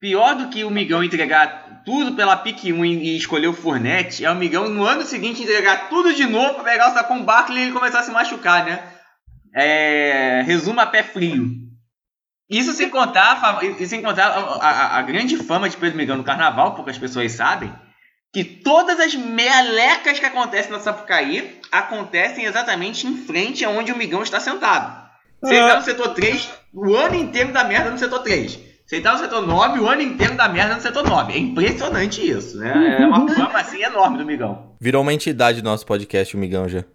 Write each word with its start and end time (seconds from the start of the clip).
Pior 0.00 0.34
do 0.34 0.48
que 0.48 0.64
o 0.64 0.70
Migão 0.70 1.04
entregar 1.04 1.82
tudo 1.84 2.16
pela 2.16 2.36
pique 2.36 2.72
1 2.72 2.84
e 2.86 3.16
escolher 3.18 3.48
o 3.48 3.52
Fournette, 3.52 4.24
é 4.24 4.30
o 4.30 4.34
Migão 4.34 4.66
no 4.66 4.84
ano 4.84 5.02
seguinte 5.02 5.42
entregar 5.42 5.90
tudo 5.90 6.14
de 6.14 6.24
novo 6.24 6.54
pra 6.54 6.64
pegar 6.64 6.90
o 6.90 6.94
Sacon 6.94 7.22
Barkley 7.22 7.68
e 7.68 7.72
começar 7.72 8.00
a 8.00 8.02
se 8.02 8.10
machucar, 8.10 8.64
né? 8.64 8.82
É, 9.54 10.42
resumo 10.46 10.80
a 10.80 10.86
pé 10.86 11.02
frio. 11.02 11.50
Isso 12.48 12.72
sem 12.72 12.88
contar, 12.88 13.60
isso 13.62 13.90
sem 13.90 14.00
contar 14.00 14.28
a, 14.28 14.38
a, 14.38 14.98
a, 14.98 15.02
grande 15.02 15.36
fama 15.36 15.68
de 15.68 15.76
Pedro 15.76 15.98
Migão 15.98 16.16
no 16.16 16.24
carnaval, 16.24 16.74
poucas 16.74 16.96
pessoas 16.96 17.32
sabem, 17.32 17.72
que 18.32 18.42
todas 18.42 18.98
as 18.98 19.14
melecas 19.14 20.18
que 20.18 20.26
acontecem 20.26 20.72
na 20.72 20.80
Sapucaí 20.80 21.60
acontecem 21.70 22.46
exatamente 22.46 23.06
em 23.06 23.18
frente 23.18 23.66
aonde 23.66 23.92
o 23.92 23.96
Migão 23.96 24.22
está 24.22 24.40
sentado. 24.40 25.10
Você 25.42 25.54
está 25.54 25.76
no 25.76 25.82
setor 25.82 26.14
3, 26.14 26.50
o 26.72 26.94
ano 26.96 27.16
inteiro 27.16 27.52
da 27.52 27.64
merda 27.64 27.90
no 27.90 27.98
setor 27.98 28.20
3. 28.20 28.69
Você 28.90 28.96
está 28.96 29.12
no 29.12 29.20
setor 29.20 29.46
9, 29.46 29.78
o 29.78 29.88
ano 29.88 30.02
inteiro 30.02 30.36
da 30.36 30.48
merda 30.48 30.74
no 30.74 30.82
setor 30.82 31.08
9. 31.08 31.32
É 31.32 31.38
impressionante 31.38 32.28
isso, 32.28 32.58
né? 32.58 32.96
É 33.00 33.06
uma 33.06 33.24
fama 33.32 33.60
assim 33.60 33.80
enorme 33.84 34.18
do 34.18 34.26
Migão. 34.26 34.74
Virou 34.80 35.02
uma 35.02 35.14
entidade 35.14 35.62
do 35.62 35.64
nosso 35.64 35.86
podcast, 35.86 36.34
o 36.34 36.38
Migão 36.40 36.68
já. 36.68 36.82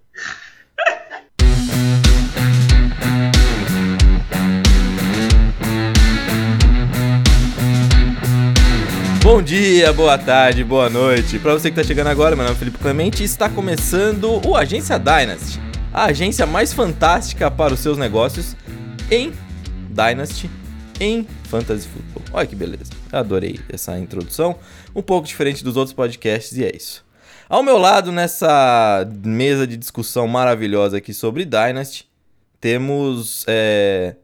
Bom 9.24 9.42
dia, 9.42 9.94
boa 9.94 10.18
tarde, 10.18 10.66
boa 10.66 10.90
noite. 10.90 11.40
Para 11.40 11.54
você 11.54 11.72
que 11.72 11.80
está 11.80 11.88
chegando 11.88 12.08
agora, 12.08 12.36
meu 12.36 12.44
nome 12.44 12.58
é 12.58 12.60
Felipe 12.60 12.78
Clemente 12.78 13.24
e 13.24 13.26
está 13.26 13.48
começando 13.48 14.46
o 14.46 14.58
Agência 14.58 15.00
Dynasty, 15.00 15.62
a 15.94 16.08
agência 16.08 16.46
mais 16.46 16.74
fantástica 16.74 17.50
para 17.50 17.74
os 17.74 17.80
seus 17.80 17.98
negócios 17.98 18.54
em 19.10 19.32
Dynasty, 19.92 20.52
em 21.00 21.24
Fantasy 21.46 21.88
Football. 21.88 22.24
Olha 22.34 22.48
que 22.48 22.56
beleza. 22.56 22.92
Adorei 23.12 23.60
essa 23.70 23.98
introdução, 23.98 24.58
um 24.96 25.02
pouco 25.02 25.28
diferente 25.28 25.64
dos 25.64 25.78
outros 25.78 25.94
podcasts 25.94 26.58
e 26.58 26.64
é 26.64 26.76
isso. 26.76 27.06
Ao 27.48 27.62
meu 27.62 27.78
lado 27.78 28.12
nessa 28.12 29.08
mesa 29.24 29.68
de 29.68 29.78
discussão 29.78 30.28
maravilhosa 30.28 30.98
aqui 30.98 31.14
sobre 31.14 31.46
Dynasty, 31.46 32.08
temos 32.60 33.46
é, 33.48 34.16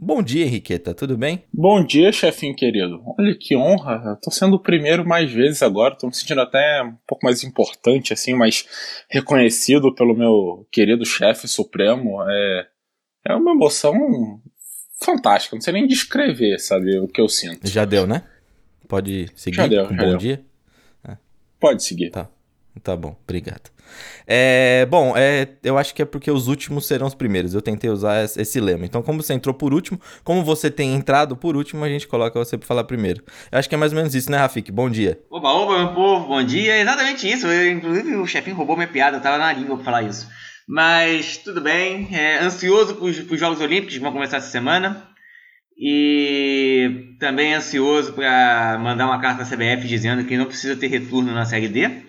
Bom 0.00 0.22
dia, 0.22 0.44
Henriqueta, 0.44 0.94
tudo 0.94 1.16
bem? 1.18 1.42
Bom 1.52 1.84
dia, 1.84 2.12
chefinho 2.12 2.54
querido. 2.54 3.02
Olha 3.18 3.34
que 3.36 3.56
honra, 3.56 4.00
eu 4.06 4.16
tô 4.16 4.30
sendo 4.30 4.54
o 4.54 4.62
primeiro 4.62 5.04
mais 5.04 5.28
vezes 5.28 5.60
agora, 5.60 5.96
tô 5.96 6.06
me 6.06 6.14
sentindo 6.14 6.40
até 6.40 6.84
um 6.84 6.94
pouco 7.04 7.26
mais 7.26 7.42
importante, 7.42 8.12
assim, 8.12 8.32
mais 8.32 8.64
reconhecido 9.10 9.92
pelo 9.92 10.16
meu 10.16 10.64
querido 10.70 11.04
chefe 11.04 11.48
supremo. 11.48 12.22
É, 12.30 12.66
é 13.26 13.34
uma 13.34 13.50
emoção 13.50 14.40
fantástica, 15.00 15.56
não 15.56 15.60
sei 15.60 15.72
nem 15.72 15.86
descrever, 15.86 16.58
sabe, 16.58 16.98
o 16.98 17.08
que 17.08 17.20
eu 17.20 17.28
sinto. 17.28 17.66
Já 17.68 17.84
deu, 17.84 18.06
né? 18.06 18.22
Pode 18.86 19.30
seguir? 19.34 19.56
Já 19.56 19.66
deu, 19.66 19.84
já 19.84 19.90
bom 19.90 20.08
deu. 20.08 20.16
dia? 20.16 20.42
É. 21.06 21.16
Pode 21.60 21.82
seguir. 21.82 22.10
Tá, 22.10 22.28
tá 22.82 22.96
bom, 22.96 23.16
obrigado. 23.22 23.70
É, 24.26 24.86
bom, 24.86 25.14
é, 25.16 25.48
eu 25.62 25.78
acho 25.78 25.94
que 25.94 26.02
é 26.02 26.04
porque 26.04 26.30
os 26.30 26.48
últimos 26.48 26.86
serão 26.86 27.06
os 27.06 27.14
primeiros. 27.14 27.54
Eu 27.54 27.62
tentei 27.62 27.88
usar 27.88 28.24
esse 28.24 28.60
lema. 28.60 28.84
Então, 28.84 29.02
como 29.02 29.22
você 29.22 29.32
entrou 29.32 29.54
por 29.54 29.72
último, 29.72 29.98
como 30.22 30.44
você 30.44 30.70
tem 30.70 30.94
entrado 30.94 31.36
por 31.36 31.56
último, 31.56 31.84
a 31.84 31.88
gente 31.88 32.06
coloca 32.06 32.38
você 32.38 32.58
para 32.58 32.66
falar 32.66 32.84
primeiro. 32.84 33.22
Eu 33.50 33.58
acho 33.58 33.68
que 33.68 33.74
é 33.74 33.78
mais 33.78 33.92
ou 33.92 33.96
menos 33.96 34.14
isso, 34.14 34.30
né, 34.30 34.36
Rafik? 34.36 34.70
Bom 34.70 34.90
dia. 34.90 35.18
Oba, 35.30 35.48
oba, 35.48 35.78
meu 35.78 35.94
povo, 35.94 36.26
bom 36.26 36.42
dia. 36.44 36.74
É 36.74 36.80
exatamente 36.82 37.30
isso. 37.30 37.46
Eu, 37.46 37.72
inclusive, 37.72 38.16
o 38.16 38.26
chefinho 38.26 38.56
roubou 38.56 38.76
minha 38.76 38.88
piada, 38.88 39.16
eu 39.16 39.22
tava 39.22 39.38
na 39.38 39.52
língua 39.52 39.76
pra 39.76 39.84
falar 39.84 40.02
isso. 40.02 40.28
Mas 40.68 41.38
tudo 41.38 41.62
bem, 41.62 42.08
é, 42.12 42.40
ansioso 42.40 42.96
para 42.96 43.04
os 43.06 43.40
Jogos 43.40 43.58
Olímpicos 43.60 43.94
que 43.94 44.00
vão 44.00 44.12
começar 44.12 44.36
essa 44.36 44.50
semana. 44.50 45.08
E 45.80 47.14
também 47.18 47.54
ansioso 47.54 48.12
para 48.12 48.78
mandar 48.78 49.06
uma 49.06 49.20
carta 49.20 49.44
à 49.44 49.46
CBF 49.46 49.86
dizendo 49.86 50.24
que 50.24 50.36
não 50.36 50.44
precisa 50.44 50.76
ter 50.76 50.88
retorno 50.88 51.32
na 51.32 51.46
Série 51.46 51.68
D. 51.68 52.02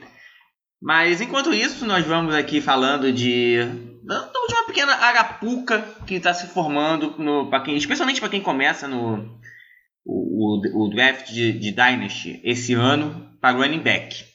Mas 0.81 1.21
enquanto 1.21 1.53
isso, 1.53 1.85
nós 1.85 2.05
vamos 2.05 2.35
aqui 2.35 2.59
falando 2.59 3.13
de, 3.13 3.63
de 3.63 4.53
uma 4.53 4.65
pequena 4.67 4.93
arapuca 4.93 5.85
que 6.05 6.15
está 6.15 6.33
se 6.33 6.47
formando, 6.47 7.15
no, 7.17 7.49
pra 7.49 7.61
quem, 7.61 7.77
especialmente 7.77 8.19
para 8.19 8.29
quem 8.29 8.41
começa 8.41 8.87
no 8.87 9.39
o, 10.05 10.85
o 10.85 10.89
draft 10.89 11.27
de, 11.31 11.53
de, 11.53 11.71
Dynasty 11.71 12.41
esse 12.43 12.73
ano 12.73 13.37
para 13.39 13.57
o 13.57 13.61
running 13.61 13.83
back. 13.83 14.25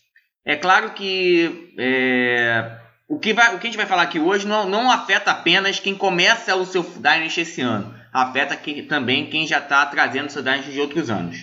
É 0.45 0.57
claro 0.57 0.93
que 0.93 1.73
é, 1.79 2.84
o, 3.15 3.19
que 3.19 3.33
vai, 3.33 3.55
o 3.55 3.59
que 3.59 3.67
a 3.67 3.71
gente 3.71 3.77
vai 3.77 3.87
falar 3.87 4.03
aqui 4.03 4.19
hoje 4.19 4.47
não, 4.47 4.69
não 4.69 4.91
afeta 4.91 5.31
apenas 5.31 5.79
quem 5.79 5.95
começa 5.95 6.57
o 6.57 6.67
seu 6.67 6.83
Dynasty 6.83 7.43
esse 7.43 7.61
ano, 7.61 7.95
afeta 8.13 8.57
que, 8.57 8.83
também 8.83 9.31
quem 9.31 9.47
já 9.47 9.59
está 9.59 9.87
trazendo 9.87 10.31
seu 10.31 10.43
Dynasty 10.43 10.73
de 10.73 10.81
outros 10.81 11.09
anos. 11.11 11.37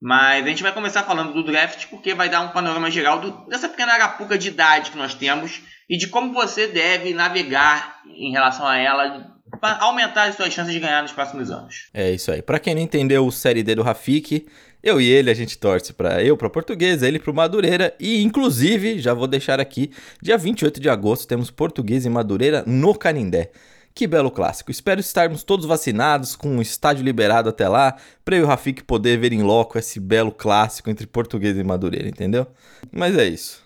Mas 0.00 0.44
a 0.44 0.48
gente 0.48 0.62
vai 0.62 0.72
começar 0.72 1.04
falando 1.04 1.32
do 1.32 1.44
draft 1.44 1.86
porque 1.88 2.14
vai 2.14 2.28
dar 2.28 2.40
um 2.40 2.48
panorama 2.48 2.90
geral 2.90 3.20
do, 3.20 3.46
dessa 3.46 3.68
pequena 3.68 3.92
arapuca 3.92 4.36
de 4.36 4.48
idade 4.48 4.90
que 4.90 4.96
nós 4.96 5.14
temos 5.14 5.60
e 5.88 5.96
de 5.96 6.08
como 6.08 6.32
você 6.32 6.66
deve 6.66 7.12
navegar 7.12 8.00
em 8.06 8.32
relação 8.32 8.66
a 8.66 8.76
ela 8.76 9.30
para 9.60 9.78
aumentar 9.82 10.24
as 10.24 10.34
suas 10.34 10.52
chances 10.52 10.72
de 10.72 10.80
ganhar 10.80 11.02
nos 11.02 11.12
próximos 11.12 11.50
anos. 11.50 11.90
É 11.92 12.10
isso 12.10 12.32
aí. 12.32 12.40
Para 12.40 12.58
quem 12.58 12.74
não 12.74 12.82
entendeu 12.82 13.26
o 13.26 13.30
Série 13.30 13.62
D 13.62 13.74
do 13.74 13.82
Rafik, 13.82 14.46
eu 14.82 15.00
e 15.00 15.08
ele 15.08 15.30
a 15.30 15.34
gente 15.34 15.56
torce 15.58 15.92
para 15.92 16.22
eu 16.24 16.36
para 16.36 16.50
Português, 16.50 17.02
ele 17.02 17.18
para 17.18 17.32
Madureira 17.32 17.94
e 18.00 18.22
inclusive 18.22 18.98
já 18.98 19.14
vou 19.14 19.26
deixar 19.26 19.60
aqui, 19.60 19.90
dia 20.20 20.36
28 20.36 20.80
de 20.80 20.88
agosto 20.88 21.28
temos 21.28 21.50
Português 21.50 22.04
e 22.04 22.10
Madureira 22.10 22.64
no 22.66 22.94
Canindé. 22.94 23.50
Que 23.94 24.06
belo 24.06 24.30
clássico. 24.30 24.70
Espero 24.70 25.00
estarmos 25.00 25.42
todos 25.42 25.66
vacinados, 25.66 26.34
com 26.34 26.56
o 26.56 26.62
estádio 26.62 27.04
liberado 27.04 27.50
até 27.50 27.68
lá, 27.68 27.96
para 28.24 28.36
eu 28.36 28.40
e 28.40 28.42
o 28.44 28.46
Rafik 28.46 28.82
poder 28.84 29.18
ver 29.18 29.34
em 29.34 29.42
loco 29.42 29.78
esse 29.78 30.00
belo 30.00 30.32
clássico 30.32 30.88
entre 30.88 31.06
português 31.06 31.58
e 31.58 31.62
Madureira, 31.62 32.08
entendeu? 32.08 32.46
Mas 32.90 33.16
é 33.18 33.26
isso. 33.26 33.62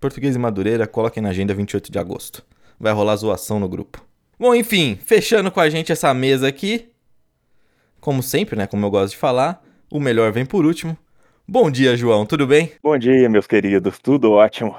Português 0.00 0.36
e 0.36 0.38
Madureira, 0.38 0.86
coloquem 0.86 1.20
na 1.20 1.30
agenda 1.30 1.52
28 1.52 1.90
de 1.90 1.98
agosto. 1.98 2.44
Vai 2.78 2.92
rolar 2.92 3.16
zoação 3.16 3.58
no 3.58 3.68
grupo. 3.68 4.04
Bom, 4.38 4.54
enfim, 4.54 4.96
fechando 5.04 5.50
com 5.50 5.58
a 5.58 5.68
gente 5.68 5.90
essa 5.90 6.12
mesa 6.14 6.46
aqui. 6.46 6.88
Como 8.00 8.22
sempre, 8.22 8.56
né? 8.56 8.68
Como 8.68 8.86
eu 8.86 8.90
gosto 8.90 9.12
de 9.14 9.16
falar, 9.16 9.63
o 9.90 10.00
melhor 10.00 10.32
vem 10.32 10.46
por 10.46 10.64
último. 10.64 10.96
Bom 11.46 11.70
dia, 11.70 11.96
João, 11.96 12.24
tudo 12.24 12.46
bem? 12.46 12.72
Bom 12.82 12.96
dia, 12.96 13.28
meus 13.28 13.46
queridos, 13.46 13.98
tudo 13.98 14.32
ótimo. 14.32 14.76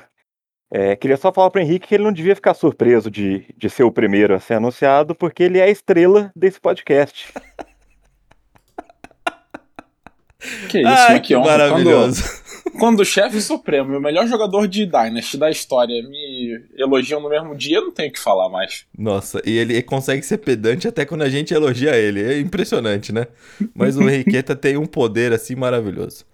É, 0.72 0.96
queria 0.96 1.16
só 1.16 1.32
falar 1.32 1.52
para 1.52 1.60
o 1.60 1.64
Henrique 1.64 1.88
que 1.88 1.96
ele 1.96 2.04
não 2.04 2.12
devia 2.12 2.36
ficar 2.36 2.54
surpreso 2.54 3.10
de, 3.10 3.46
de 3.56 3.70
ser 3.70 3.84
o 3.84 3.92
primeiro 3.92 4.34
a 4.34 4.40
ser 4.40 4.56
anunciado, 4.56 5.14
porque 5.14 5.44
ele 5.44 5.60
é 5.60 5.64
a 5.64 5.70
estrela 5.70 6.32
desse 6.36 6.60
podcast. 6.60 7.32
que 10.70 10.80
isso, 10.80 10.88
Ai, 10.88 11.20
que, 11.20 11.28
que 11.28 11.38
maravilhoso. 11.38 12.24
Quando, 12.24 12.45
quando 12.78 13.00
o 13.00 13.06
chefe 13.06 13.42
supremo, 13.42 13.98
o 13.98 14.02
melhor 14.02 14.28
jogador 14.28 14.68
de 14.68 14.86
Dynasty 14.86 15.38
da 15.38 15.50
história, 15.50 16.02
me 16.04 16.62
elogiam 16.78 17.20
no 17.22 17.30
mesmo 17.30 17.56
dia, 17.56 17.78
eu 17.78 17.86
não 17.86 17.92
tenho 17.92 18.10
o 18.10 18.12
que 18.12 18.20
falar 18.20 18.50
mais. 18.50 18.86
Nossa, 18.98 19.42
e 19.46 19.58
ele 19.58 19.82
consegue 19.82 20.24
ser 20.24 20.38
pedante 20.40 20.88
até 20.88 21.06
quando 21.06 21.24
a 21.24 21.30
gente 21.30 21.54
elogia 21.54 21.96
ele. 21.96 22.22
É 22.22 22.40
impressionante, 22.40 23.12
né? 23.12 23.28
Mas 23.74 23.98
o 23.98 24.08
Henriqueta 24.08 24.56
tem 24.58 24.78
um 24.78 24.86
poder 24.86 25.34
assim 25.34 25.56
maravilhoso. 25.56 26.26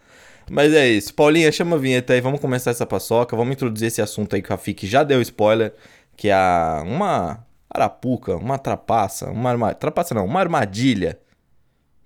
Mas 0.50 0.74
é 0.74 0.88
isso. 0.88 1.13
Paulinha, 1.13 1.52
chama 1.52 1.75
a 1.75 1.79
vinheta 1.79 2.13
aí, 2.13 2.22
vamos 2.22 2.40
começar 2.40 2.72
essa 2.72 2.85
paçoca, 2.85 3.35
vamos 3.35 3.53
introduzir 3.53 3.88
esse 3.88 4.02
assunto 4.02 4.35
aí 4.35 4.41
que 4.41 4.50
o 4.50 4.52
Rafik 4.52 4.85
já 4.85 5.03
deu 5.03 5.22
spoiler, 5.22 5.73
que 6.18 6.29
é 6.29 6.35
uma 6.84 7.46
arapuca, 7.69 8.35
uma 8.35 8.58
trapaça, 8.58 9.29
uma 9.29 9.50
arma... 9.50 9.73
trapaça 9.73 10.13
não, 10.13 10.25
uma 10.25 10.40
armadilha 10.40 11.18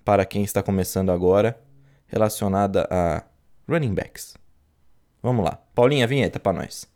para 0.04 0.24
quem 0.24 0.44
está 0.44 0.62
começando 0.62 1.10
agora, 1.10 1.58
relacionada 2.06 2.86
a 2.88 3.24
running 3.68 3.94
backs. 3.94 4.34
Vamos 5.22 5.44
lá. 5.44 5.58
Paulinha, 5.74 6.06
vinheta 6.06 6.38
para 6.38 6.58
nós. 6.58 6.86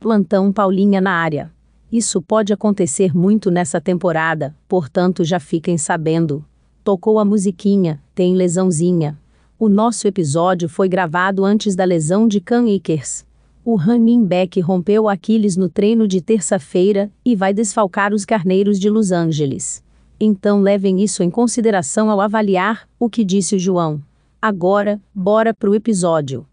Plantão 0.00 0.52
Paulinha 0.52 1.00
na 1.00 1.12
área. 1.12 1.50
Isso 1.92 2.20
pode 2.20 2.52
acontecer 2.52 3.16
muito 3.16 3.50
nessa 3.50 3.80
temporada, 3.80 4.54
portanto 4.68 5.24
já 5.24 5.38
fiquem 5.38 5.78
sabendo. 5.78 6.44
Tocou 6.82 7.18
a 7.18 7.24
musiquinha, 7.24 8.00
tem 8.14 8.34
lesãozinha. 8.34 9.18
O 9.58 9.68
nosso 9.68 10.08
episódio 10.08 10.68
foi 10.68 10.88
gravado 10.88 11.44
antes 11.44 11.76
da 11.76 11.84
lesão 11.84 12.26
de 12.26 12.40
Cam 12.40 12.64
Akers. 12.74 13.24
O 13.66 13.76
running 13.76 14.26
back 14.26 14.60
rompeu 14.60 15.08
Aquiles 15.08 15.56
no 15.56 15.70
treino 15.70 16.06
de 16.06 16.20
terça-feira 16.20 17.10
e 17.24 17.34
vai 17.34 17.54
desfalcar 17.54 18.12
os 18.12 18.26
carneiros 18.26 18.78
de 18.78 18.90
Los 18.90 19.10
Angeles. 19.10 19.82
Então 20.20 20.60
levem 20.60 21.02
isso 21.02 21.22
em 21.22 21.30
consideração 21.30 22.10
ao 22.10 22.20
avaliar 22.20 22.86
o 23.00 23.08
que 23.08 23.24
disse 23.24 23.56
o 23.56 23.58
João. 23.58 24.02
Agora, 24.40 25.00
bora 25.14 25.54
pro 25.54 25.74
episódio. 25.74 26.46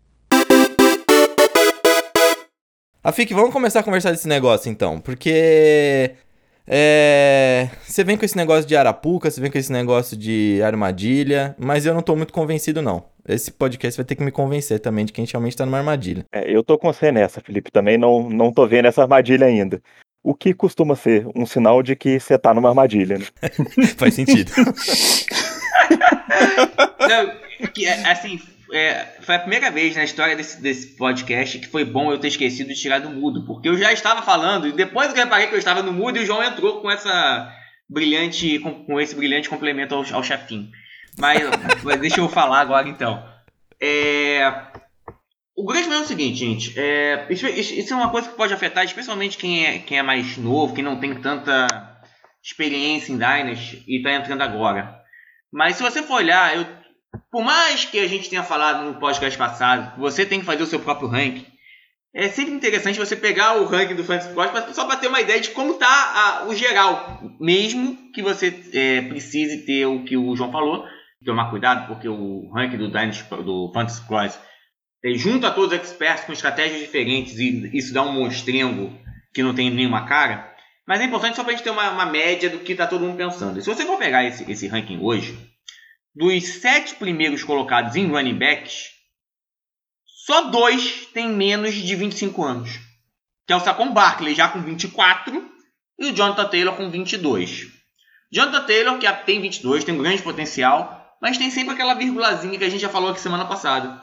Afik, 3.04 3.34
vamos 3.34 3.52
começar 3.52 3.82
a 3.82 3.84
conversar 3.84 4.12
desse 4.12 4.30
negócio 4.30 4.72
então, 4.72 5.02
porque 5.02 6.12
É... 6.68 7.70
Você 7.84 8.04
vem 8.04 8.18
com 8.18 8.26
esse 8.26 8.38
negócio 8.38 8.68
de 8.68 8.76
arapuca, 8.76 9.30
você 9.30 9.42
vem 9.42 9.52
com 9.52 9.58
esse 9.58 9.72
negócio 9.72 10.16
de 10.16 10.62
armadilha, 10.64 11.56
mas 11.58 11.86
eu 11.86 11.94
não 11.94 12.02
tô 12.02 12.16
muito 12.16 12.34
convencido, 12.34 12.82
não. 12.82 13.06
Esse 13.28 13.52
podcast 13.52 13.98
vai 13.98 14.06
ter 14.06 14.16
que 14.16 14.24
me 14.24 14.32
convencer 14.32 14.80
também 14.80 15.06
de 15.06 15.14
que 15.14 15.22
a 15.22 15.24
gente 15.24 15.34
realmente 15.34 15.56
tá 15.56 15.66
numa 15.66 15.78
armadilha. 15.78 16.26
É, 16.32 16.50
eu 16.50 16.64
tô 16.64 16.78
com 16.78 16.92
você 16.92 17.12
nessa, 17.12 17.40
Felipe. 17.42 17.72
Também 17.72 17.98
não, 17.98 18.30
não 18.30 18.52
tô 18.52 18.68
vendo 18.68 18.88
essa 18.88 19.02
armadilha 19.04 19.46
ainda. 19.46 19.82
O 20.24 20.34
que 20.34 20.54
costuma 20.54 20.96
ser 20.96 21.28
um 21.36 21.46
sinal 21.46 21.82
de 21.82 21.96
que 21.96 22.20
você 22.20 22.38
tá 22.38 22.54
numa 22.54 22.70
armadilha, 22.70 23.18
né? 23.18 23.26
Faz 23.98 24.14
sentido. 24.14 24.52
Não, 27.00 27.68
que, 27.74 27.86
é, 27.86 28.10
assim, 28.10 28.40
é, 28.72 29.18
foi 29.22 29.36
a 29.36 29.40
primeira 29.40 29.70
vez 29.70 29.96
na 29.96 30.04
história 30.04 30.36
desse, 30.36 30.62
desse 30.62 30.96
podcast 30.96 31.60
que 31.60 31.68
foi 31.68 31.84
bom 31.84 32.12
eu 32.12 32.20
ter 32.20 32.30
esquecido 32.30 32.70
de 32.70 32.80
tirar 32.80 33.00
do 33.00 33.10
mudo, 33.10 33.46
porque 33.46 33.70
eu 33.70 33.78
já 33.78 33.92
estava 33.92 34.22
falando, 34.22 34.68
e 34.68 34.72
depois 34.72 35.10
eu 35.10 35.16
reparei 35.16 35.48
que 35.48 35.54
eu 35.54 35.60
estava 35.60 35.84
no 35.84 35.92
mudo 35.92 36.18
e 36.18 36.22
o 36.22 36.26
João 36.26 36.44
entrou 36.44 36.82
com 36.82 36.90
essa 36.90 37.54
brilhante, 37.90 38.60
com, 38.60 38.86
com 38.86 39.00
esse 39.00 39.16
brilhante 39.16 39.50
complemento 39.50 39.94
ao, 39.94 40.02
ao. 40.02 40.22
Mas, 41.18 41.42
mas 41.84 42.00
deixa 42.00 42.20
eu 42.20 42.30
falar 42.30 42.62
agora 42.62 42.88
então. 42.88 43.24
É, 43.82 44.50
o 45.56 45.66
grande 45.66 45.84
problema 45.84 46.04
é 46.04 46.06
o 46.06 46.08
seguinte, 46.08 46.40
gente. 46.40 46.80
É, 46.80 47.28
isso, 47.30 47.48
isso, 47.48 47.94
é 47.94 47.96
uma 47.96 48.10
coisa 48.10 48.30
que 48.30 48.36
pode 48.36 48.54
afetar 48.54 48.86
especialmente 48.86 49.38
quem 49.38 49.66
é, 49.66 49.80
quem 49.80 49.98
é 49.98 50.02
mais 50.02 50.38
novo, 50.38 50.74
quem 50.74 50.84
não 50.84 51.00
tem 51.00 51.14
tanta 51.16 51.68
experiência 52.44 53.12
em 53.12 53.18
Dynasty 53.18 53.84
e 53.88 53.98
está 53.98 54.14
entrando 54.14 54.42
agora. 54.42 55.00
Mas 55.52 55.76
se 55.76 55.84
você 55.84 56.02
for 56.02 56.16
olhar, 56.16 56.56
eu, 56.56 56.66
por 57.32 57.44
mais 57.44 57.86
que 57.86 57.98
a 57.98 58.08
gente 58.08 58.30
tenha 58.30 58.44
falado 58.44 58.84
no 58.84 59.00
podcast 59.00 59.38
passado, 59.38 59.98
você 59.98 60.26
tem 60.26 60.42
que 60.42 60.46
fazer 60.46 60.64
o 60.64 60.68
seu 60.68 60.80
próprio 60.80 61.08
ranking. 61.08 61.46
É 62.14 62.28
sempre 62.28 62.54
interessante 62.54 63.00
você 63.00 63.16
pegar 63.16 63.56
o 63.56 63.66
ranking 63.66 63.96
do 63.96 64.04
Fantasy 64.04 64.34
Pros 64.34 64.76
só 64.76 64.86
para 64.86 64.98
ter 64.98 65.08
uma 65.08 65.22
ideia 65.22 65.40
de 65.40 65.52
como 65.52 65.74
está 65.74 66.44
o 66.46 66.54
geral. 66.54 67.22
Mesmo 67.40 68.12
que 68.12 68.22
você 68.22 68.54
é, 68.74 69.02
precise 69.04 69.66
ter 69.66 69.86
o 69.86 70.04
que 70.04 70.18
o 70.18 70.36
João 70.36 70.52
falou, 70.52 70.86
tomar 71.26 71.50
cuidado, 71.50 71.88
porque 71.88 72.10
o 72.10 72.52
ranking 72.54 72.78
do, 72.78 72.90
Dynasty, 72.90 73.24
do 73.46 73.72
Fantasy 73.74 74.06
Pros 74.06 74.38
é, 75.04 75.14
junta 75.14 75.52
todos 75.52 75.72
os 75.72 75.80
experts 75.80 76.26
com 76.26 76.34
estratégias 76.34 76.82
diferentes 76.82 77.40
e 77.40 77.72
isso 77.74 77.94
dá 77.94 78.04
um 78.04 78.12
monstrengo 78.12 78.92
que 79.34 79.42
não 79.42 79.56
tem 79.56 79.70
nenhuma 79.70 80.06
cara. 80.06 80.54
Mas 80.86 81.00
é 81.00 81.06
importante 81.06 81.38
só 81.38 81.44
para 81.44 81.54
a 81.54 81.56
gente 81.56 81.64
ter 81.64 81.70
uma, 81.70 81.92
uma 81.92 82.06
média 82.06 82.50
do 82.50 82.60
que 82.60 82.74
está 82.74 82.86
todo 82.86 83.06
mundo 83.06 83.16
pensando. 83.16 83.58
E 83.58 83.62
se 83.62 83.74
você 83.74 83.86
for 83.86 83.98
pegar 83.98 84.26
esse, 84.26 84.52
esse 84.52 84.68
ranking 84.68 85.00
hoje, 85.02 85.51
dos 86.16 86.48
sete 86.62 86.96
primeiros 86.96 87.44
colocados 87.44 87.96
em 87.96 88.08
running 88.08 88.38
backs, 88.38 88.90
só 90.26 90.50
dois 90.50 91.08
têm 91.14 91.30
menos 91.30 91.74
de 91.74 91.96
25 91.96 92.44
anos. 92.44 92.80
Que 93.48 93.54
é 93.54 93.56
o 93.56 93.60
Saquon 93.60 93.92
Barkley 93.92 94.36
já 94.36 94.48
com 94.48 94.62
24 94.62 95.50
e 96.00 96.08
o 96.08 96.16
Jonathan 96.16 96.48
Taylor 96.48 96.76
com 96.76 96.90
22. 96.90 97.68
Jonathan 98.32 98.66
Taylor, 98.66 98.98
que 99.00 99.12
tem 99.26 99.42
22, 99.42 99.84
tem 99.84 99.96
um 99.96 100.02
grande 100.02 100.22
potencial, 100.22 101.18
mas 101.22 101.38
tem 101.38 101.50
sempre 101.52 101.74
aquela 101.74 101.94
virgulazinha 101.94 102.58
que 102.58 102.64
a 102.64 102.70
gente 102.70 102.82
já 102.82 102.90
falou 102.90 103.10
aqui 103.10 103.20
semana 103.20 103.46
passada. 103.46 104.02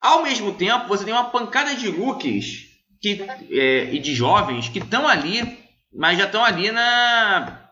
Ao 0.00 0.22
mesmo 0.22 0.54
tempo, 0.54 0.88
você 0.88 1.04
tem 1.04 1.12
uma 1.12 1.30
pancada 1.30 1.74
de 1.74 1.88
rookies 1.88 2.68
que, 3.00 3.22
é, 3.50 3.94
e 3.94 3.98
de 3.98 4.14
jovens 4.14 4.68
que 4.68 4.78
estão 4.78 5.08
ali 5.08 5.60
mas 5.92 6.18
já 6.18 6.24
estão 6.24 6.44
ali 6.44 6.70
na, 6.70 7.70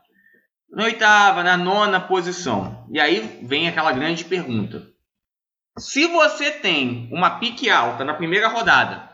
na 0.70 0.84
oitava, 0.84 1.42
na 1.42 1.56
nona 1.56 2.00
posição. 2.00 2.77
E 2.92 3.00
aí 3.00 3.40
vem 3.42 3.68
aquela 3.68 3.92
grande 3.92 4.24
pergunta. 4.24 4.86
Se 5.78 6.06
você 6.06 6.50
tem 6.50 7.08
uma 7.12 7.38
pique 7.38 7.70
alta 7.70 8.04
na 8.04 8.14
primeira 8.14 8.48
rodada, 8.48 9.08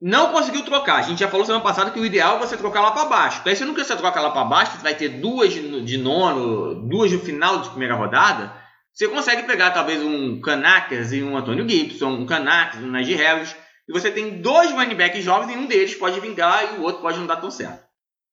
não 0.00 0.32
conseguiu 0.32 0.64
trocar. 0.64 0.96
A 0.96 1.02
gente 1.02 1.20
já 1.20 1.28
falou 1.28 1.46
semana 1.46 1.64
passada 1.64 1.90
que 1.90 1.98
o 2.00 2.04
ideal 2.04 2.36
é 2.36 2.40
você 2.40 2.56
trocar 2.56 2.82
lá 2.82 2.90
para 2.90 3.06
baixo. 3.06 3.42
Daí 3.44 3.56
se 3.56 3.64
não 3.64 3.74
você 3.74 3.96
trocar 3.96 4.20
lá 4.20 4.30
para 4.30 4.44
baixo, 4.44 4.72
você 4.72 4.82
vai 4.82 4.94
ter 4.94 5.08
duas 5.08 5.52
de 5.52 5.96
nono, 5.96 6.86
duas 6.88 7.10
no 7.10 7.20
final 7.20 7.60
de 7.60 7.70
primeira 7.70 7.94
rodada. 7.94 8.54
Você 8.92 9.08
consegue 9.08 9.44
pegar 9.44 9.70
talvez 9.70 10.02
um 10.02 10.40
Canakers 10.40 11.12
e 11.12 11.22
um 11.22 11.36
Antônio 11.36 11.68
Gibson, 11.68 12.10
um 12.10 12.26
Canakers, 12.26 12.84
um 12.84 12.90
Najee 12.90 13.14
Harris 13.14 13.56
e 13.88 13.92
você 13.92 14.10
tem 14.10 14.40
dois 14.40 14.70
running 14.72 14.94
backs 14.94 15.22
jovens 15.22 15.54
e 15.54 15.58
um 15.58 15.66
deles 15.66 15.94
pode 15.94 16.18
vingar 16.20 16.74
e 16.74 16.78
o 16.78 16.82
outro 16.82 17.02
pode 17.02 17.18
não 17.18 17.26
dar 17.26 17.36
tão 17.36 17.50
certo. 17.50 17.84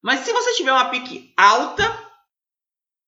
Mas 0.01 0.21
se 0.21 0.31
você 0.31 0.53
tiver 0.53 0.71
uma 0.71 0.89
pique 0.89 1.33
alta 1.37 2.10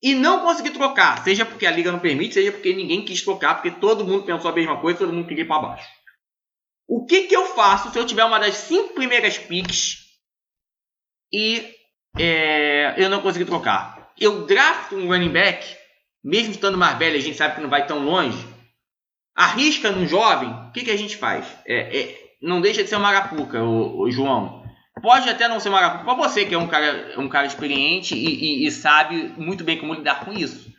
e 0.04 0.14
não 0.14 0.42
conseguir 0.42 0.72
trocar, 0.72 1.24
seja 1.24 1.46
porque 1.46 1.66
a 1.66 1.72
liga 1.72 1.90
não 1.90 2.00
permite, 2.00 2.34
seja 2.34 2.52
porque 2.52 2.76
ninguém 2.76 3.06
quis 3.06 3.22
trocar, 3.22 3.56
porque 3.56 3.72
todo 3.72 4.04
mundo 4.04 4.26
pensou 4.26 4.52
a 4.52 4.54
mesma 4.54 4.82
coisa, 4.82 5.00
todo 5.00 5.14
mundo 5.14 5.26
queria 5.26 5.46
ir 5.46 5.48
para 5.48 5.62
baixo. 5.62 5.90
O 6.86 7.06
que, 7.06 7.22
que 7.22 7.36
eu 7.36 7.46
faço 7.46 7.90
se 7.90 7.98
eu 7.98 8.06
tiver 8.06 8.26
uma 8.26 8.38
das 8.38 8.56
cinco 8.56 8.94
primeiras 8.94 9.38
picks 9.38 10.00
e 11.32 11.74
é, 12.20 12.96
eu 12.98 13.10
não 13.10 13.22
conseguir 13.22 13.46
trocar? 13.46 14.12
Eu 14.20 14.46
drafto 14.46 14.98
um 14.98 15.08
running 15.08 15.32
back, 15.32 15.66
mesmo 16.22 16.52
estando 16.52 16.78
mais 16.78 16.98
velho, 16.98 17.16
a 17.16 17.22
gente 17.22 17.38
sabe 17.38 17.56
que 17.56 17.62
não 17.62 17.70
vai 17.70 17.88
tão 17.88 18.04
longe. 18.04 18.46
Arrisca 19.34 19.90
num 19.90 20.06
jovem, 20.06 20.50
o 20.50 20.72
que, 20.74 20.84
que 20.84 20.92
a 20.92 20.98
gente 20.98 21.16
faz? 21.16 21.48
É, 21.66 21.98
é, 21.98 22.34
não 22.42 22.60
deixa 22.60 22.84
de 22.84 22.90
ser 22.90 22.98
uma 22.98 23.08
arapuca, 23.08 23.64
o, 23.64 24.02
o 24.02 24.12
João. 24.12 24.62
Pode 25.04 25.30
até 25.30 25.50
não 25.50 25.60
ser 25.60 25.68
uma 25.68 25.98
para 25.98 26.14
você, 26.14 26.46
que 26.46 26.56
é 26.56 26.58
um 26.58 26.66
cara, 26.66 27.16
um 27.18 27.28
cara 27.28 27.46
experiente 27.46 28.16
e, 28.16 28.64
e, 28.64 28.66
e 28.66 28.72
sabe 28.72 29.34
muito 29.36 29.62
bem 29.62 29.78
como 29.78 29.94
lidar 29.94 30.22
com 30.24 30.32
isso. 30.32 30.73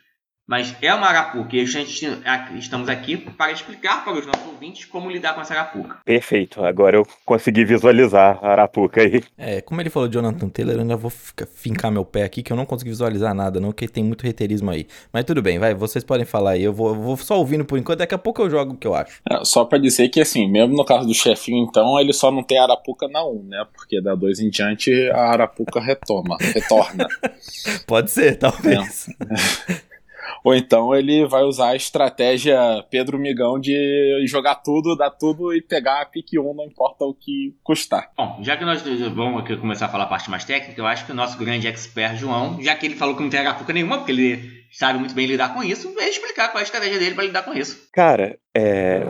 Mas 0.47 0.75
é 0.79 0.93
uma 0.93 1.07
arapuca 1.07 1.55
e 1.55 1.61
a 1.61 1.65
gente 1.65 2.07
estamos 2.55 2.87
aqui 2.87 3.17
para 3.17 3.51
explicar 3.51 4.03
para 4.03 4.13
os 4.13 4.27
nossos 4.27 4.45
ouvintes 4.45 4.85
como 4.85 5.09
lidar 5.09 5.33
com 5.33 5.41
essa 5.41 5.55
arapuca. 5.55 5.97
Perfeito, 6.05 6.63
agora 6.63 6.97
eu 6.97 7.07
consegui 7.25 7.65
visualizar 7.65 8.37
a 8.43 8.51
arapuca 8.51 9.01
aí. 9.01 9.23
É, 9.35 9.59
como 9.61 9.81
ele 9.81 9.89
falou 9.89 10.07
de 10.07 10.13
Jonathan 10.13 10.47
Taylor, 10.49 10.75
eu 10.75 10.81
ainda 10.81 10.95
vou 10.95 11.11
fincar 11.11 11.91
meu 11.91 12.05
pé 12.05 12.23
aqui 12.23 12.43
que 12.43 12.53
eu 12.53 12.57
não 12.57 12.65
consegui 12.65 12.91
visualizar 12.91 13.33
nada, 13.33 13.59
não, 13.59 13.69
porque 13.69 13.87
tem 13.87 14.03
muito 14.03 14.21
reiterismo 14.21 14.69
aí. 14.69 14.85
Mas 15.11 15.23
tudo 15.23 15.41
bem, 15.41 15.57
vai, 15.57 15.73
vocês 15.73 16.03
podem 16.03 16.25
falar 16.25 16.51
aí, 16.51 16.63
eu 16.63 16.73
vou, 16.73 16.89
eu 16.89 17.01
vou 17.01 17.17
só 17.17 17.39
ouvindo 17.39 17.65
por 17.65 17.79
enquanto, 17.79 17.99
daqui 17.99 18.13
a 18.13 18.19
pouco 18.19 18.43
eu 18.43 18.49
jogo 18.49 18.73
o 18.73 18.77
que 18.77 18.85
eu 18.85 18.93
acho. 18.93 19.21
É, 19.27 19.43
só 19.43 19.65
para 19.65 19.79
dizer 19.79 20.09
que 20.09 20.21
assim, 20.21 20.47
mesmo 20.47 20.75
no 20.75 20.85
caso 20.85 21.07
do 21.07 21.13
chefinho, 21.15 21.65
então, 21.67 21.99
ele 21.99 22.13
só 22.13 22.29
não 22.29 22.43
tem 22.43 22.59
arapuca 22.59 23.07
na 23.07 23.25
1, 23.25 23.43
né? 23.45 23.65
Porque 23.73 23.99
da 23.99 24.13
2 24.13 24.41
em 24.41 24.49
diante 24.51 25.09
a 25.09 25.31
arapuca 25.31 25.79
retoma, 25.81 26.37
retorna. 26.39 27.07
Pode 27.87 28.11
ser, 28.11 28.37
talvez. 28.37 29.09
É. 29.09 29.94
Ou 30.43 30.55
então 30.55 30.95
ele 30.95 31.25
vai 31.27 31.43
usar 31.43 31.69
a 31.69 31.75
estratégia 31.75 32.57
Pedro 32.89 33.17
Migão 33.17 33.59
de 33.59 34.25
jogar 34.27 34.55
tudo, 34.55 34.95
dar 34.95 35.11
tudo 35.11 35.53
e 35.53 35.61
pegar 35.61 36.01
a 36.01 36.05
pique 36.05 36.39
1, 36.39 36.53
não 36.53 36.65
importa 36.65 37.05
o 37.05 37.13
que 37.13 37.55
custar. 37.63 38.11
Bom, 38.17 38.39
já 38.41 38.57
que 38.57 38.65
nós 38.65 38.81
vamos 39.13 39.41
aqui 39.41 39.57
começar 39.57 39.87
a 39.87 39.89
falar 39.89 40.05
a 40.05 40.07
parte 40.07 40.29
mais 40.29 40.45
técnica, 40.45 40.79
eu 40.79 40.87
acho 40.87 41.05
que 41.05 41.11
o 41.11 41.15
nosso 41.15 41.37
grande 41.37 41.67
expert 41.67 42.17
João, 42.17 42.61
já 42.61 42.75
que 42.75 42.85
ele 42.85 42.95
falou 42.95 43.15
que 43.15 43.23
não 43.23 43.29
tem 43.29 43.39
agapuca 43.39 43.73
nenhuma, 43.73 43.97
porque 43.97 44.11
ele 44.11 44.65
sabe 44.71 44.99
muito 44.99 45.15
bem 45.15 45.25
lidar 45.25 45.53
com 45.53 45.63
isso, 45.63 45.93
vai 45.93 46.09
explicar 46.09 46.49
qual 46.49 46.59
é 46.59 46.61
a 46.61 46.63
estratégia 46.63 46.99
dele 46.99 47.15
para 47.15 47.23
lidar 47.23 47.43
com 47.43 47.53
isso. 47.53 47.89
Cara, 47.91 48.37
é, 48.55 49.01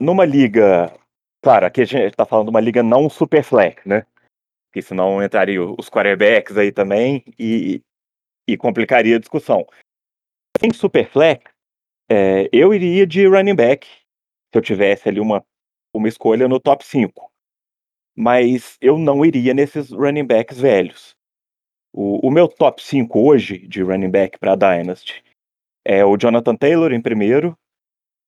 numa 0.00 0.24
liga. 0.24 0.92
Claro, 1.42 1.66
aqui 1.66 1.82
a 1.82 1.84
gente 1.84 2.10
está 2.10 2.24
falando 2.24 2.46
de 2.46 2.50
uma 2.50 2.60
liga 2.60 2.82
não 2.82 3.08
super 3.08 3.42
flex, 3.42 3.84
né? 3.84 4.04
Porque 4.68 4.82
senão 4.82 5.22
entraria 5.22 5.62
os 5.62 5.88
quarterbacks 5.88 6.56
aí 6.56 6.72
também 6.72 7.22
e, 7.38 7.80
e 8.48 8.56
complicaria 8.56 9.16
a 9.16 9.20
discussão. 9.20 9.64
Em 10.62 10.72
Superflex, 10.72 11.50
é, 12.08 12.48
eu 12.52 12.72
iria 12.72 13.06
de 13.06 13.26
running 13.26 13.56
back, 13.56 13.86
se 13.86 14.58
eu 14.58 14.62
tivesse 14.62 15.08
ali 15.08 15.20
uma, 15.20 15.44
uma 15.92 16.08
escolha 16.08 16.46
no 16.46 16.60
top 16.60 16.84
5. 16.84 17.30
Mas 18.16 18.76
eu 18.80 18.96
não 18.96 19.24
iria 19.24 19.52
nesses 19.52 19.90
running 19.90 20.24
backs 20.24 20.58
velhos. 20.58 21.16
O, 21.92 22.28
o 22.28 22.30
meu 22.30 22.46
top 22.46 22.82
5 22.82 23.20
hoje 23.20 23.66
de 23.66 23.82
running 23.82 24.10
back 24.10 24.38
para 24.38 24.54
Dynasty 24.54 25.22
é 25.84 26.04
o 26.04 26.16
Jonathan 26.16 26.56
Taylor 26.56 26.92
em 26.92 27.02
primeiro, 27.02 27.56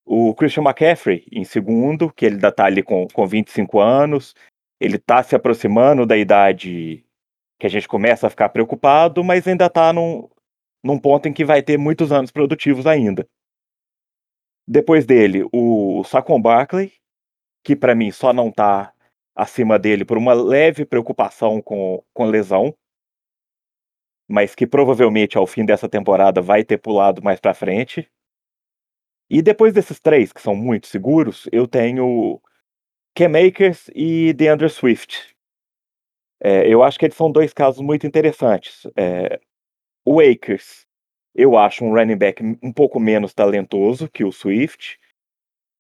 o 0.05 0.35
Christian 0.35 0.63
McCaffrey 0.63 1.27
em 1.33 1.45
segundo, 1.45 2.13
que 2.13 2.27
ele 2.27 2.37
ainda 2.37 2.49
está 2.49 2.67
ali 2.67 2.83
com, 2.83 3.07
com 3.09 3.27
25 3.27 3.81
anos, 3.81 4.35
ele 4.81 4.97
está 4.97 5.23
se 5.23 5.35
aproximando 5.35 6.05
da 6.05 6.17
idade 6.17 7.05
que 7.59 7.67
a 7.67 7.71
gente 7.71 7.89
começa 7.89 8.27
a 8.27 8.31
ficar 8.31 8.51
preocupado, 8.51 9.25
mas 9.25 9.47
ainda 9.49 9.67
está 9.67 9.93
num, 9.93 10.29
num 10.87 11.01
ponto 11.01 11.27
em 11.27 11.33
que 11.33 11.45
vai 11.45 11.63
ter 11.63 11.77
muitos 11.77 12.13
anos 12.13 12.31
produtivos 12.31 12.87
ainda. 12.87 13.29
Depois 14.67 15.05
dele, 15.05 15.45
o 15.53 16.05
Saquon 16.05 16.41
Barkley, 16.41 16.93
que 17.65 17.75
para 17.75 17.95
mim 17.95 18.13
só 18.13 18.33
não 18.33 18.49
está 18.49 18.93
acima 19.35 19.79
dele 19.79 20.05
por 20.05 20.17
uma 20.17 20.33
leve 20.33 20.85
preocupação 20.85 21.61
com, 21.61 22.03
com 22.15 22.27
lesão, 22.27 22.73
mas 24.29 24.55
que 24.55 24.67
provavelmente 24.67 25.37
ao 25.37 25.47
fim 25.47 25.65
dessa 25.65 25.89
temporada 25.89 26.41
vai 26.41 26.65
ter 26.65 26.79
pulado 26.79 27.23
mais 27.23 27.41
para 27.41 27.55
frente. 27.55 28.09
E 29.29 29.43
depois 29.43 29.75
desses 29.75 29.99
três, 29.99 30.33
que 30.33 30.41
são 30.41 30.55
muito 30.55 30.87
seguros, 30.87 31.49
eu 31.51 31.67
tenho 31.67 32.41
Cam 33.15 33.33
Akers 33.37 33.91
e 33.93 34.33
DeAndre 34.33 34.71
Swift. 34.71 35.35
É, 36.41 36.69
eu 36.69 36.83
acho 36.83 36.99
que 36.99 37.07
eles 37.07 37.17
são 37.17 37.31
dois 37.31 37.53
casos 37.53 37.81
muito 37.81 38.07
interessantes. 38.07 38.87
É, 38.97 39.41
o 40.07 40.21
Akers, 40.21 40.87
eu 41.35 41.59
acho 41.59 41.85
um 41.85 41.93
running 41.93 42.17
back 42.17 42.43
um 42.63 42.73
pouco 42.73 43.01
menos 43.01 43.35
talentoso 43.35 44.09
que 44.09 44.25
o 44.25 44.31
Swift, 44.31 44.99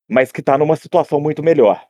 mas 0.08 0.32
que 0.32 0.40
está 0.40 0.58
numa 0.58 0.76
situação 0.76 1.20
muito 1.20 1.42
melhor. 1.42 1.86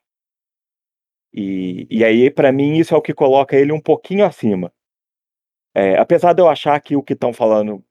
E, 1.33 1.87
e 1.91 2.05
aí, 2.05 2.31
para 2.31 2.53
mim, 2.53 2.77
isso 2.77 2.95
é 2.95 2.97
o 2.97 3.03
que 3.03 3.15
coloca 3.15 3.57
ele 3.57 3.73
um 3.73 3.81
pouquinho 3.81 4.25
acima. 4.25 4.73
É, 5.75 5.99
apesar 5.99 6.33
de 6.33 6.41
eu 6.41 6.49
achar 6.49 6.79
que 6.81 6.95
o 6.95 7.03
que 7.03 7.15
estão 7.15 7.33
falando 7.33 7.85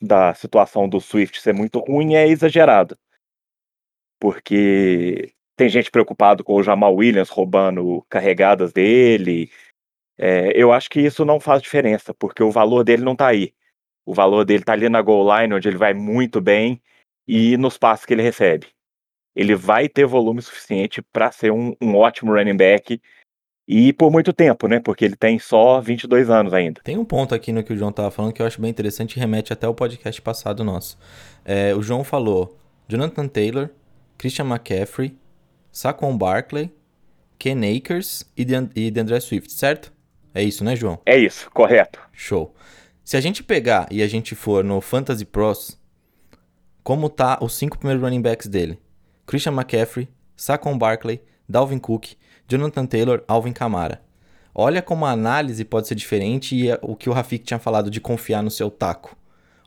da 0.00 0.34
situação 0.34 0.88
do 0.88 1.00
Swift 1.00 1.40
ser 1.40 1.54
muito 1.54 1.78
ruim 1.80 2.14
é 2.14 2.28
exagerado. 2.28 2.98
Porque 4.20 5.32
tem 5.56 5.68
gente 5.68 5.90
preocupado 5.90 6.44
com 6.44 6.54
o 6.54 6.62
Jamal 6.62 6.94
Williams 6.94 7.30
roubando 7.30 8.04
carregadas 8.08 8.72
dele. 8.72 9.50
É, 10.18 10.52
eu 10.54 10.72
acho 10.72 10.90
que 10.90 11.00
isso 11.00 11.24
não 11.24 11.40
faz 11.40 11.62
diferença, 11.62 12.12
porque 12.14 12.42
o 12.42 12.50
valor 12.50 12.84
dele 12.84 13.02
não 13.02 13.12
está 13.12 13.28
aí. 13.28 13.54
O 14.06 14.14
valor 14.14 14.44
dele 14.44 14.62
está 14.62 14.72
ali 14.72 14.88
na 14.88 15.02
goal 15.02 15.26
line, 15.36 15.52
onde 15.52 15.68
ele 15.68 15.76
vai 15.76 15.92
muito 15.92 16.40
bem, 16.40 16.80
e 17.26 17.56
nos 17.56 17.76
passos 17.76 18.06
que 18.06 18.14
ele 18.14 18.22
recebe. 18.22 18.68
Ele 19.34 19.54
vai 19.54 19.88
ter 19.88 20.06
volume 20.06 20.40
suficiente 20.40 21.02
para 21.12 21.30
ser 21.32 21.52
um, 21.52 21.74
um 21.82 21.96
ótimo 21.96 22.32
running 22.32 22.56
back 22.56 23.00
e 23.68 23.92
por 23.92 24.12
muito 24.12 24.32
tempo, 24.32 24.68
né? 24.68 24.78
Porque 24.78 25.04
ele 25.04 25.16
tem 25.16 25.38
só 25.38 25.80
22 25.80 26.30
anos 26.30 26.54
ainda. 26.54 26.80
Tem 26.84 26.96
um 26.96 27.04
ponto 27.04 27.34
aqui 27.34 27.50
no 27.52 27.64
que 27.64 27.72
o 27.72 27.76
João 27.76 27.90
tava 27.90 28.10
falando 28.10 28.32
que 28.32 28.40
eu 28.40 28.46
acho 28.46 28.60
bem 28.60 28.70
interessante 28.70 29.16
e 29.16 29.20
remete 29.20 29.52
até 29.52 29.66
o 29.66 29.74
podcast 29.74 30.22
passado 30.22 30.62
nosso. 30.62 30.96
É, 31.44 31.74
o 31.74 31.82
João 31.82 32.04
falou 32.04 32.56
Jonathan 32.88 33.26
Taylor, 33.26 33.68
Christian 34.16 34.46
McCaffrey, 34.46 35.18
Saquon 35.72 36.16
Barkley, 36.16 36.72
Ken 37.38 37.58
Akers 37.76 38.24
e, 38.36 38.44
De 38.44 38.54
e 38.76 38.90
DeAndre 38.90 39.20
Swift, 39.20 39.52
certo? 39.52 39.92
É 40.32 40.42
isso, 40.42 40.62
né, 40.62 40.76
João? 40.76 41.00
É 41.04 41.18
isso, 41.18 41.50
correto. 41.50 42.00
Show. 42.12 42.54
Se 43.06 43.16
a 43.16 43.20
gente 43.20 43.40
pegar 43.40 43.86
e 43.88 44.02
a 44.02 44.08
gente 44.08 44.34
for 44.34 44.64
no 44.64 44.80
Fantasy 44.80 45.24
Pros, 45.24 45.78
como 46.82 47.08
tá 47.08 47.38
os 47.40 47.54
cinco 47.54 47.78
primeiros 47.78 48.02
running 48.02 48.20
backs 48.20 48.48
dele? 48.48 48.80
Christian 49.24 49.52
McCaffrey, 49.52 50.08
Saquon 50.34 50.76
Barkley, 50.76 51.22
Dalvin 51.48 51.78
Cook, 51.78 52.14
Jonathan 52.48 52.84
Taylor, 52.84 53.22
Alvin 53.28 53.52
Kamara. 53.52 54.02
Olha 54.52 54.82
como 54.82 55.06
a 55.06 55.12
análise 55.12 55.64
pode 55.64 55.86
ser 55.86 55.94
diferente 55.94 56.56
e 56.56 56.68
o 56.82 56.96
que 56.96 57.08
o 57.08 57.12
Rafik 57.12 57.44
tinha 57.44 57.60
falado 57.60 57.92
de 57.92 58.00
confiar 58.00 58.42
no 58.42 58.50
seu 58.50 58.72
taco. 58.72 59.16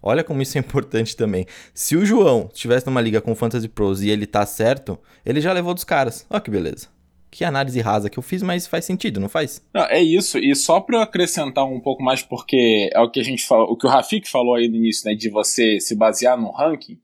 Olha 0.03 0.21
como 0.21 0.41
isso 0.41 0.57
é 0.57 0.59
importante 0.59 1.15
também. 1.15 1.45
Se 1.73 1.95
o 1.95 2.05
João 2.05 2.49
estivesse 2.53 2.87
numa 2.87 2.99
liga 2.99 3.21
com 3.21 3.33
Fantasy 3.33 3.69
Pros 3.69 4.01
e 4.01 4.09
ele 4.09 4.25
tá 4.27 4.45
certo, 4.45 4.99
ele 5.25 5.39
já 5.39 5.53
levou 5.53 5.73
dos 5.73 5.85
caras. 5.85 6.25
Olha 6.29 6.41
que 6.41 6.51
beleza. 6.51 6.89
Que 7.31 7.43
análise 7.43 7.79
rasa 7.79 8.09
que 8.09 8.17
eu 8.17 8.23
fiz, 8.23 8.41
mas 8.41 8.65
faz 8.65 8.85
sentido, 8.85 9.19
não 9.19 9.29
faz? 9.29 9.63
Não, 9.73 9.83
é 9.85 10.01
isso. 10.01 10.39
E 10.39 10.55
só 10.55 10.79
para 10.79 11.03
acrescentar 11.03 11.65
um 11.65 11.79
pouco 11.79 12.01
mais, 12.01 12.23
porque 12.23 12.89
é 12.91 12.99
o 12.99 13.09
que 13.09 13.19
a 13.19 13.23
gente 13.23 13.45
falou, 13.45 13.71
o 13.71 13.77
que 13.77 13.85
o 13.85 13.89
Rafik 13.89 14.27
falou 14.27 14.55
aí 14.55 14.67
no 14.67 14.75
início, 14.75 15.09
né, 15.09 15.15
de 15.15 15.29
você 15.29 15.79
se 15.79 15.95
basear 15.95 16.39
no 16.39 16.51
ranking, 16.51 16.97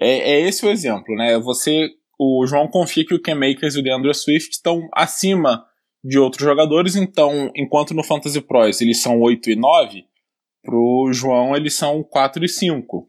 é, 0.00 0.32
é 0.32 0.40
esse 0.40 0.64
o 0.64 0.70
exemplo, 0.70 1.14
né? 1.14 1.38
Você 1.38 1.90
o 2.18 2.46
João 2.46 2.66
confia 2.66 3.04
que 3.04 3.14
o 3.14 3.20
Ken 3.20 3.34
Makers 3.34 3.74
e 3.74 3.80
o 3.80 3.82
DeAndre 3.82 4.14
Swift 4.14 4.50
estão 4.50 4.88
acima 4.92 5.66
de 6.02 6.18
outros 6.18 6.42
jogadores, 6.42 6.96
então, 6.96 7.50
enquanto 7.54 7.92
no 7.92 8.04
Fantasy 8.04 8.40
Pros 8.40 8.80
eles 8.80 9.02
são 9.02 9.20
8 9.20 9.50
e 9.50 9.56
9, 9.56 10.04
pro 10.62 11.10
João 11.12 11.54
eles 11.54 11.74
são 11.74 12.02
4 12.02 12.44
e 12.44 12.48
5. 12.48 13.06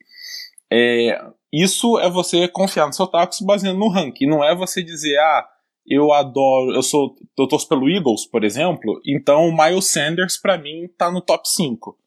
É, 0.72 1.22
isso 1.54 1.98
é 2.00 2.10
você 2.10 2.48
confiar 2.48 2.88
no 2.88 2.94
seu 2.94 3.08
taco 3.08 3.34
se 3.34 3.46
baseando 3.46 3.80
no 3.80 3.90
ranking, 3.90 4.26
não 4.26 4.44
é 4.44 4.54
você 4.56 4.84
dizer, 4.84 5.18
ah, 5.18 5.46
eu 5.88 6.12
adoro, 6.12 6.75
eu 6.75 6.84
sou, 6.84 7.15
eu 7.38 7.48
torço 7.48 7.67
pelo 7.67 7.89
Eagles, 7.89 8.25
por 8.25 8.44
exemplo, 8.44 9.00
então 9.06 9.48
o 9.48 9.56
Miles 9.56 9.86
Sanders 9.86 10.38
para 10.38 10.58
mim 10.58 10.88
tá 10.98 11.12
no 11.12 11.22
top 11.22 11.48
5 11.48 11.98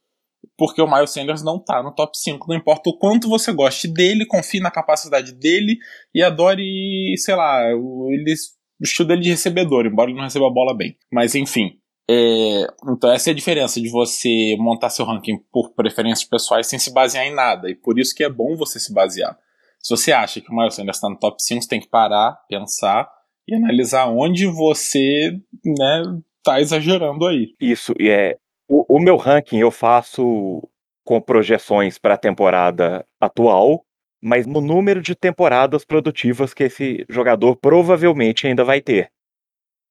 porque 0.61 0.83
o 0.83 0.87
Miles 0.87 1.11
Sanders 1.11 1.43
não 1.43 1.59
tá 1.59 1.83
no 1.83 1.91
top 1.91 2.19
5. 2.19 2.47
Não 2.47 2.55
importa 2.55 2.91
o 2.91 2.99
quanto 2.99 3.31
você 3.31 3.51
goste 3.51 3.89
dele, 3.89 4.27
confie 4.27 4.61
na 4.61 4.71
capacidade 4.71 5.33
dele 5.33 5.79
e 6.15 6.23
adore, 6.23 7.17
sei 7.17 7.35
lá, 7.35 7.63
ele, 7.71 8.35
o 8.79 8.85
estilo 8.85 9.09
dele 9.09 9.23
de 9.23 9.31
recebedor, 9.31 9.87
embora 9.87 10.11
ele 10.11 10.19
não 10.19 10.25
receba 10.25 10.47
a 10.47 10.53
bola 10.53 10.77
bem. 10.77 10.99
Mas 11.11 11.35
enfim. 11.35 11.79
É, 12.11 12.67
então 12.91 13.11
essa 13.11 13.31
é 13.31 13.33
a 13.33 13.35
diferença 13.35 13.81
de 13.81 13.89
você 13.89 14.55
montar 14.59 14.91
seu 14.91 15.07
ranking 15.07 15.39
por 15.51 15.71
preferências 15.71 16.29
pessoais 16.29 16.67
sem 16.67 16.79
se 16.79 16.93
basear 16.93 17.25
em 17.25 17.35
nada. 17.35 17.71
E 17.71 17.75
por 17.75 17.99
isso 17.99 18.15
que 18.15 18.23
é 18.23 18.29
bom 18.29 18.55
você 18.55 18.79
se 18.79 18.93
basear. 18.93 19.39
Se 19.79 19.97
você 19.97 20.13
acha 20.13 20.43
que 20.43 20.53
o 20.53 20.55
Miles 20.55 20.75
Sanders 20.75 20.99
está 20.99 21.09
no 21.09 21.19
top 21.19 21.43
5, 21.43 21.63
você 21.63 21.69
tem 21.71 21.81
que 21.81 21.89
parar, 21.89 22.33
pensar 22.51 23.11
e 23.51 23.55
analisar 23.55 24.07
onde 24.09 24.47
você 24.47 25.37
né, 25.65 26.03
tá 26.43 26.61
exagerando 26.61 27.27
aí. 27.27 27.49
Isso, 27.61 27.93
e 27.99 28.09
é, 28.09 28.37
o, 28.69 28.97
o 28.97 29.01
meu 29.01 29.17
ranking 29.17 29.59
eu 29.59 29.71
faço 29.71 30.63
com 31.05 31.21
projeções 31.21 31.99
para 31.99 32.15
a 32.15 32.19
temporada 32.19 33.05
atual, 33.21 33.85
mas 34.23 34.47
no 34.47 34.61
número 34.61 35.03
de 35.03 35.15
temporadas 35.15 35.85
produtivas 35.85 36.55
que 36.55 36.65
esse 36.65 37.05
jogador 37.09 37.57
provavelmente 37.57 38.47
ainda 38.47 38.63
vai 38.63 38.81
ter. 38.81 39.11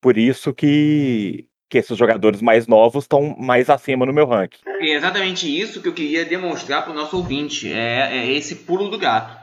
Por 0.01 0.17
isso 0.17 0.53
que, 0.53 1.45
que 1.69 1.77
esses 1.77 1.97
jogadores 1.97 2.41
mais 2.41 2.67
novos 2.67 3.03
estão 3.03 3.35
mais 3.37 3.69
acima 3.69 4.05
no 4.05 4.13
meu 4.13 4.25
ranking. 4.25 4.61
É 4.65 4.93
exatamente 4.93 5.45
isso 5.45 5.81
que 5.81 5.89
eu 5.89 5.93
queria 5.93 6.23
demonstrar 6.23 6.83
para 6.83 6.93
o 6.93 6.95
nosso 6.95 7.17
ouvinte. 7.17 7.69
É, 7.69 8.17
é, 8.17 8.31
esse 8.31 8.55
pulo 8.55 8.87
do 8.87 8.97
gato. 8.97 9.37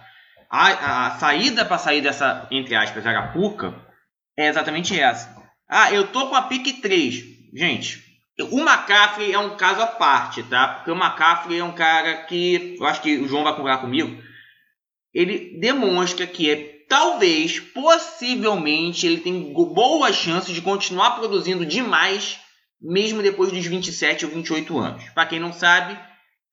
A, 0.49 1.09
a 1.09 1.11
saída 1.19 1.65
para 1.65 1.77
sair 1.77 2.01
dessa, 2.01 2.47
entre 2.51 2.75
aspas, 2.75 3.05
arapuca 3.05 3.86
é 4.37 4.49
exatamente 4.49 4.99
essa. 4.99 5.35
Ah, 5.69 5.93
eu 5.93 6.09
tô 6.09 6.29
com 6.29 6.37
a 6.37 6.43
pique 6.43 6.75
3. 6.75 7.25
Gente, 7.55 8.05
o 8.39 8.61
McCaffrey 8.61 9.33
é 9.33 9.39
um 9.39 9.57
caso 9.57 9.81
à 9.81 9.87
parte, 9.87 10.43
tá? 10.43 10.69
Porque 10.69 10.91
o 10.91 10.97
McCaffrey 10.97 11.59
é 11.59 11.65
um 11.65 11.73
cara 11.73 12.25
que, 12.25 12.77
eu 12.79 12.87
acho 12.87 13.01
que 13.01 13.17
o 13.19 13.29
João 13.29 13.45
vai 13.45 13.55
concordar 13.55 13.81
comigo, 13.81 14.23
ele 15.13 15.59
demonstra 15.59 16.27
que 16.27 16.51
é 16.51 16.77
talvez, 16.89 17.59
possivelmente, 17.59 19.07
ele 19.07 19.21
tem 19.21 19.53
boas 19.53 20.15
chances 20.15 20.55
de 20.55 20.61
continuar 20.61 21.13
produzindo 21.13 21.65
demais, 21.65 22.39
mesmo 22.81 23.23
depois 23.23 23.51
dos 23.51 23.65
27 23.65 24.27
ou 24.27 24.31
28 24.31 24.79
anos. 24.79 25.05
Para 25.11 25.27
quem 25.27 25.41
não 25.41 25.53
sabe, 25.53 25.99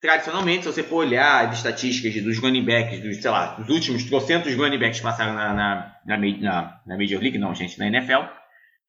tradicionalmente, 0.04 0.64
se 0.64 0.70
você 0.70 0.82
for 0.82 0.96
olhar 0.96 1.46
as 1.46 1.56
estatísticas 1.56 2.22
dos 2.22 2.38
running 2.38 2.62
backs, 2.62 3.00
dos, 3.00 3.22
sei 3.22 3.30
lá, 3.30 3.54
dos 3.54 3.70
últimos 3.70 4.04
trocentos 4.04 4.54
running 4.54 4.78
backs 4.78 4.98
que 4.98 5.02
passaram 5.02 5.32
na, 5.32 5.54
na, 5.54 5.96
na, 6.04 6.16
na, 6.18 6.80
na 6.86 6.98
Major 6.98 7.18
League, 7.22 7.38
não, 7.38 7.54
gente, 7.54 7.78
na 7.78 7.86
NFL, 7.86 8.20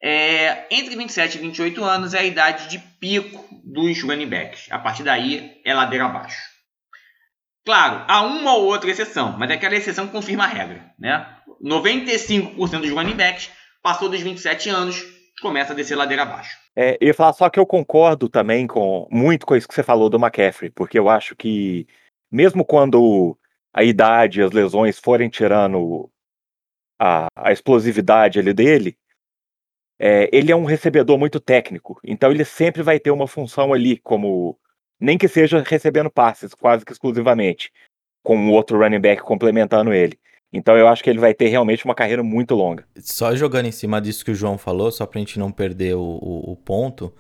é, 0.04 0.68
entre 0.70 0.94
27 0.94 1.38
e 1.38 1.42
28 1.42 1.84
anos 1.86 2.14
é 2.14 2.20
a 2.20 2.24
idade 2.26 2.68
de 2.68 2.80
pico 3.00 3.48
dos 3.64 4.04
running 4.04 4.28
backs. 4.28 4.68
A 4.70 4.78
partir 4.78 5.04
daí 5.04 5.54
é 5.64 5.74
ladeira 5.74 6.06
abaixo. 6.06 6.38
Claro, 7.64 8.04
há 8.10 8.22
uma 8.22 8.54
ou 8.56 8.66
outra 8.66 8.92
exceção, 8.92 9.38
mas 9.40 9.50
é 9.50 9.54
aquela 9.54 9.74
exceção 9.74 10.10
confirma 10.10 10.44
a 10.44 10.48
regra. 10.48 10.92
Né? 11.00 11.26
95% 11.64 12.82
dos 12.82 12.92
running 12.92 13.16
backs 13.16 13.50
passou 13.82 14.10
dos 14.10 14.20
27 14.20 14.68
anos, 14.68 15.02
começa 15.42 15.74
a 15.74 15.76
descer 15.76 15.96
ladeira 15.96 16.24
abaixo. 16.24 16.58
É, 16.76 16.98
eu 17.00 17.08
ia 17.08 17.14
falar 17.14 17.34
só 17.34 17.50
que 17.50 17.60
eu 17.60 17.66
concordo 17.66 18.30
também 18.30 18.68
com 18.68 19.08
muito 19.12 19.46
com 19.46 19.56
isso 19.56 19.68
que 19.68 19.74
você 19.74 19.84
falou 19.84 20.10
do 20.10 20.18
McCaffrey, 20.18 20.70
porque 20.70 20.98
eu 20.98 21.10
acho 21.10 21.36
que 21.36 21.88
mesmo 22.32 22.66
quando 22.66 23.38
a 23.74 23.84
idade 23.84 24.40
e 24.40 24.44
as 24.44 24.52
lesões 24.52 25.00
forem 25.00 25.30
tirando 25.30 26.10
a, 27.00 27.28
a 27.36 27.52
explosividade 27.52 28.40
ali 28.40 28.54
dele, 28.54 28.98
é, 30.00 30.30
ele 30.32 30.52
é 30.52 30.56
um 30.56 30.66
recebedor 30.66 31.18
muito 31.18 31.40
técnico, 31.40 32.00
então 32.04 32.32
ele 32.32 32.44
sempre 32.44 32.84
vai 32.84 33.00
ter 33.00 33.12
uma 33.12 33.28
função 33.28 33.74
ali, 33.74 33.98
como 33.98 34.60
nem 35.00 35.18
que 35.18 35.28
seja 35.28 35.62
recebendo 35.62 36.10
passes, 36.10 36.54
quase 36.54 36.86
que 36.86 36.92
exclusivamente, 36.92 37.72
com 38.24 38.50
outro 38.50 38.78
running 38.80 39.00
back 39.00 39.22
complementando 39.22 39.94
ele. 39.94 40.20
Então 40.56 40.78
eu 40.78 40.88
acho 40.88 41.04
que 41.04 41.10
ele 41.10 41.20
vai 41.20 41.34
ter 41.34 41.50
realmente 41.50 41.84
uma 41.84 41.94
carreira 41.94 42.24
muito 42.24 42.56
longa. 42.56 42.86
Só 42.98 43.36
jogando 43.36 43.66
em 43.66 43.72
cima 43.72 44.02
disso 44.02 44.24
que 44.24 44.32
o 44.32 44.36
João 44.36 44.58
falou, 44.58 44.90
só 44.90 45.06
pra 45.06 45.20
gente 45.20 45.38
não 45.38 45.52
perder 45.52 45.96
o, 45.96 46.02
o, 46.02 46.52
o 46.54 46.56
ponto, 46.56 47.14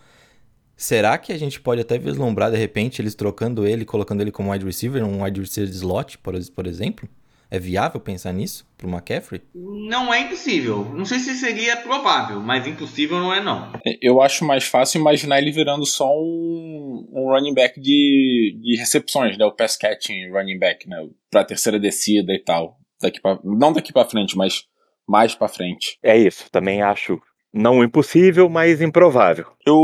será 0.76 1.18
que 1.18 1.34
a 1.34 1.38
gente 1.38 1.60
pode 1.60 1.82
até 1.82 1.98
vislumbrar 1.98 2.50
de 2.50 2.58
repente 2.58 3.02
eles 3.02 3.14
trocando 3.14 3.68
ele, 3.68 3.84
colocando 3.84 4.22
ele 4.22 4.32
como 4.32 4.52
wide 4.52 4.66
receiver, 4.66 5.04
um 5.04 5.24
wide 5.24 5.42
receiver 5.42 5.70
de 5.70 5.76
slot, 5.76 6.18
por, 6.20 6.34
por 6.56 6.66
exemplo? 6.66 7.10
É 7.52 7.60
viável 7.60 8.00
pensar 8.00 8.34
nisso 8.34 8.66
para 8.76 8.88
o 8.88 8.90
McCaffrey? 8.90 9.42
Não 9.54 10.12
é 10.12 10.22
impossível. 10.22 10.84
Não 10.96 11.06
sei 11.06 11.20
se 11.20 11.36
seria 11.36 11.78
provável, 11.78 12.40
mas 12.40 12.66
impossível 12.66 13.20
não 13.20 13.34
é 13.34 13.42
não. 13.42 13.72
Eu 14.02 14.20
acho 14.20 14.44
mais 14.44 14.64
fácil 14.64 15.00
imaginar 15.00 15.38
ele 15.38 15.52
virando 15.52 15.86
só 15.86 16.10
um, 16.10 17.08
um 17.14 17.30
running 17.30 17.54
back 17.54 17.80
de, 17.80 18.58
de 18.62 18.76
recepções, 18.78 19.38
né? 19.38 19.46
O 19.46 19.52
pass 19.52 19.78
catching 19.78 20.32
running 20.32 20.58
back, 20.58 20.90
né? 20.90 21.08
Para 21.30 21.46
terceira 21.46 21.80
descida 21.80 22.34
e 22.34 22.40
tal. 22.40 22.80
Daqui 23.06 23.22
pra, 23.22 23.40
não 23.44 23.72
daqui 23.72 23.94
para 23.94 24.10
frente, 24.10 24.36
mas 24.36 24.64
mais 25.08 25.36
para 25.36 25.48
frente. 25.48 26.00
É 26.02 26.18
isso. 26.18 26.50
Também 26.52 26.82
acho 26.82 27.22
não 27.54 27.84
impossível, 27.84 28.50
mas 28.50 28.82
improvável. 28.82 29.46
Eu, 29.66 29.76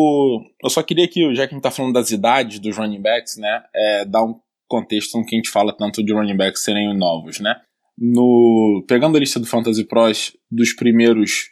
eu 0.62 0.70
só 0.70 0.84
queria 0.84 1.08
que, 1.08 1.34
já 1.34 1.48
que 1.48 1.54
a 1.54 1.56
gente 1.56 1.64
tá 1.64 1.72
falando 1.72 1.94
das 1.94 2.12
idades 2.12 2.60
dos 2.60 2.76
running 2.76 3.02
backs, 3.02 3.38
né, 3.38 3.64
é, 3.74 4.06
dar 4.06 4.24
um 4.24 4.36
contexto 4.68 5.18
em 5.18 5.26
que 5.26 5.36
a 5.36 5.38
gente 5.38 5.50
fala 5.50 5.76
tanto 5.76 6.04
de 6.04 6.14
running 6.14 6.36
backs 6.36 6.64
serem 6.64 6.98
novos, 6.98 7.40
né? 7.40 7.56
No, 7.98 8.84
pegando 8.88 9.16
a 9.16 9.20
lista 9.20 9.40
do 9.40 9.46
Fantasy 9.46 9.86
Pros 9.86 10.36
dos 10.50 10.74
primeiros 10.74 11.50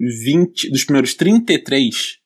20, 0.00 0.70
dos 0.70 0.84
primeiros 0.84 1.14
33 1.14 2.18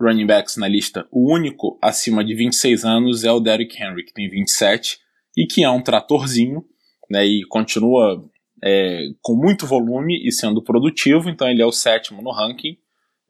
running 0.00 0.26
backs 0.26 0.56
na 0.56 0.68
lista, 0.68 1.06
o 1.10 1.34
único 1.34 1.78
acima 1.82 2.24
de 2.24 2.34
26 2.34 2.84
anos 2.84 3.24
é 3.24 3.32
o 3.32 3.40
Derrick 3.40 3.76
Henry, 3.82 4.04
que 4.04 4.12
tem 4.12 4.28
27 4.28 4.98
e 5.36 5.46
que 5.46 5.64
é 5.64 5.70
um 5.70 5.82
tratorzinho, 5.82 6.64
né? 7.10 7.26
E 7.26 7.42
continua 7.48 8.22
é, 8.62 9.06
com 9.20 9.34
muito 9.34 9.66
volume 9.66 10.16
e 10.26 10.30
sendo 10.32 10.62
produtivo, 10.62 11.28
então 11.28 11.48
ele 11.48 11.62
é 11.62 11.66
o 11.66 11.72
sétimo 11.72 12.22
no 12.22 12.30
ranking. 12.30 12.76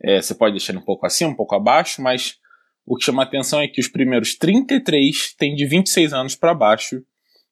É, 0.03 0.21
você 0.21 0.35
pode 0.35 0.53
deixar 0.53 0.73
ele 0.73 0.81
um 0.81 0.85
pouco 0.85 1.07
acima, 1.07 1.31
um 1.31 1.37
pouco 1.37 1.55
abaixo, 1.55 2.03
mas 2.03 2.39
O 2.87 2.97
que 2.97 3.05
chama 3.05 3.23
atenção 3.23 3.61
é 3.61 3.69
que 3.69 3.81
os 3.81 3.87
primeiros 3.87 4.37
33 4.37 5.35
têm 5.39 5.55
de 5.55 5.65
26 5.65 6.13
anos 6.13 6.35
para 6.35 6.53
baixo, 6.53 7.01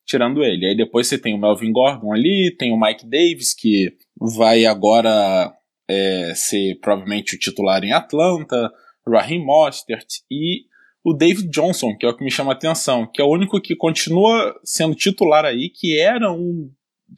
tirando 0.04 0.42
ele. 0.42 0.66
Aí 0.66 0.76
depois 0.76 1.06
você 1.06 1.16
tem 1.16 1.32
o 1.32 1.38
Melvin 1.38 1.70
Gordon 1.70 2.12
ali, 2.12 2.54
tem 2.58 2.72
o 2.72 2.80
Mike 2.80 3.06
Davis, 3.08 3.54
que 3.54 3.94
vai 4.20 4.64
agora 4.66 5.52
é, 5.88 6.32
ser 6.34 6.80
provavelmente 6.80 7.36
o 7.36 7.38
titular 7.38 7.84
em 7.84 7.92
Atlanta, 7.92 8.72
Raheem 9.06 9.44
Mostert 9.44 10.06
e 10.30 10.64
o 11.04 11.14
David 11.14 11.48
Johnson, 11.48 11.96
que 11.96 12.04
é 12.04 12.08
o 12.08 12.16
que 12.16 12.24
me 12.24 12.30
chama 12.30 12.52
a 12.52 12.54
atenção, 12.54 13.06
que 13.06 13.20
é 13.20 13.24
o 13.24 13.30
único 13.30 13.60
que 13.60 13.76
continua 13.76 14.54
sendo 14.64 14.94
titular 14.94 15.44
aí, 15.44 15.70
que 15.70 15.98
era 15.98 16.32
um. 16.32 16.70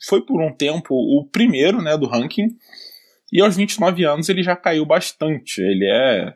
Foi 0.09 0.25
por 0.25 0.41
um 0.41 0.55
tempo 0.55 0.95
o 0.95 1.29
primeiro 1.31 1.83
né, 1.83 1.97
do 1.97 2.07
ranking, 2.07 2.49
e 3.33 3.41
aos 3.41 3.57
29 3.57 4.05
anos 4.05 4.29
ele 4.29 4.43
já 4.43 4.55
caiu 4.57 4.85
bastante. 4.85 5.61
Ele 5.61 5.87
é. 5.87 6.35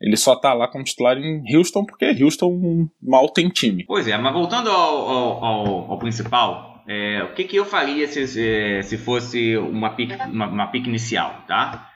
Ele 0.00 0.16
só 0.16 0.36
tá 0.36 0.52
lá 0.52 0.68
como 0.68 0.84
titular 0.84 1.16
em 1.16 1.42
Houston 1.56 1.84
porque 1.84 2.22
Houston 2.22 2.88
mal 3.02 3.30
tem 3.30 3.48
time. 3.48 3.84
Pois 3.86 4.06
é, 4.06 4.18
mas 4.18 4.32
voltando 4.32 4.70
ao, 4.70 5.08
ao, 5.08 5.44
ao, 5.44 5.92
ao 5.92 5.98
principal, 5.98 6.84
é, 6.86 7.22
o 7.22 7.32
que, 7.32 7.44
que 7.44 7.56
eu 7.56 7.64
faria 7.64 8.06
se, 8.06 8.26
se, 8.28 8.82
se 8.82 8.98
fosse 8.98 9.56
uma 9.56 9.90
pick, 9.96 10.12
uma, 10.26 10.48
uma 10.48 10.70
inicial, 10.74 11.44
tá? 11.48 11.90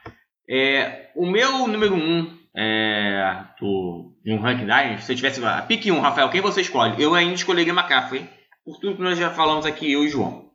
É, 0.48 1.10
o 1.14 1.26
meu 1.26 1.68
número 1.68 1.94
1 1.94 1.98
um, 1.98 2.38
é, 2.56 3.44
do, 3.60 4.09
de 4.24 4.32
um 4.32 4.40
ranking 4.40 4.64
Dynasty, 4.64 5.04
se 5.04 5.12
eu 5.12 5.16
tivesse 5.16 5.40
pick 5.66 5.86
1, 5.86 6.00
Rafael, 6.00 6.28
quem 6.28 6.40
você 6.40 6.60
escolhe? 6.60 7.02
Eu 7.02 7.14
ainda 7.14 7.34
escolheria 7.34 7.72
McCaffrey, 7.72 8.28
por 8.64 8.78
tudo 8.78 8.96
que 8.96 9.02
nós 9.02 9.18
já 9.18 9.30
falamos 9.30 9.64
aqui, 9.64 9.90
eu 9.90 10.04
e 10.04 10.06
o 10.06 10.10
João. 10.10 10.50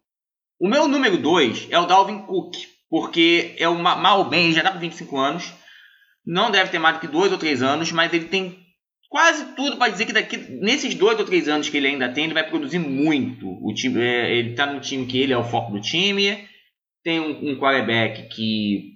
O 0.60 0.68
meu 0.68 0.88
número 0.88 1.18
2 1.18 1.68
é 1.72 1.80
o 1.80 1.86
Dalvin 1.86 2.20
Cook, 2.20 2.56
porque 2.90 3.56
é 3.58 3.68
uma, 3.68 3.96
mal 3.96 4.26
bem, 4.26 4.54
já 4.54 4.60
está 4.60 4.72
com 4.72 4.80
25 4.80 5.18
anos, 5.18 5.54
não 6.26 6.52
deve 6.52 6.70
ter 6.70 6.80
mais 6.80 6.96
do 6.96 7.02
que 7.02 7.08
2 7.08 7.32
ou 7.32 7.38
3 7.38 7.62
anos, 7.62 7.92
mas 7.92 8.14
ele 8.14 8.26
tem 8.26 8.60
quase 9.10 9.56
tudo 9.56 9.78
para 9.78 9.92
dizer 9.92 10.06
que 10.06 10.14
daqui, 10.14 10.38
nesses 10.38 10.96
2 10.96 11.20
ou 11.20 11.26
3 11.26 11.48
anos 11.48 11.70
que 11.70 11.78
ele 11.78 11.88
ainda 11.88 12.10
tem, 12.10 12.26
ele 12.26 12.34
vai 12.34 12.48
produzir 12.48 12.80
muito. 12.80 13.48
O 13.48 13.74
time, 13.74 14.02
é, 14.02 14.36
ele 14.36 14.52
está 14.52 14.66
num 14.66 14.80
time 14.80 15.06
que 15.06 15.20
ele 15.20 15.34
é 15.34 15.38
o 15.38 15.44
foco 15.44 15.72
do 15.72 15.82
time, 15.82 16.48
tem 17.04 17.20
um, 17.20 17.52
um 17.52 17.60
quarterback 17.60 18.28
que 18.30 18.95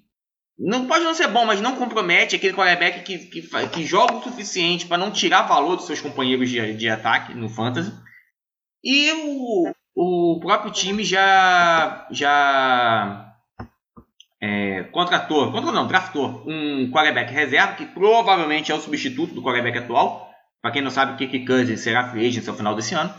não 0.59 0.87
pode 0.87 1.05
não 1.05 1.13
ser 1.13 1.27
bom, 1.27 1.45
mas 1.45 1.61
não 1.61 1.77
compromete 1.77 2.35
aquele 2.35 2.53
quarterback 2.53 3.03
que, 3.03 3.17
que, 3.17 3.41
que 3.41 3.85
joga 3.85 4.15
o 4.15 4.21
suficiente 4.21 4.85
para 4.85 4.97
não 4.97 5.09
tirar 5.09 5.43
valor 5.43 5.77
dos 5.77 5.85
seus 5.85 6.01
companheiros 6.01 6.49
de, 6.49 6.73
de 6.73 6.89
ataque 6.89 7.33
no 7.33 7.47
fantasy. 7.47 7.93
E 8.83 9.11
o, 9.13 9.71
o 9.95 10.39
próprio 10.41 10.71
time 10.71 11.03
já 11.05 12.05
já 12.11 13.33
é, 14.41 14.83
contratou, 14.91 15.45
contratou 15.45 15.71
não, 15.71 15.87
draftou 15.87 16.43
um 16.45 16.91
quarterback 16.91 17.31
reserva, 17.31 17.75
que 17.75 17.85
provavelmente 17.85 18.69
é 18.69 18.75
o 18.75 18.81
substituto 18.81 19.33
do 19.33 19.41
quarterback 19.41 19.77
atual. 19.77 20.29
Para 20.61 20.71
quem 20.71 20.81
não 20.81 20.91
sabe, 20.91 21.13
o 21.13 21.17
Kirk 21.17 21.45
Cousins 21.45 21.79
será 21.79 22.09
free 22.09 22.27
agent 22.27 22.45
ao 22.49 22.55
final 22.55 22.75
desse 22.75 22.93
ano. 22.93 23.13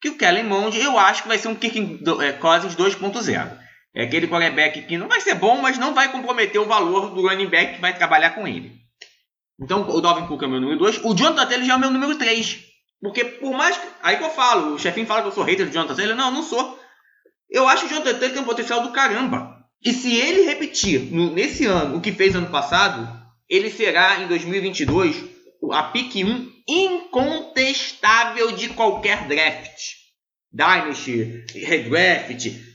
Que 0.00 0.08
o 0.08 0.18
Kellen 0.18 0.44
Mond, 0.44 0.76
eu 0.76 0.98
acho 0.98 1.22
que 1.22 1.28
vai 1.28 1.38
ser 1.38 1.46
um 1.46 1.54
Kirk 1.54 2.00
é, 2.20 2.32
Cousins 2.32 2.74
2.0. 2.74 3.63
É 3.94 4.02
aquele 4.02 4.26
quarterback 4.26 4.82
que 4.82 4.98
não 4.98 5.06
vai 5.06 5.20
ser 5.20 5.34
bom, 5.34 5.60
mas 5.60 5.78
não 5.78 5.94
vai 5.94 6.10
comprometer 6.10 6.60
o 6.60 6.66
valor 6.66 7.10
do 7.10 7.26
running 7.26 7.46
back 7.46 7.74
que 7.74 7.80
vai 7.80 7.96
trabalhar 7.96 8.30
com 8.30 8.46
ele. 8.46 8.72
Então 9.60 9.88
o 9.88 10.00
Dalvin 10.00 10.26
Cook 10.26 10.42
é 10.42 10.46
o 10.46 10.50
meu 10.50 10.60
número 10.60 10.78
2. 10.80 11.04
O 11.04 11.14
Jonathan 11.14 11.46
Taylor 11.46 11.66
já 11.66 11.74
é 11.74 11.76
o 11.76 11.80
meu 11.80 11.90
número 11.90 12.18
3. 12.18 12.64
Porque 13.00 13.24
por 13.24 13.52
mais 13.52 13.76
que... 13.76 13.86
Aí 14.02 14.16
que 14.16 14.24
eu 14.24 14.30
falo, 14.30 14.74
o 14.74 14.78
chefinho 14.78 15.06
fala 15.06 15.22
que 15.22 15.28
eu 15.28 15.32
sou 15.32 15.44
hater 15.44 15.66
do 15.66 15.72
Jonathan 15.72 15.94
Taylor. 15.94 16.16
Não, 16.16 16.30
não 16.32 16.42
sou. 16.42 16.78
Eu 17.48 17.68
acho 17.68 17.86
que 17.86 17.86
o 17.86 17.96
Jonathan 17.96 18.18
Taylor 18.18 18.32
tem 18.32 18.42
um 18.42 18.46
potencial 18.46 18.82
do 18.82 18.90
caramba. 18.90 19.54
E 19.84 19.92
se 19.92 20.16
ele 20.16 20.42
repetir 20.42 21.12
no, 21.12 21.30
nesse 21.32 21.66
ano 21.66 21.98
o 21.98 22.00
que 22.00 22.10
fez 22.10 22.34
ano 22.34 22.48
passado, 22.48 23.08
ele 23.48 23.70
será 23.70 24.20
em 24.20 24.26
2022 24.26 25.22
a 25.70 25.82
pick 25.84 26.16
1 26.16 26.50
incontestável 26.68 28.52
de 28.52 28.70
qualquer 28.70 29.28
draft. 29.28 29.94
Dynasty, 30.52 31.44
redraft. 31.54 32.73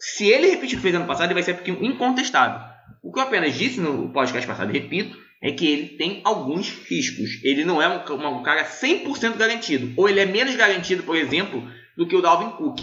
Se 0.00 0.26
ele 0.26 0.48
repetir 0.48 0.74
o 0.74 0.76
que 0.78 0.82
fez 0.82 0.94
ano 0.94 1.06
passado, 1.06 1.26
ele 1.26 1.34
vai 1.34 1.42
ser 1.42 1.60
1 1.60 1.84
incontestável. 1.84 2.60
O 3.02 3.12
que 3.12 3.18
eu 3.18 3.24
apenas 3.24 3.54
disse 3.54 3.80
no 3.80 4.10
podcast 4.10 4.46
passado, 4.46 4.72
repito, 4.72 5.16
é 5.42 5.52
que 5.52 5.66
ele 5.66 5.88
tem 5.96 6.20
alguns 6.24 6.70
riscos. 6.88 7.42
Ele 7.44 7.64
não 7.64 7.80
é 7.80 7.88
um, 7.88 8.38
um 8.38 8.42
cara 8.42 8.64
100% 8.64 9.36
garantido. 9.36 9.92
Ou 9.96 10.08
ele 10.08 10.20
é 10.20 10.26
menos 10.26 10.56
garantido, 10.56 11.02
por 11.02 11.16
exemplo, 11.16 11.62
do 11.96 12.06
que 12.06 12.16
o 12.16 12.22
Dalvin 12.22 12.50
Cook. 12.56 12.80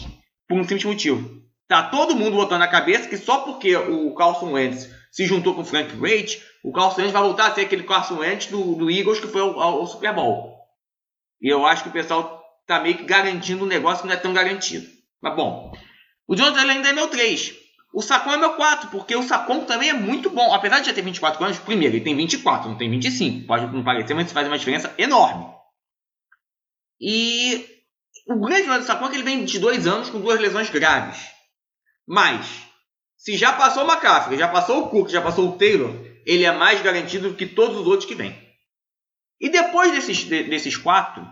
Por 0.47 0.57
um 0.57 0.63
simples 0.63 0.85
motivo 0.85 1.37
Tá 1.67 1.83
todo 1.83 2.15
mundo 2.15 2.37
botando 2.37 2.59
na 2.59 2.67
cabeça 2.67 3.09
que 3.09 3.17
só 3.17 3.39
porque 3.39 3.75
o 3.75 4.13
Carlson 4.15 4.53
Wentz 4.53 4.89
se 5.11 5.25
juntou 5.25 5.53
com 5.53 5.61
o 5.61 5.65
Frank 5.65 5.93
Reich, 5.97 6.41
o 6.63 6.71
Carlson 6.71 7.01
Wentz 7.01 7.11
vai 7.11 7.21
voltar 7.21 7.47
a 7.47 7.53
ser 7.53 7.61
aquele 7.61 7.83
Carlson 7.83 8.19
Wentz 8.19 8.45
do, 8.47 8.75
do 8.75 8.89
Eagles 8.89 9.19
que 9.19 9.27
foi 9.27 9.41
ao, 9.41 9.59
ao, 9.59 9.79
ao, 9.79 9.87
Super 9.87 10.13
Bowl. 10.13 10.55
E 11.41 11.49
eu 11.51 11.65
acho 11.65 11.83
que 11.83 11.89
o 11.89 11.93
pessoal 11.93 12.41
tá 12.65 12.79
meio 12.79 12.97
que 12.97 13.03
garantindo 13.03 13.65
um 13.65 13.67
negócio 13.67 14.03
que 14.03 14.07
não 14.07 14.15
é 14.15 14.19
tão 14.19 14.33
garantido. 14.33 14.87
Mas 15.21 15.35
bom, 15.35 15.73
o 16.27 16.35
Jonathan 16.35 16.69
ainda 16.69 16.89
é 16.89 16.93
meu 16.93 17.07
3. 17.07 17.55
O 17.93 18.01
Sacon 18.01 18.33
é 18.33 18.37
meu 18.37 18.53
4, 18.53 18.89
porque 18.89 19.15
o 19.15 19.23
Sacon 19.23 19.63
também 19.63 19.89
é 19.89 19.93
muito 19.93 20.29
bom. 20.29 20.53
Apesar 20.53 20.79
de 20.79 20.87
já 20.87 20.93
ter 20.93 21.01
24 21.01 21.43
anos, 21.43 21.57
primeiro, 21.59 21.95
ele 21.95 22.03
tem 22.03 22.15
24, 22.15 22.69
não 22.69 22.77
tem 22.77 22.89
25. 22.89 23.47
Pode 23.47 23.65
não 23.67 23.83
parecer, 23.83 24.13
mas 24.13 24.25
isso 24.25 24.33
faz 24.33 24.47
uma 24.47 24.57
diferença 24.57 24.93
enorme. 24.97 25.47
E 26.99 27.65
o 28.27 28.35
grande 28.39 28.63
problema 28.63 28.79
do 28.79 28.85
Sacon 28.85 29.05
é 29.05 29.09
que 29.09 29.15
ele 29.15 29.23
vem 29.23 29.45
de 29.45 29.57
dois 29.57 29.87
anos 29.87 30.09
com 30.09 30.19
duas 30.19 30.39
lesões 30.39 30.69
graves. 30.69 31.17
Mas, 32.05 32.45
se 33.15 33.37
já 33.37 33.53
passou 33.53 33.83
o 33.83 33.87
McCaffrey, 33.87 34.37
já 34.37 34.47
passou 34.47 34.83
o 34.83 34.89
Cook, 34.89 35.09
já 35.09 35.21
passou 35.21 35.49
o 35.49 35.57
Taylor, 35.57 35.93
ele 36.25 36.43
é 36.43 36.51
mais 36.51 36.81
garantido 36.81 37.29
do 37.29 37.35
que 37.35 37.45
todos 37.45 37.77
os 37.77 37.87
outros 37.87 38.07
que 38.07 38.15
vêm. 38.15 38.35
E 39.39 39.49
depois 39.49 39.91
desses, 39.91 40.23
desses 40.23 40.75
quatro, 40.75 41.25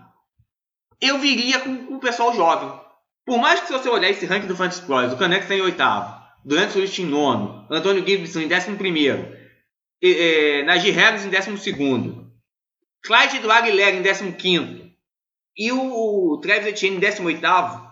eu 1.02 1.20
viria 1.20 1.60
com, 1.60 1.86
com 1.86 1.96
o 1.96 2.00
pessoal 2.00 2.34
jovem. 2.34 2.85
Por 3.26 3.40
mais 3.40 3.60
que 3.60 3.68
se 3.68 3.74
você 3.74 3.90
olhar 3.90 4.10
esse 4.10 4.26
ranking 4.26 4.48
do 4.48 4.56
Fantasy 4.56 4.82
Pros, 4.84 5.14
o 5.14 5.18
Canex 5.18 5.44
está 5.44 5.56
em 5.56 5.62
oitavo, 5.62 6.24
Durant 6.46 6.70
Swift 6.70 7.02
em 7.02 7.06
nono, 7.06 7.66
Antônio 7.72 8.06
Gibson 8.06 8.42
em 8.42 8.48
décimo 8.48 8.78
primeiro, 8.78 9.36
e, 10.02 10.64
Najee 10.66 10.92
Harris 10.92 11.26
em 11.26 11.30
décimo 11.30 11.58
segundo, 11.58 12.32
Clyde 13.04 13.38
Edward 13.38 13.68
Aguilera 13.68 13.96
em 13.96 14.02
décimo 14.04 14.34
quinto, 14.34 14.86
e 15.58 15.72
o, 15.72 16.34
o 16.34 16.40
Travis 16.40 16.68
Etienne 16.68 16.98
em 16.98 17.00
décimo 17.00 17.28
oitavo, 17.28 17.86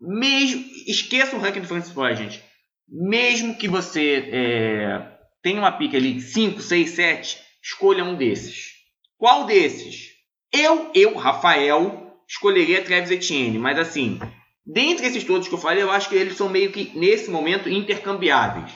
mesmo, 0.00 0.64
esqueça 0.86 1.36
o 1.36 1.38
ranking 1.38 1.60
do 1.60 1.68
Fantasy 1.68 1.92
Football, 1.92 2.16
gente. 2.16 2.42
Mesmo 2.88 3.56
que 3.56 3.68
você 3.68 4.28
é, 4.32 5.08
tenha 5.42 5.60
uma 5.60 5.70
pica 5.70 5.96
ali 5.96 6.20
5, 6.20 6.60
6, 6.60 6.90
7, 6.90 7.38
escolha 7.62 8.04
um 8.04 8.16
desses. 8.16 8.72
Qual 9.16 9.44
desses? 9.44 10.10
Eu, 10.52 10.90
eu, 10.94 11.16
Rafael, 11.16 12.16
escolheria 12.28 12.82
Travis 12.82 13.10
Etienne, 13.10 13.58
mas 13.58 13.78
assim, 13.78 14.18
dentre 14.64 15.06
esses 15.06 15.24
todos 15.24 15.48
que 15.48 15.54
eu 15.54 15.58
falei, 15.58 15.82
eu 15.82 15.90
acho 15.90 16.08
que 16.08 16.14
eles 16.14 16.36
são 16.36 16.48
meio 16.48 16.72
que, 16.72 16.96
nesse 16.96 17.30
momento, 17.30 17.68
intercambiáveis. 17.68 18.72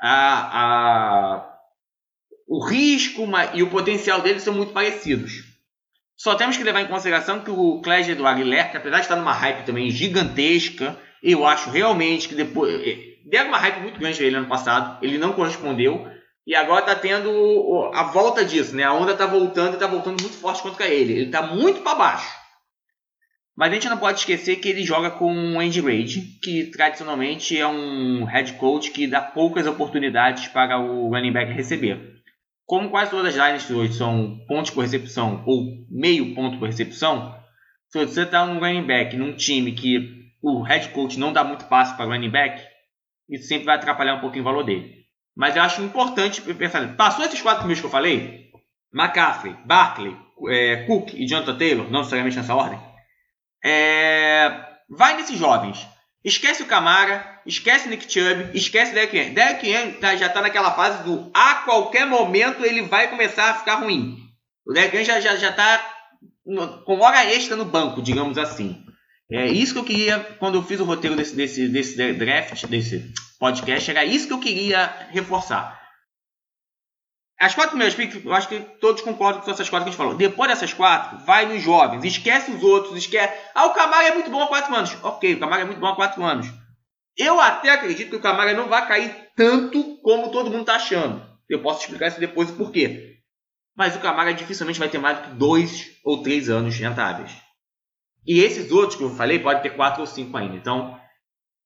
A, 0.00 0.62
a, 0.62 1.58
o 2.46 2.64
risco 2.64 3.26
e 3.54 3.62
o 3.62 3.70
potencial 3.70 4.20
deles 4.20 4.42
são 4.42 4.54
muito 4.54 4.72
parecidos. 4.72 5.44
Só 6.16 6.34
temos 6.34 6.56
que 6.56 6.64
levar 6.64 6.80
em 6.80 6.88
consideração 6.88 7.40
que 7.40 7.50
o 7.50 7.80
Cléger 7.80 8.16
do 8.16 8.26
Aguilera, 8.26 8.68
que 8.68 8.76
apesar 8.76 8.96
de 8.96 9.02
estar 9.02 9.16
numa 9.16 9.32
hype 9.32 9.64
também 9.64 9.90
gigantesca, 9.90 10.98
eu 11.22 11.46
acho 11.46 11.70
realmente 11.70 12.28
que 12.28 12.34
depois. 12.34 12.74
Eh, 12.74 13.18
deram 13.26 13.48
uma 13.48 13.58
hype 13.58 13.82
muito 13.82 14.00
grande 14.00 14.16
para 14.16 14.26
ele 14.26 14.36
ano 14.36 14.48
passado, 14.48 14.98
ele 15.04 15.18
não 15.18 15.32
correspondeu. 15.32 16.10
E 16.46 16.54
agora 16.54 16.80
está 16.80 16.94
tendo 16.94 17.90
a 17.92 18.04
volta 18.04 18.42
disso, 18.44 18.74
né? 18.74 18.82
A 18.82 18.94
onda 18.94 19.12
está 19.12 19.26
voltando 19.26 19.72
e 19.72 19.74
está 19.74 19.86
voltando 19.86 20.20
muito 20.20 20.36
forte 20.38 20.62
contra 20.62 20.88
ele. 20.88 21.12
Ele 21.12 21.26
está 21.26 21.42
muito 21.42 21.82
para 21.82 21.94
baixo. 21.94 22.32
Mas 23.58 23.72
a 23.72 23.74
gente 23.74 23.88
não 23.88 23.98
pode 23.98 24.20
esquecer 24.20 24.54
que 24.54 24.68
ele 24.68 24.84
joga 24.84 25.10
com 25.10 25.34
o 25.34 25.58
Andy 25.58 25.80
Reid, 25.80 26.38
que 26.40 26.66
tradicionalmente 26.66 27.58
é 27.58 27.66
um 27.66 28.22
head 28.22 28.52
coach 28.52 28.92
que 28.92 29.08
dá 29.08 29.20
poucas 29.20 29.66
oportunidades 29.66 30.46
para 30.46 30.78
o 30.78 31.08
running 31.08 31.32
back 31.32 31.50
receber. 31.52 32.22
Como 32.64 32.88
quase 32.88 33.10
todas 33.10 33.36
as 33.36 33.48
lines 33.48 33.68
hoje 33.68 33.94
são 33.94 34.38
pontos 34.46 34.70
por 34.70 34.82
recepção 34.82 35.42
ou 35.44 35.84
meio 35.90 36.36
ponto 36.36 36.56
por 36.56 36.66
recepção, 36.66 37.34
se 37.88 37.98
você 37.98 38.22
está 38.22 38.46
num 38.46 38.60
running 38.60 38.86
back 38.86 39.16
num 39.16 39.34
time 39.34 39.72
que 39.72 40.30
o 40.40 40.62
head 40.62 40.90
coach 40.90 41.18
não 41.18 41.32
dá 41.32 41.42
muito 41.42 41.64
passe 41.64 41.96
para 41.96 42.06
o 42.06 42.10
running 42.10 42.30
back, 42.30 42.62
isso 43.28 43.48
sempre 43.48 43.64
vai 43.64 43.74
atrapalhar 43.74 44.14
um 44.14 44.20
pouquinho 44.20 44.42
o 44.42 44.44
valor 44.44 44.62
dele. 44.62 44.98
Mas 45.36 45.56
eu 45.56 45.62
acho 45.62 45.82
importante 45.82 46.40
pensar, 46.54 46.94
passou 46.94 47.24
esses 47.24 47.42
quatro 47.42 47.62
primeiros 47.62 47.80
que 47.80 47.86
eu 47.86 47.90
falei, 47.90 48.52
McCaffrey, 48.94 49.56
Barkley, 49.66 50.16
é, 50.48 50.84
Cook 50.86 51.12
e 51.12 51.26
Jonathan 51.26 51.58
Taylor, 51.58 51.90
não 51.90 51.98
necessariamente 51.98 52.36
nessa 52.36 52.54
ordem, 52.54 52.78
é, 53.64 54.64
vai 54.88 55.16
nesses 55.16 55.38
jovens. 55.38 55.86
Esquece 56.24 56.62
o 56.62 56.66
Camara, 56.66 57.40
esquece 57.46 57.88
Nick 57.88 58.12
Chubb, 58.12 58.50
esquece 58.52 58.92
Derek 58.92 59.16
Henry. 59.16 59.30
Derek 59.30 59.68
Henry 59.68 59.92
tá, 59.92 60.16
já 60.16 60.26
está 60.26 60.42
naquela 60.42 60.72
fase 60.72 61.04
do 61.04 61.30
a 61.32 61.56
qualquer 61.56 62.06
momento 62.06 62.64
ele 62.64 62.82
vai 62.82 63.08
começar 63.08 63.50
a 63.50 63.54
ficar 63.54 63.76
ruim. 63.76 64.18
O 64.66 64.72
Derek 64.72 64.96
Henry 64.96 65.04
já, 65.04 65.20
já, 65.20 65.36
já 65.36 65.52
tá 65.52 65.94
no, 66.44 66.82
com 66.82 66.98
hora 67.00 67.24
extra 67.24 67.56
no 67.56 67.64
banco, 67.64 68.02
digamos 68.02 68.36
assim. 68.36 68.84
É 69.30 69.46
isso 69.46 69.74
que 69.74 69.78
eu 69.78 69.84
queria, 69.84 70.20
quando 70.38 70.54
eu 70.56 70.62
fiz 70.62 70.80
o 70.80 70.84
roteiro 70.84 71.14
desse, 71.14 71.36
desse, 71.36 71.68
desse 71.68 72.12
draft, 72.14 72.66
desse 72.66 73.12
podcast, 73.38 73.90
era 73.90 74.04
isso 74.04 74.26
que 74.26 74.32
eu 74.32 74.40
queria 74.40 74.86
reforçar. 75.10 75.77
As 77.40 77.54
quatro 77.54 77.70
primeiras 77.70 77.94
picks, 77.94 78.24
eu 78.24 78.34
acho 78.34 78.48
que 78.48 78.58
todos 78.80 79.00
concordam 79.00 79.42
com 79.42 79.50
essas 79.50 79.70
quatro 79.70 79.84
que 79.84 79.90
a 79.90 79.92
gente 79.92 79.98
falou. 79.98 80.14
Depois 80.14 80.50
dessas 80.50 80.72
quatro, 80.72 81.18
vai 81.24 81.46
nos 81.46 81.62
jovens. 81.62 82.04
Esquece 82.04 82.50
os 82.50 82.62
outros. 82.64 82.96
Esquece. 82.96 83.32
Ah, 83.54 83.66
o 83.66 83.74
Camara 83.74 84.08
é 84.08 84.14
muito 84.14 84.28
bom 84.28 84.42
há 84.42 84.48
quatro 84.48 84.74
anos. 84.74 84.96
Ok, 85.04 85.34
o 85.34 85.38
Camara 85.38 85.62
é 85.62 85.64
muito 85.64 85.78
bom 85.78 85.86
há 85.86 85.94
quatro 85.94 86.24
anos. 86.24 86.48
Eu 87.16 87.40
até 87.40 87.70
acredito 87.70 88.10
que 88.10 88.16
o 88.16 88.20
Camara 88.20 88.54
não 88.54 88.68
vai 88.68 88.86
cair 88.88 89.14
tanto 89.36 89.98
como 90.02 90.32
todo 90.32 90.50
mundo 90.50 90.62
está 90.62 90.74
achando. 90.74 91.24
Eu 91.48 91.62
posso 91.62 91.82
explicar 91.82 92.08
isso 92.08 92.18
depois 92.18 92.50
o 92.50 92.54
porquê. 92.56 93.18
Mas 93.76 93.94
o 93.94 94.00
Camara 94.00 94.34
dificilmente 94.34 94.80
vai 94.80 94.88
ter 94.88 94.98
mais 94.98 95.18
do 95.18 95.24
que 95.24 95.34
dois 95.36 95.96
ou 96.04 96.22
três 96.22 96.50
anos 96.50 96.76
rentáveis. 96.76 97.30
E 98.26 98.40
esses 98.40 98.72
outros 98.72 98.96
que 98.96 99.04
eu 99.04 99.10
falei 99.10 99.38
pode 99.38 99.62
ter 99.62 99.70
quatro 99.70 100.00
ou 100.00 100.06
cinco 100.06 100.36
ainda. 100.36 100.56
Então, 100.56 101.00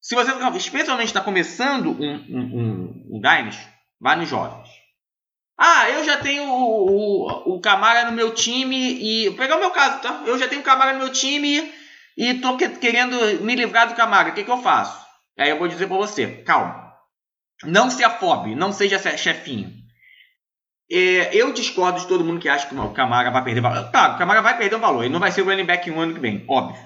se 0.02 0.14
você 0.14 0.30
especialmente 0.56 1.08
está 1.08 1.22
começando 1.22 1.90
um, 1.90 2.14
um, 2.14 2.60
um, 2.60 3.16
um 3.16 3.20
vá 4.00 4.16
nos 4.16 4.28
jovens. 4.28 4.81
Ah, 5.64 5.88
eu 5.90 6.02
já 6.04 6.16
tenho 6.16 6.42
o, 6.42 6.90
o, 6.90 7.54
o 7.54 7.60
Camara 7.60 8.06
no 8.06 8.16
meu 8.16 8.34
time 8.34 8.76
e. 8.76 9.28
Vou 9.28 9.38
pegar 9.38 9.54
o 9.54 9.60
meu 9.60 9.70
caso, 9.70 10.02
tá? 10.02 10.24
Eu 10.26 10.36
já 10.36 10.48
tenho 10.48 10.60
o 10.60 10.64
Camara 10.64 10.92
no 10.92 10.98
meu 10.98 11.12
time 11.12 11.72
e 12.18 12.34
tô 12.34 12.56
que, 12.56 12.68
querendo 12.68 13.16
me 13.44 13.54
livrar 13.54 13.86
do 13.86 13.94
Camara. 13.94 14.30
O 14.30 14.34
que, 14.34 14.42
que 14.42 14.50
eu 14.50 14.60
faço? 14.60 15.06
Aí 15.38 15.50
eu 15.50 15.60
vou 15.60 15.68
dizer 15.68 15.86
para 15.86 15.96
você, 15.96 16.42
calma. 16.42 16.92
Não 17.62 17.88
se 17.88 18.02
afobe, 18.02 18.56
não 18.56 18.72
seja 18.72 18.98
chefinho. 19.16 19.72
É, 20.90 21.30
eu 21.32 21.52
discordo 21.52 22.00
de 22.00 22.08
todo 22.08 22.24
mundo 22.24 22.40
que 22.40 22.48
acha 22.48 22.66
que 22.66 22.74
o 22.74 22.92
Camara 22.92 23.30
vai 23.30 23.44
perder 23.44 23.60
valor. 23.60 23.88
Tá, 23.92 24.16
o 24.16 24.18
Camara 24.18 24.42
vai 24.42 24.58
perder 24.58 24.74
o 24.74 24.80
valor. 24.80 25.04
Ele 25.04 25.12
não 25.12 25.20
vai 25.20 25.30
ser 25.30 25.42
o 25.42 25.44
running 25.44 25.64
back 25.64 25.88
no 25.88 26.00
ano 26.00 26.14
que 26.14 26.20
vem, 26.20 26.44
óbvio. 26.48 26.82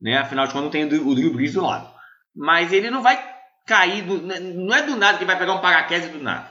Né? 0.00 0.18
Afinal 0.18 0.46
de 0.46 0.52
contas, 0.52 0.64
não 0.64 0.70
tem 0.70 0.84
o 0.84 1.14
Drew 1.16 1.34
Brees 1.34 1.54
do 1.54 1.62
lado. 1.62 1.92
Mas 2.36 2.72
ele 2.72 2.88
não 2.88 3.02
vai 3.02 3.20
cair. 3.66 4.02
Do, 4.02 4.22
não 4.22 4.72
é 4.72 4.82
do 4.82 4.94
nada 4.94 5.18
que 5.18 5.24
vai 5.24 5.36
pegar 5.36 5.54
um 5.54 5.60
paraquedas 5.60 6.08
do 6.12 6.22
nada. 6.22 6.48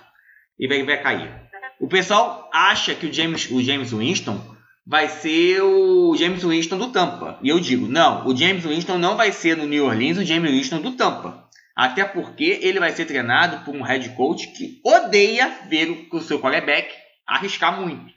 E 0.60 0.68
vai, 0.68 0.84
vai 0.84 1.02
cair. 1.02 1.51
O 1.82 1.88
pessoal 1.88 2.48
acha 2.54 2.94
que 2.94 3.08
o 3.08 3.12
James, 3.12 3.50
o 3.50 3.60
James 3.60 3.92
Winston 3.92 4.40
vai 4.86 5.10
ser 5.10 5.64
o 5.64 6.16
James 6.16 6.44
Winston 6.44 6.78
do 6.78 6.92
Tampa. 6.92 7.40
E 7.42 7.50
eu 7.50 7.60
digo, 7.60 7.88
não, 7.88 8.28
o 8.28 8.38
James 8.38 8.64
Winston 8.64 9.00
não 9.00 9.18
vai 9.18 9.32
ser 9.32 9.58
no 9.58 9.66
New 9.66 9.86
Orleans 9.86 10.20
o 10.20 10.24
James 10.24 10.52
Winston 10.52 10.80
do 10.80 10.92
Tampa. 10.92 11.50
Até 11.76 12.06
porque 12.06 12.60
ele 12.62 12.80
vai 12.80 12.92
ser 12.92 13.06
treinado 13.06 13.66
por 13.66 13.76
um 13.76 13.82
head 13.82 14.10
coach 14.10 14.50
que 14.50 14.80
odeia 14.86 15.50
ver 15.68 16.08
o 16.12 16.22
seu 16.22 16.40
quarterback 16.40 16.94
arriscar 17.26 17.82
muito. 17.82 18.14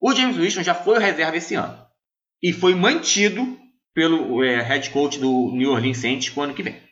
O 0.00 0.12
James 0.12 0.36
Winston 0.36 0.64
já 0.64 0.74
foi 0.74 0.96
o 0.96 1.00
reserva 1.00 1.36
esse 1.36 1.54
ano. 1.54 1.78
E 2.42 2.52
foi 2.52 2.74
mantido 2.74 3.56
pelo 3.94 4.42
é, 4.42 4.60
head 4.62 4.90
coach 4.90 5.16
do 5.20 5.52
New 5.52 5.70
Orleans 5.70 5.98
Saints 5.98 6.30
para 6.30 6.40
o 6.40 6.44
ano 6.44 6.54
que 6.54 6.62
vem. 6.64 6.82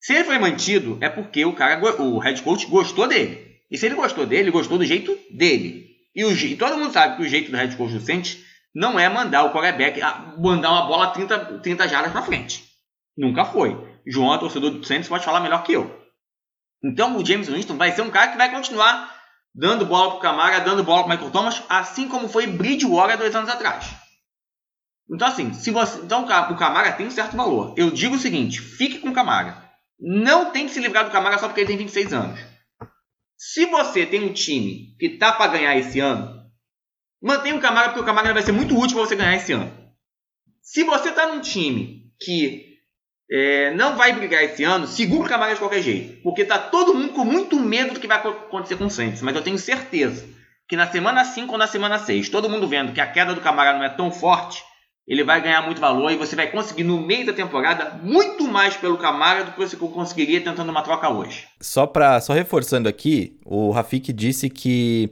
Se 0.00 0.14
ele 0.14 0.24
foi 0.24 0.38
mantido, 0.38 0.96
é 1.02 1.10
porque 1.10 1.44
o 1.44 1.54
cara, 1.54 1.78
o 2.02 2.18
head 2.18 2.40
coach 2.40 2.64
gostou 2.64 3.06
dele. 3.06 3.47
E 3.70 3.76
se 3.76 3.86
ele 3.86 3.94
gostou 3.94 4.26
dele, 4.26 4.42
ele 4.42 4.50
gostou 4.50 4.78
do 4.78 4.84
jeito 4.84 5.16
dele. 5.30 5.86
E, 6.14 6.24
o, 6.24 6.32
e 6.32 6.56
todo 6.56 6.78
mundo 6.78 6.92
sabe 6.92 7.16
que 7.16 7.22
o 7.22 7.28
jeito 7.28 7.50
do 7.50 7.56
head 7.56 7.76
coach 7.76 7.92
do 7.92 8.00
Saints 8.00 8.38
não 8.74 8.98
é 8.98 9.08
mandar 9.08 9.44
o 9.44 9.52
quarterback 9.52 10.00
mandar 10.38 10.70
uma 10.70 10.86
bola 10.86 11.08
30, 11.08 11.60
30 11.60 11.88
jardas 11.88 12.12
para 12.12 12.22
frente. 12.22 12.64
Nunca 13.16 13.44
foi. 13.44 13.76
João, 14.06 14.38
torcedor 14.38 14.70
do 14.70 14.84
Saints, 14.84 15.08
pode 15.08 15.24
falar 15.24 15.40
melhor 15.40 15.62
que 15.62 15.72
eu. 15.72 15.98
Então 16.82 17.16
o 17.16 17.24
James 17.24 17.48
Winston 17.48 17.76
vai 17.76 17.92
ser 17.92 18.02
um 18.02 18.10
cara 18.10 18.28
que 18.28 18.38
vai 18.38 18.50
continuar 18.50 19.16
dando 19.54 19.84
bola 19.84 20.12
para 20.12 20.20
Camara, 20.20 20.60
dando 20.60 20.84
bola 20.84 21.04
para 21.04 21.14
Michael 21.14 21.32
Thomas, 21.32 21.62
assim 21.68 22.08
como 22.08 22.28
foi 22.28 22.46
Bridgewater 22.46 23.18
dois 23.18 23.34
anos 23.34 23.50
atrás. 23.50 23.86
Então 25.10 25.26
assim, 25.26 25.52
se 25.52 25.70
você, 25.70 26.00
então 26.00 26.24
o 26.24 26.56
Camara 26.56 26.92
tem 26.92 27.06
um 27.06 27.10
certo 27.10 27.36
valor. 27.36 27.74
Eu 27.76 27.90
digo 27.90 28.14
o 28.14 28.18
seguinte, 28.18 28.60
fique 28.60 28.98
com 28.98 29.08
o 29.08 29.14
Camara. 29.14 29.68
Não 29.98 30.52
tem 30.52 30.66
que 30.66 30.72
se 30.72 30.80
livrar 30.80 31.04
do 31.04 31.10
Camara 31.10 31.38
só 31.38 31.48
porque 31.48 31.62
ele 31.62 31.68
tem 31.68 31.76
26 31.76 32.12
anos. 32.12 32.40
Se 33.38 33.66
você 33.66 34.04
tem 34.04 34.24
um 34.24 34.32
time 34.32 34.96
que 34.98 35.10
tá 35.10 35.30
para 35.30 35.52
ganhar 35.52 35.76
esse 35.76 36.00
ano, 36.00 36.42
mantenha 37.22 37.54
o 37.54 37.60
Camara 37.60 37.90
porque 37.90 38.00
o 38.00 38.04
Camara 38.04 38.34
vai 38.34 38.42
ser 38.42 38.50
muito 38.50 38.76
útil 38.76 38.96
para 38.96 39.06
você 39.06 39.14
ganhar 39.14 39.36
esse 39.36 39.52
ano. 39.52 39.72
Se 40.60 40.82
você 40.82 41.12
tá 41.12 41.28
num 41.28 41.40
time 41.40 42.12
que 42.20 42.78
é, 43.30 43.72
não 43.74 43.96
vai 43.96 44.12
brigar 44.12 44.42
esse 44.42 44.64
ano, 44.64 44.88
segura 44.88 45.24
o 45.24 45.28
Camara 45.28 45.54
de 45.54 45.60
qualquer 45.60 45.82
jeito, 45.82 46.20
porque 46.22 46.44
tá 46.44 46.58
todo 46.58 46.92
mundo 46.92 47.12
com 47.12 47.24
muito 47.24 47.60
medo 47.60 47.94
do 47.94 48.00
que 48.00 48.08
vai 48.08 48.18
acontecer 48.18 48.76
com 48.76 48.86
o 48.86 48.90
Saints, 48.90 49.22
mas 49.22 49.36
eu 49.36 49.42
tenho 49.42 49.56
certeza 49.56 50.28
que 50.68 50.76
na 50.76 50.90
semana 50.90 51.24
5 51.24 51.52
ou 51.52 51.58
na 51.58 51.68
semana 51.68 51.96
6, 51.96 52.28
todo 52.30 52.50
mundo 52.50 52.66
vendo 52.66 52.92
que 52.92 53.00
a 53.00 53.06
queda 53.06 53.34
do 53.34 53.40
Camara 53.40 53.72
não 53.78 53.84
é 53.84 53.88
tão 53.88 54.10
forte, 54.10 54.64
ele 55.08 55.24
vai 55.24 55.40
ganhar 55.40 55.62
muito 55.62 55.80
valor 55.80 56.12
e 56.12 56.16
você 56.16 56.36
vai 56.36 56.48
conseguir 56.50 56.84
no 56.84 57.00
meio 57.00 57.24
da 57.24 57.32
temporada 57.32 57.98
muito 58.02 58.44
mais 58.46 58.76
pelo 58.76 58.98
Camara 58.98 59.42
do 59.44 59.52
que 59.52 59.58
você 59.58 59.74
conseguiria 59.74 60.38
tentando 60.42 60.68
uma 60.68 60.82
troca 60.82 61.08
hoje. 61.08 61.46
Só 61.58 61.86
para 61.86 62.20
só 62.20 62.34
reforçando 62.34 62.90
aqui, 62.90 63.34
o 63.42 63.70
Rafik 63.70 64.12
disse 64.12 64.50
que 64.50 65.10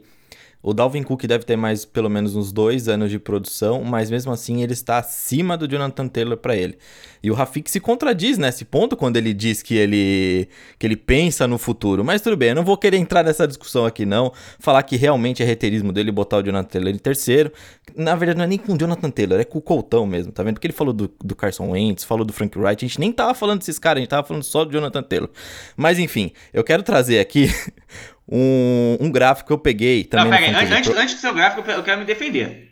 o 0.61 0.73
Dalvin 0.73 1.03
Cook 1.03 1.23
deve 1.25 1.45
ter 1.45 1.55
mais 1.55 1.85
pelo 1.85 2.09
menos 2.09 2.35
uns 2.35 2.51
dois 2.51 2.87
anos 2.87 3.11
de 3.11 3.19
produção, 3.19 3.83
mas 3.83 4.09
mesmo 4.09 4.31
assim 4.31 4.63
ele 4.63 4.73
está 4.73 4.97
acima 4.97 5.55
do 5.55 5.67
Jonathan 5.67 6.07
Taylor 6.07 6.37
para 6.37 6.55
ele. 6.55 6.77
E 7.21 7.31
o 7.31 7.33
Rafik 7.33 7.69
se 7.69 7.79
contradiz 7.79 8.37
nesse 8.37 8.65
ponto 8.65 8.95
quando 8.95 9.17
ele 9.17 9.33
diz 9.33 9.61
que 9.61 9.75
ele 9.75 10.47
que 10.79 10.85
ele 10.85 10.95
pensa 10.95 11.47
no 11.47 11.57
futuro. 11.57 12.03
Mas 12.03 12.21
tudo 12.21 12.35
bem, 12.35 12.49
eu 12.49 12.55
não 12.55 12.63
vou 12.63 12.77
querer 12.77 12.97
entrar 12.97 13.23
nessa 13.23 13.47
discussão 13.47 13.85
aqui 13.85 14.05
não, 14.05 14.31
falar 14.59 14.83
que 14.83 14.95
realmente 14.95 15.43
é 15.43 15.45
reiterismo 15.45 15.93
dele 15.93 16.11
botar 16.11 16.37
o 16.37 16.43
Jonathan 16.43 16.67
Taylor 16.67 16.93
em 16.93 16.97
terceiro. 16.97 17.51
Na 17.95 18.15
verdade 18.15 18.37
não 18.37 18.45
é 18.45 18.47
nem 18.47 18.57
com 18.57 18.73
o 18.73 18.77
Jonathan 18.77 19.09
Taylor, 19.09 19.39
é 19.39 19.43
com 19.43 19.59
o 19.59 19.61
Coltão 19.61 20.05
mesmo, 20.05 20.31
tá 20.31 20.43
vendo? 20.43 20.55
Porque 20.55 20.67
ele 20.67 20.73
falou 20.73 20.93
do, 20.93 21.11
do 21.23 21.35
Carson 21.35 21.69
Wentz, 21.71 22.03
falou 22.03 22.25
do 22.25 22.33
Frank 22.33 22.57
Wright, 22.57 22.83
a 22.83 22.87
gente 22.87 22.99
nem 22.99 23.11
tava 23.11 23.33
falando 23.33 23.59
desses 23.59 23.79
caras, 23.79 23.97
a 23.97 24.01
gente 24.01 24.09
tava 24.09 24.27
falando 24.27 24.43
só 24.43 24.65
do 24.65 24.71
Jonathan 24.71 25.03
Taylor. 25.03 25.29
Mas 25.75 25.99
enfim, 25.99 26.31
eu 26.53 26.63
quero 26.63 26.83
trazer 26.83 27.19
aqui 27.19 27.49
um, 28.29 28.97
um 28.99 29.11
gráfico 29.11 29.47
que 29.47 29.53
eu 29.53 29.57
peguei 29.57 30.03
também. 30.03 30.51
Não, 30.51 30.59
pega, 30.59 30.75
antes, 30.75 30.95
antes 30.95 31.15
do 31.15 31.21
seu 31.21 31.33
gráfico, 31.33 31.69
eu 31.69 31.83
quero 31.83 31.99
me 31.99 32.05
defender. 32.05 32.67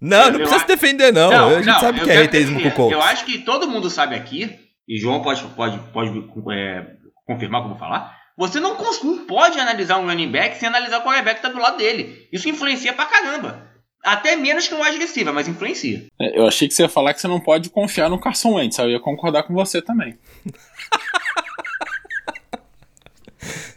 Não, 0.00 0.26
eu, 0.26 0.32
não 0.32 0.38
precisa 0.38 0.60
se 0.60 0.66
defender, 0.66 1.12
não. 1.12 1.30
não 1.30 1.48
a 1.48 1.54
gente 1.56 1.66
não, 1.66 1.80
sabe 1.80 2.00
que 2.00 2.10
é 2.10 2.14
reiterismo 2.14 2.70
com 2.72 2.86
o. 2.86 2.92
Eu 2.92 3.02
acho 3.02 3.24
que 3.24 3.38
todo 3.38 3.68
mundo 3.68 3.90
sabe 3.90 4.14
aqui, 4.14 4.50
e 4.88 4.98
João 4.98 5.22
pode, 5.22 5.42
pode, 5.48 5.78
pode 5.92 6.10
é, 6.52 6.86
confirmar 7.26 7.62
como 7.62 7.76
falar. 7.76 8.18
Você 8.36 8.58
não, 8.58 8.78
não, 8.78 9.26
pode 9.26 9.60
analisar 9.60 9.98
um 9.98 10.06
running 10.06 10.30
back 10.30 10.56
sem 10.56 10.68
analisar 10.68 10.98
o 10.98 11.02
quarterback 11.02 11.40
que 11.40 11.46
está 11.46 11.50
do 11.50 11.62
lado 11.62 11.76
dele. 11.76 12.26
Isso 12.32 12.48
influencia 12.48 12.92
pra 12.94 13.04
caramba. 13.04 13.68
Até 14.02 14.34
menos 14.34 14.66
que 14.66 14.74
um 14.74 14.82
wide 14.82 14.96
receiver, 14.96 15.34
mas 15.34 15.46
influencia. 15.46 16.06
É, 16.18 16.38
eu 16.38 16.46
achei 16.46 16.66
que 16.66 16.72
você 16.72 16.82
ia 16.82 16.88
falar 16.88 17.12
que 17.12 17.20
você 17.20 17.28
não 17.28 17.38
pode 17.38 17.68
confiar 17.68 18.08
no 18.08 18.18
Carson 18.18 18.54
Wentz. 18.54 18.78
Eu 18.78 18.88
ia 18.88 19.00
concordar 19.00 19.42
com 19.42 19.52
você 19.52 19.82
também. 19.82 20.18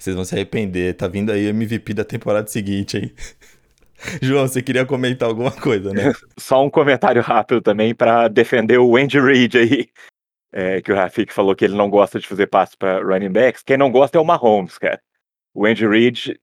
Vocês 0.03 0.17
vão 0.17 0.25
se 0.25 0.35
arrepender. 0.35 0.95
Tá 0.95 1.07
vindo 1.07 1.31
aí 1.31 1.45
MVP 1.47 1.93
da 1.93 2.03
temporada 2.03 2.45
seguinte, 2.47 2.97
hein? 2.97 3.13
João, 4.21 4.45
você 4.45 4.61
queria 4.61 4.85
comentar 4.85 5.29
alguma 5.29 5.49
coisa, 5.49 5.93
né? 5.93 6.11
Só 6.37 6.61
um 6.61 6.69
comentário 6.69 7.21
rápido 7.21 7.61
também 7.61 7.95
para 7.95 8.27
defender 8.27 8.79
o 8.79 8.97
Andy 8.97 9.17
Reid 9.17 9.57
aí. 9.57 9.89
É, 10.51 10.81
que 10.81 10.91
o 10.91 10.95
Rafik 10.95 11.31
falou 11.31 11.55
que 11.55 11.63
ele 11.63 11.75
não 11.75 11.89
gosta 11.89 12.19
de 12.19 12.27
fazer 12.27 12.47
passos 12.47 12.75
para 12.75 13.01
running 13.01 13.31
backs. 13.31 13.63
Quem 13.63 13.77
não 13.77 13.89
gosta 13.89 14.17
é 14.17 14.21
o 14.21 14.25
Mahomes, 14.25 14.77
cara. 14.77 15.01
O 15.53 15.65
Andy 15.65 15.87
Reid 15.87 16.37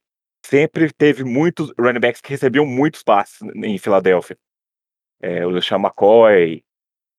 sempre 0.46 0.90
teve 0.90 1.22
muitos 1.22 1.70
running 1.78 2.00
backs 2.00 2.22
que 2.22 2.30
recebiam 2.30 2.64
muitos 2.64 3.02
passes 3.02 3.42
em 3.56 3.76
Filadélfia. 3.76 4.38
É, 5.20 5.46
o 5.46 5.50
LeSean 5.50 5.76
McCoy. 5.76 6.64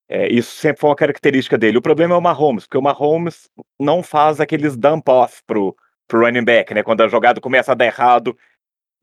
É, 0.09 0.27
isso 0.27 0.55
sempre 0.55 0.81
foi 0.81 0.89
uma 0.89 0.95
característica 0.95 1.55
dele. 1.55 1.77
O 1.77 1.83
problema 1.83 2.15
é 2.15 2.17
o 2.17 2.21
Mahomes, 2.21 2.65
porque 2.65 2.79
o 2.79 2.81
Mahomes 2.81 3.47
não 3.79 4.01
faz 4.01 4.41
aqueles 4.41 4.75
dump 4.75 5.07
off 5.07 5.43
pro, 5.45 5.77
pro 6.11 6.25
running 6.25 6.43
back, 6.43 6.73
né? 6.73 6.83
Quando 6.83 7.01
a 7.01 7.07
jogada 7.07 7.39
começa 7.39 7.71
a 7.71 7.75
dar 7.75 7.85
errado, 7.85 8.37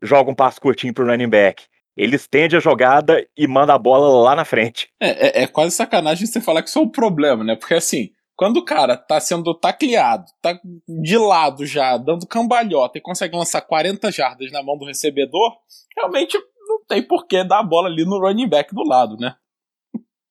joga 0.03 0.31
um 0.31 0.35
passo 0.35 0.61
curtinho 0.61 0.93
pro 0.93 1.07
running 1.07 1.29
back. 1.29 1.65
Ele 1.97 2.17
estende 2.17 2.55
a 2.55 2.61
jogada 2.61 3.27
e 3.37 3.47
manda 3.47 3.73
a 3.73 3.79
bola 3.79 4.23
lá 4.23 4.37
na 4.37 4.45
frente. 4.45 4.91
É, 5.01 5.41
é, 5.41 5.43
é 5.45 5.47
quase 5.47 5.75
sacanagem 5.75 6.27
você 6.27 6.41
falar 6.41 6.63
que 6.63 6.69
isso 6.69 6.79
é 6.79 6.83
um 6.83 6.89
problema, 6.89 7.43
né? 7.43 7.57
Porque 7.57 7.75
assim, 7.75 8.11
quando 8.37 8.59
o 8.59 8.65
cara 8.65 8.97
tá 8.97 9.19
sendo 9.19 9.55
tacleado, 9.55 10.27
tá 10.43 10.61
de 10.87 11.17
lado 11.17 11.65
já, 11.65 11.97
dando 11.97 12.27
cambalhota 12.27 12.99
e 12.99 13.01
consegue 13.01 13.35
lançar 13.35 13.63
40 13.63 14.13
jardas 14.13 14.53
na 14.53 14.63
mão 14.63 14.77
do 14.77 14.85
recebedor, 14.85 15.57
realmente 15.97 16.39
não 16.69 16.85
tem 16.87 17.03
por 17.03 17.27
que 17.27 17.43
dar 17.43 17.61
a 17.61 17.65
bola 17.65 17.89
ali 17.89 18.05
no 18.05 18.21
running 18.21 18.49
back 18.49 18.73
do 18.75 18.87
lado, 18.87 19.17
né? 19.17 19.35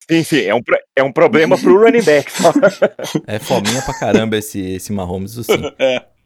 Sim, 0.09 0.23
sim, 0.23 0.41
é 0.41 0.55
um, 0.55 0.61
é 0.95 1.03
um 1.03 1.11
problema 1.11 1.57
pro 1.57 1.83
running 1.83 2.03
back. 2.03 2.31
é 3.27 3.39
fominha 3.39 3.81
pra 3.81 3.99
caramba 3.99 4.37
esse, 4.37 4.61
esse 4.75 4.93
Mahomes, 4.93 5.33
sim. 5.33 5.73
É. 5.77 6.16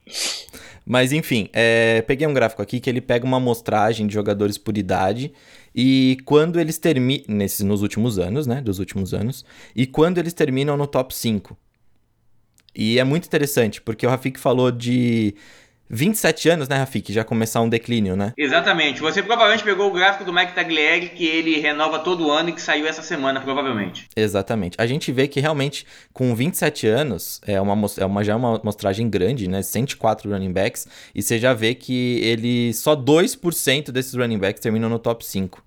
Mas 0.86 1.12
enfim, 1.12 1.48
é, 1.54 2.02
peguei 2.02 2.28
um 2.28 2.34
gráfico 2.34 2.62
aqui 2.62 2.80
que 2.80 2.90
ele 2.90 3.02
pega 3.02 3.26
uma 3.26 3.38
amostragem 3.38 4.08
de 4.08 4.14
jogadores 4.14 4.58
por 4.58 4.78
idade 4.78 5.32
e 5.74 6.18
quando 6.26 6.60
eles 6.60 6.78
terminam, 6.78 7.26
nos 7.64 7.82
últimos 7.82 8.20
anos, 8.20 8.46
né, 8.46 8.62
dos 8.62 8.80
últimos 8.80 9.14
anos, 9.14 9.46
e 9.76 9.86
quando 9.86 10.18
eles 10.18 10.34
terminam 10.34 10.76
no 10.76 10.88
top 10.88 11.16
5. 11.16 11.58
E 12.76 13.00
é 13.00 13.04
muito 13.04 13.26
interessante, 13.26 13.82
porque 13.82 14.06
o 14.06 14.10
Rafik 14.10 14.40
falou 14.40 14.72
de 14.72 15.36
27 15.94 16.50
anos, 16.50 16.70
né, 16.70 16.78
Rafik? 16.78 17.12
Já 17.12 17.24
começar 17.24 17.60
um 17.60 17.68
declínio, 17.68 18.16
né? 18.16 18.32
Exatamente. 18.38 19.02
Você 19.02 19.22
provavelmente 19.22 19.64
pegou 19.64 19.90
o 19.90 19.92
gráfico 19.92 20.24
do 20.24 20.32
Mike 20.32 20.54
Taglieri, 20.54 21.10
que 21.10 21.28
ele 21.28 21.60
renova 21.60 22.00
todo 22.00 22.32
ano 22.32 22.50
e 22.50 22.54
que 22.54 22.62
saiu 22.62 22.88
essa 22.88 23.02
semana, 23.02 23.42
provavelmente. 23.42 24.08
Exatamente. 24.16 24.78
A 24.80 24.88
gente 24.88 25.12
vê 25.12 25.28
que 25.28 25.42
realmente, 25.42 25.86
com 26.14 26.34
27 26.34 26.88
anos, 26.88 27.42
é 27.46 27.60
uma, 27.60 27.74
é 27.98 28.06
uma, 28.06 28.24
já 28.24 28.34
é 28.34 28.36
uma 28.36 28.62
mostragem 28.64 29.10
grande, 29.10 29.50
né? 29.50 29.62
104 29.62 30.32
running 30.32 30.54
backs, 30.54 30.88
e 31.14 31.22
você 31.22 31.38
já 31.38 31.54
vê 31.54 31.76
que 31.76 32.22
ele 32.24 32.74
só 32.74 32.96
2% 32.96 33.92
desses 33.92 34.14
running 34.14 34.40
backs 34.40 34.62
terminam 34.62 34.90
no 34.90 34.98
top 34.98 35.26
5. 35.26 35.62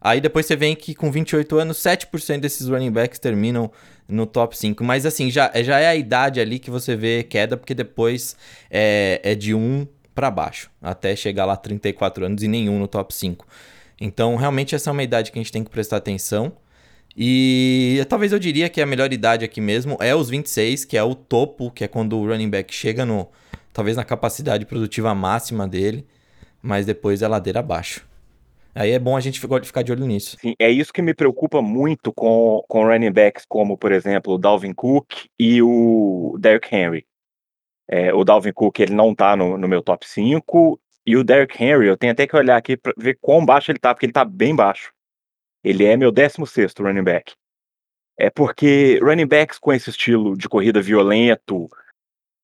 Aí 0.00 0.20
depois 0.20 0.46
você 0.46 0.54
vem 0.54 0.76
que 0.76 0.94
com 0.94 1.10
28 1.10 1.58
anos, 1.58 1.78
7% 1.78 2.38
desses 2.38 2.68
running 2.68 2.92
backs 2.92 3.18
terminam 3.18 3.70
no 4.08 4.26
top 4.26 4.56
5. 4.56 4.82
Mas 4.82 5.04
assim, 5.04 5.30
já, 5.30 5.52
já 5.62 5.78
é 5.78 5.86
a 5.88 5.94
idade 5.94 6.40
ali 6.40 6.58
que 6.58 6.70
você 6.70 6.96
vê 6.96 7.22
queda, 7.22 7.56
porque 7.56 7.74
depois 7.74 8.36
é, 8.70 9.20
é 9.22 9.34
de 9.34 9.54
1 9.54 9.86
para 10.14 10.30
baixo, 10.30 10.70
até 10.82 11.14
chegar 11.14 11.44
lá 11.44 11.56
34 11.56 12.24
anos 12.24 12.42
e 12.42 12.48
nenhum 12.48 12.78
no 12.78 12.88
top 12.88 13.14
5. 13.14 13.46
Então, 14.00 14.36
realmente 14.36 14.74
essa 14.74 14.90
é 14.90 14.92
uma 14.92 15.02
idade 15.02 15.30
que 15.30 15.38
a 15.38 15.42
gente 15.42 15.52
tem 15.52 15.62
que 15.62 15.70
prestar 15.70 15.98
atenção. 15.98 16.52
E 17.16 18.04
talvez 18.08 18.32
eu 18.32 18.38
diria 18.38 18.68
que 18.68 18.80
a 18.80 18.86
melhor 18.86 19.12
idade 19.12 19.44
aqui 19.44 19.60
mesmo 19.60 19.96
é 20.00 20.14
os 20.14 20.28
26, 20.30 20.84
que 20.84 20.96
é 20.96 21.02
o 21.02 21.14
topo, 21.14 21.70
que 21.70 21.84
é 21.84 21.88
quando 21.88 22.16
o 22.16 22.26
running 22.26 22.48
back 22.48 22.72
chega 22.72 23.04
no 23.04 23.28
talvez 23.72 23.96
na 23.96 24.04
capacidade 24.04 24.64
produtiva 24.66 25.14
máxima 25.14 25.66
dele, 25.66 26.06
mas 26.60 26.86
depois 26.86 27.22
é 27.22 27.28
ladeira 27.28 27.60
abaixo. 27.60 28.07
Aí 28.74 28.92
é 28.92 28.98
bom 28.98 29.16
a 29.16 29.20
gente 29.20 29.40
ficar 29.40 29.82
de 29.82 29.92
olho 29.92 30.06
nisso. 30.06 30.36
Sim, 30.40 30.54
é 30.58 30.70
isso 30.70 30.92
que 30.92 31.02
me 31.02 31.14
preocupa 31.14 31.60
muito 31.60 32.12
com, 32.12 32.62
com 32.68 32.86
running 32.86 33.10
backs 33.10 33.44
como, 33.46 33.76
por 33.76 33.90
exemplo, 33.92 34.34
o 34.34 34.38
Dalvin 34.38 34.72
Cook 34.72 35.26
e 35.38 35.60
o 35.62 36.36
Derrick 36.38 36.74
Henry. 36.74 37.06
É, 37.88 38.12
o 38.12 38.22
Dalvin 38.22 38.52
Cook 38.52 38.78
ele 38.80 38.94
não 38.94 39.14
tá 39.14 39.34
no, 39.34 39.56
no, 39.56 39.66
meu 39.66 39.82
top 39.82 40.06
5 40.06 40.78
e 41.06 41.16
o 41.16 41.24
Derrick 41.24 41.62
Henry 41.62 41.86
eu 41.86 41.96
tenho 41.96 42.12
até 42.12 42.26
que 42.26 42.36
olhar 42.36 42.56
aqui 42.56 42.76
para 42.76 42.92
ver 42.96 43.18
quão 43.20 43.44
baixo 43.44 43.70
ele 43.70 43.78
tá, 43.78 43.94
porque 43.94 44.06
ele 44.06 44.12
tá 44.12 44.24
bem 44.24 44.54
baixo. 44.54 44.92
Ele 45.64 45.84
é 45.84 45.96
meu 45.96 46.12
16 46.12 46.74
running 46.78 47.02
back. 47.02 47.32
É 48.18 48.30
porque 48.30 48.98
running 49.02 49.26
backs 49.26 49.58
com 49.58 49.72
esse 49.72 49.90
estilo 49.90 50.36
de 50.36 50.48
corrida 50.48 50.82
violento, 50.82 51.68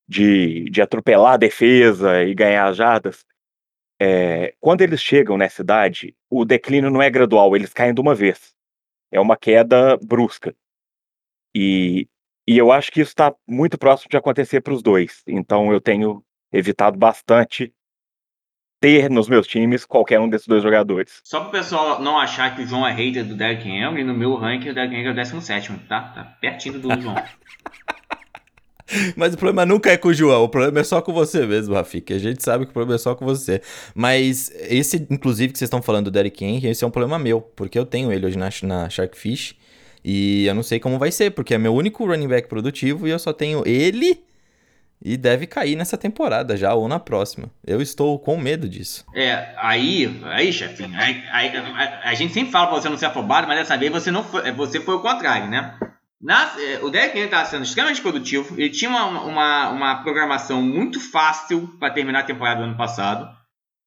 de, 0.08 0.70
de 0.70 0.80
atropelar 0.80 1.34
a 1.34 1.38
defesa 1.38 2.22
e 2.22 2.34
ganhar 2.34 2.68
as 2.68 2.76
jardas, 2.76 3.24
é, 4.06 4.54
quando 4.60 4.82
eles 4.82 5.00
chegam 5.00 5.38
nessa 5.38 5.62
idade, 5.62 6.14
o 6.28 6.44
declínio 6.44 6.90
não 6.90 7.00
é 7.00 7.08
gradual, 7.08 7.56
eles 7.56 7.72
caem 7.72 7.94
de 7.94 8.02
uma 8.02 8.14
vez. 8.14 8.54
É 9.10 9.18
uma 9.18 9.34
queda 9.34 9.96
brusca. 9.96 10.54
E, 11.54 12.06
e 12.46 12.58
eu 12.58 12.70
acho 12.70 12.92
que 12.92 13.00
isso 13.00 13.12
está 13.12 13.34
muito 13.48 13.78
próximo 13.78 14.10
de 14.10 14.16
acontecer 14.18 14.60
para 14.60 14.74
os 14.74 14.82
dois. 14.82 15.22
Então 15.26 15.72
eu 15.72 15.80
tenho 15.80 16.22
evitado 16.52 16.98
bastante 16.98 17.72
ter 18.78 19.08
nos 19.08 19.26
meus 19.26 19.46
times 19.46 19.86
qualquer 19.86 20.20
um 20.20 20.28
desses 20.28 20.46
dois 20.46 20.62
jogadores. 20.62 21.22
Só 21.24 21.40
para 21.40 21.48
o 21.48 21.52
pessoal 21.52 22.02
não 22.02 22.18
achar 22.18 22.54
que 22.54 22.60
o 22.60 22.66
João 22.66 22.86
é 22.86 22.92
hater 22.92 23.24
do 23.24 23.34
Derrick 23.34 23.66
Henry, 23.66 24.04
no 24.04 24.12
meu 24.12 24.34
ranking 24.34 24.68
o 24.68 24.74
Derrick 24.74 24.94
Henry 24.94 25.08
é 25.08 25.12
o 25.12 25.14
17, 25.14 25.72
tá? 25.88 26.12
Tá 26.14 26.24
pertinho 26.42 26.78
do 26.78 27.00
João. 27.00 27.14
Mas 29.16 29.34
o 29.34 29.38
problema 29.38 29.64
nunca 29.64 29.90
é 29.90 29.96
com 29.96 30.08
o 30.08 30.14
João, 30.14 30.44
o 30.44 30.48
problema 30.48 30.80
é 30.80 30.84
só 30.84 31.00
com 31.00 31.12
você 31.12 31.46
mesmo, 31.46 31.74
Rafik. 31.74 32.12
A 32.12 32.18
gente 32.18 32.42
sabe 32.42 32.64
que 32.64 32.70
o 32.70 32.74
problema 32.74 32.96
é 32.96 32.98
só 32.98 33.14
com 33.14 33.24
você. 33.24 33.60
Mas 33.94 34.52
esse, 34.68 35.06
inclusive, 35.10 35.52
que 35.52 35.58
vocês 35.58 35.66
estão 35.66 35.82
falando 35.82 36.06
do 36.06 36.10
Derrick 36.10 36.44
Henry, 36.44 36.68
esse 36.68 36.84
é 36.84 36.86
um 36.86 36.90
problema 36.90 37.18
meu, 37.18 37.40
porque 37.40 37.78
eu 37.78 37.86
tenho 37.86 38.12
ele 38.12 38.26
hoje 38.26 38.36
na, 38.36 38.50
na 38.62 38.88
Sharkfish. 38.88 39.56
E 40.04 40.44
eu 40.46 40.54
não 40.54 40.62
sei 40.62 40.78
como 40.78 40.98
vai 40.98 41.10
ser, 41.10 41.30
porque 41.30 41.54
é 41.54 41.58
meu 41.58 41.74
único 41.74 42.04
running 42.04 42.28
back 42.28 42.46
produtivo 42.46 43.08
e 43.08 43.10
eu 43.10 43.18
só 43.18 43.32
tenho 43.32 43.66
ele 43.66 44.22
e 45.02 45.16
deve 45.16 45.46
cair 45.46 45.76
nessa 45.76 45.96
temporada 45.98 46.56
já 46.56 46.74
ou 46.74 46.88
na 46.88 46.98
próxima. 46.98 47.50
Eu 47.66 47.80
estou 47.80 48.18
com 48.18 48.36
medo 48.36 48.68
disso. 48.68 49.04
É, 49.14 49.54
aí, 49.56 50.20
aí, 50.24 50.52
chefinho, 50.52 50.98
aí, 50.98 51.22
aí, 51.30 51.56
a, 51.56 52.10
a, 52.10 52.14
gente 52.14 52.32
sempre 52.32 52.52
fala 52.52 52.68
pra 52.68 52.80
você 52.80 52.88
não 52.88 52.98
ser 52.98 53.06
afobado, 53.06 53.46
mas 53.46 53.58
dessa 53.58 53.76
vez 53.76 53.92
você 53.92 54.10
não 54.10 54.24
foi, 54.24 54.50
você 54.52 54.80
foi 54.80 54.94
o 54.94 55.00
contrário, 55.00 55.48
né? 55.48 55.74
O 56.82 56.88
Henry 56.88 57.20
estava 57.20 57.44
sendo 57.44 57.64
extremamente 57.64 58.00
produtivo. 58.00 58.54
Ele 58.58 58.70
tinha 58.70 58.90
uma, 58.90 59.06
uma, 59.22 59.68
uma 59.70 60.02
programação 60.02 60.62
muito 60.62 60.98
fácil 60.98 61.68
para 61.78 61.92
terminar 61.92 62.20
a 62.20 62.24
temporada 62.24 62.60
do 62.60 62.66
ano 62.66 62.76
passado. 62.76 63.28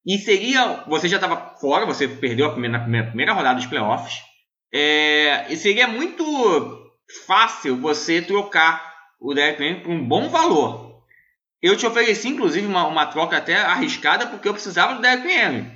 E 0.06 0.18
seria. 0.18 0.84
Você 0.86 1.08
já 1.08 1.16
estava 1.16 1.56
fora, 1.60 1.84
você 1.84 2.06
perdeu 2.06 2.46
a 2.46 2.50
primeira, 2.50 2.78
na 2.78 2.84
primeira, 2.84 3.08
primeira 3.08 3.32
rodada 3.32 3.56
dos 3.56 3.66
playoffs. 3.66 4.22
É, 4.72 5.52
e 5.52 5.56
seria 5.56 5.88
muito 5.88 6.24
fácil 7.26 7.76
você 7.76 8.22
trocar 8.22 8.94
o 9.20 9.34
Derek 9.34 9.62
Henry 9.62 9.82
por 9.82 9.90
um 9.90 10.06
bom 10.06 10.28
valor. 10.28 11.02
Eu 11.60 11.76
te 11.76 11.86
ofereci, 11.86 12.28
inclusive, 12.28 12.66
uma, 12.66 12.86
uma 12.86 13.06
troca 13.06 13.36
até 13.36 13.56
arriscada 13.56 14.26
porque 14.26 14.48
eu 14.48 14.54
precisava 14.54 14.94
do 14.94 15.02
Derek 15.02 15.26
Henry. 15.26 15.66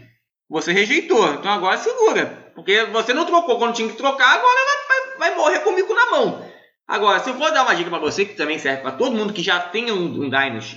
Você 0.49 0.73
rejeitou, 0.73 1.35
então 1.35 1.51
agora 1.51 1.79
segura. 1.79 2.53
Porque 2.55 2.85
você 2.85 3.13
não 3.13 3.27
trocou 3.27 3.59
quando 3.59 3.75
tinha 3.75 3.89
que 3.89 3.97
trocar, 3.97 4.35
agora 4.35 4.61
vai, 4.65 5.09
vai, 5.09 5.19
vai 5.19 5.37
morrer 5.37 5.61
comigo 5.61 5.93
na 5.93 6.11
mão. 6.11 6.52
Agora, 6.93 7.21
se 7.21 7.31
eu 7.31 7.39
for 7.39 7.51
dar 7.51 7.63
uma 7.63 7.75
dica 7.75 7.89
para 7.89 7.99
você, 7.99 8.27
que 8.27 8.35
também 8.35 8.59
serve 8.59 8.83
para 8.83 8.93
todo 8.93 9.17
mundo 9.17 9.33
que 9.33 9.43
já 9.43 9.59
tem 9.59 9.91
um, 9.91 10.27
um 10.27 10.31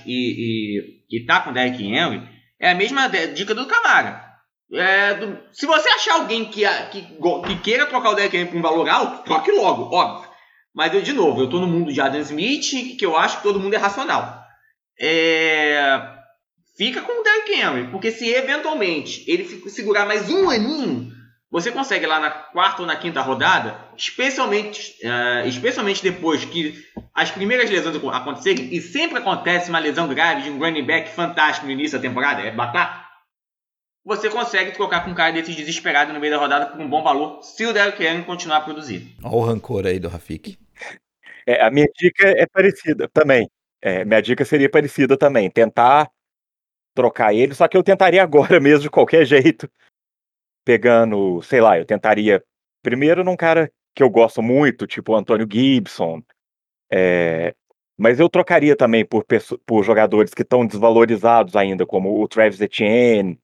e, 0.06 1.04
e, 1.10 1.18
e 1.18 1.26
tá 1.26 1.40
com 1.40 1.52
Derrick 1.52 1.84
Henry, 1.84 2.26
é 2.58 2.70
a 2.70 2.74
mesma 2.74 3.06
dica 3.06 3.54
do 3.54 3.66
Camara. 3.66 4.24
É, 4.72 5.12
do, 5.12 5.38
se 5.52 5.66
você 5.66 5.86
achar 5.90 6.14
alguém 6.14 6.46
que, 6.46 6.62
que, 6.90 7.02
que 7.02 7.56
queira 7.62 7.84
trocar 7.84 8.12
o 8.12 8.14
Derrick 8.14 8.34
Henry 8.34 8.48
por 8.48 8.56
um 8.56 8.62
valor 8.62 8.88
alto, 8.88 9.24
troque 9.24 9.52
logo, 9.52 9.94
óbvio. 9.94 10.30
Mas, 10.74 10.94
eu, 10.94 11.02
de 11.02 11.12
novo, 11.12 11.42
eu 11.42 11.50
tô 11.50 11.60
no 11.60 11.66
mundo 11.66 11.92
de 11.92 12.00
Adam 12.00 12.22
Smith, 12.22 12.96
que 12.98 13.04
eu 13.04 13.14
acho 13.14 13.36
que 13.36 13.42
todo 13.42 13.60
mundo 13.60 13.74
é 13.74 13.76
racional. 13.76 14.42
É, 14.98 16.00
fica 16.78 17.02
com 17.02 17.20
o 17.20 17.22
Derrick 17.22 17.52
Henry, 17.52 17.90
porque 17.90 18.10
se 18.10 18.26
eventualmente 18.26 19.22
ele 19.30 19.44
segurar 19.68 20.06
mais 20.06 20.30
um 20.30 20.48
aninho, 20.48 21.12
você 21.50 21.70
consegue 21.70 22.06
lá 22.06 22.18
na 22.18 22.30
quarta 22.30 22.82
ou 22.82 22.86
na 22.86 22.96
quinta 22.96 23.20
rodada, 23.20 23.78
especialmente, 23.96 24.96
uh, 25.04 25.46
especialmente 25.46 26.02
depois 26.02 26.44
que 26.44 26.84
as 27.14 27.30
primeiras 27.30 27.70
lesões 27.70 27.96
acontecerem, 27.96 28.74
e 28.74 28.80
sempre 28.80 29.18
acontece 29.18 29.70
uma 29.70 29.78
lesão 29.78 30.08
grave 30.08 30.42
de 30.42 30.50
um 30.50 30.58
running 30.58 30.84
back 30.84 31.10
fantástico 31.10 31.66
no 31.66 31.72
início 31.72 31.98
da 31.98 32.08
temporada, 32.08 32.42
é 32.42 32.50
batata, 32.50 33.06
você 34.06 34.30
consegue 34.30 34.70
trocar 34.70 35.04
com 35.04 35.10
um 35.10 35.14
cara 35.14 35.32
desses 35.32 35.56
desesperado 35.56 36.12
no 36.12 36.20
meio 36.20 36.32
da 36.32 36.38
rodada 36.38 36.66
por 36.66 36.80
um 36.80 36.88
bom 36.88 37.02
valor, 37.02 37.42
se 37.42 37.66
o 37.66 37.72
Derrick 37.72 38.00
Henry 38.04 38.24
continuar 38.24 38.58
a 38.58 38.60
produzir. 38.60 39.16
Olha 39.24 39.34
o 39.34 39.40
rancor 39.40 39.84
aí 39.84 39.98
do 39.98 40.08
Rafik. 40.08 40.56
É, 41.44 41.64
a 41.64 41.70
minha 41.72 41.88
dica 41.92 42.28
é 42.28 42.46
parecida 42.46 43.08
também. 43.08 43.50
É, 43.82 44.04
minha 44.04 44.22
dica 44.22 44.44
seria 44.44 44.70
parecida 44.70 45.16
também. 45.16 45.50
Tentar 45.50 46.08
trocar 46.94 47.34
ele, 47.34 47.52
só 47.52 47.66
que 47.66 47.76
eu 47.76 47.82
tentaria 47.82 48.22
agora 48.22 48.60
mesmo, 48.60 48.82
de 48.82 48.90
qualquer 48.90 49.24
jeito, 49.24 49.68
pegando, 50.66 51.40
sei 51.42 51.60
lá, 51.60 51.78
eu 51.78 51.86
tentaria 51.86 52.42
primeiro 52.82 53.22
num 53.22 53.36
cara 53.36 53.70
que 53.94 54.02
eu 54.02 54.10
gosto 54.10 54.42
muito, 54.42 54.86
tipo 54.86 55.12
o 55.12 55.16
Antônio 55.16 55.46
Gibson, 55.50 56.20
é, 56.92 57.54
mas 57.96 58.18
eu 58.18 58.28
trocaria 58.28 58.76
também 58.76 59.04
por, 59.04 59.24
por 59.64 59.84
jogadores 59.84 60.34
que 60.34 60.42
estão 60.42 60.66
desvalorizados 60.66 61.54
ainda, 61.54 61.86
como 61.86 62.20
o 62.20 62.28
Travis 62.28 62.60
Etienne, 62.60 63.38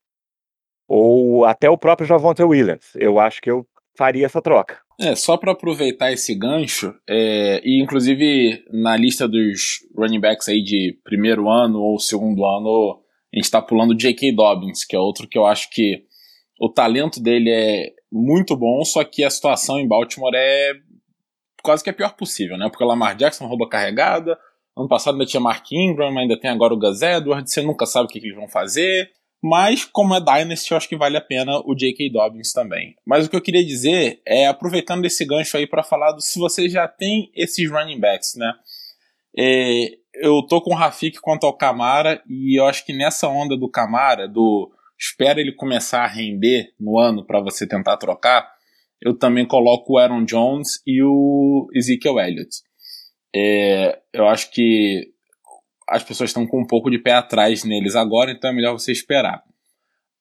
ou 0.88 1.44
até 1.44 1.70
o 1.70 1.78
próprio 1.78 2.06
Javonte 2.06 2.42
Williams. 2.42 2.90
Eu 2.96 3.20
acho 3.20 3.40
que 3.40 3.50
eu 3.50 3.64
faria 3.96 4.26
essa 4.26 4.42
troca. 4.42 4.80
É, 5.00 5.14
só 5.14 5.36
para 5.36 5.52
aproveitar 5.52 6.12
esse 6.12 6.34
gancho, 6.34 6.92
é, 7.08 7.62
e 7.64 7.80
inclusive 7.80 8.64
na 8.70 8.96
lista 8.96 9.28
dos 9.28 9.78
running 9.96 10.20
backs 10.20 10.48
aí 10.48 10.62
de 10.62 10.98
primeiro 11.04 11.48
ano 11.48 11.80
ou 11.80 11.98
segundo 11.98 12.44
ano, 12.44 13.00
a 13.32 13.36
gente 13.36 13.44
está 13.44 13.62
pulando 13.62 13.92
o 13.92 13.96
J.K. 13.96 14.32
Dobbins, 14.32 14.84
que 14.84 14.96
é 14.96 14.98
outro 14.98 15.28
que 15.28 15.38
eu 15.38 15.46
acho 15.46 15.70
que 15.70 16.04
o 16.62 16.68
talento 16.68 17.20
dele 17.20 17.50
é 17.50 17.92
muito 18.10 18.56
bom, 18.56 18.84
só 18.84 19.02
que 19.02 19.24
a 19.24 19.30
situação 19.30 19.80
em 19.80 19.88
Baltimore 19.88 20.32
é 20.32 20.74
quase 21.60 21.82
que 21.82 21.90
a 21.90 21.92
pior 21.92 22.14
possível, 22.14 22.56
né? 22.56 22.68
Porque 22.68 22.84
o 22.84 22.86
Lamar 22.86 23.16
Jackson 23.16 23.48
rouba 23.48 23.68
carregada, 23.68 24.38
ano 24.76 24.86
passado 24.86 25.14
ainda 25.14 25.26
tinha 25.26 25.40
Mark 25.40 25.66
Ingram, 25.72 26.16
ainda 26.16 26.38
tem 26.38 26.48
agora 26.48 26.72
o 26.72 26.78
Gus 26.78 27.02
Edwards, 27.02 27.52
você 27.52 27.62
nunca 27.62 27.84
sabe 27.84 28.04
o 28.04 28.08
que, 28.08 28.20
que 28.20 28.26
eles 28.26 28.36
vão 28.36 28.46
fazer. 28.46 29.10
Mas, 29.42 29.84
como 29.84 30.14
é 30.14 30.20
Dynasty, 30.20 30.70
eu 30.70 30.76
acho 30.76 30.88
que 30.88 30.96
vale 30.96 31.16
a 31.16 31.20
pena 31.20 31.60
o 31.64 31.74
J.K. 31.74 32.08
Dobbins 32.12 32.52
também. 32.52 32.94
Mas 33.04 33.26
o 33.26 33.28
que 33.28 33.34
eu 33.34 33.42
queria 33.42 33.66
dizer 33.66 34.22
é, 34.24 34.46
aproveitando 34.46 35.02
desse 35.02 35.24
gancho 35.24 35.56
aí 35.56 35.66
para 35.66 35.82
falar 35.82 36.12
do 36.12 36.20
se 36.20 36.38
você 36.38 36.68
já 36.68 36.86
tem 36.86 37.28
esses 37.34 37.68
running 37.68 37.98
backs, 37.98 38.36
né? 38.36 38.54
É, 39.36 39.96
eu 40.14 40.46
tô 40.46 40.60
com 40.60 40.70
o 40.70 40.76
Rafik 40.76 41.20
quanto 41.20 41.44
ao 41.44 41.56
Camara, 41.56 42.22
e 42.28 42.56
eu 42.56 42.66
acho 42.66 42.86
que 42.86 42.92
nessa 42.92 43.26
onda 43.26 43.56
do 43.56 43.68
Camara, 43.68 44.28
do 44.28 44.70
espera 45.02 45.40
ele 45.40 45.52
começar 45.52 46.04
a 46.04 46.06
render 46.06 46.72
no 46.78 46.96
ano 46.96 47.26
para 47.26 47.40
você 47.40 47.66
tentar 47.66 47.96
trocar, 47.96 48.48
eu 49.00 49.18
também 49.18 49.44
coloco 49.44 49.94
o 49.94 49.98
Aaron 49.98 50.24
Jones 50.24 50.80
e 50.86 51.02
o 51.02 51.66
Ezekiel 51.74 52.20
Elliott. 52.20 52.62
É, 53.34 53.98
eu 54.12 54.28
acho 54.28 54.52
que 54.52 55.08
as 55.88 56.04
pessoas 56.04 56.30
estão 56.30 56.46
com 56.46 56.62
um 56.62 56.66
pouco 56.66 56.88
de 56.88 56.98
pé 56.98 57.14
atrás 57.14 57.64
neles 57.64 57.96
agora, 57.96 58.30
então 58.30 58.48
é 58.48 58.54
melhor 58.54 58.74
você 58.74 58.92
esperar. 58.92 59.42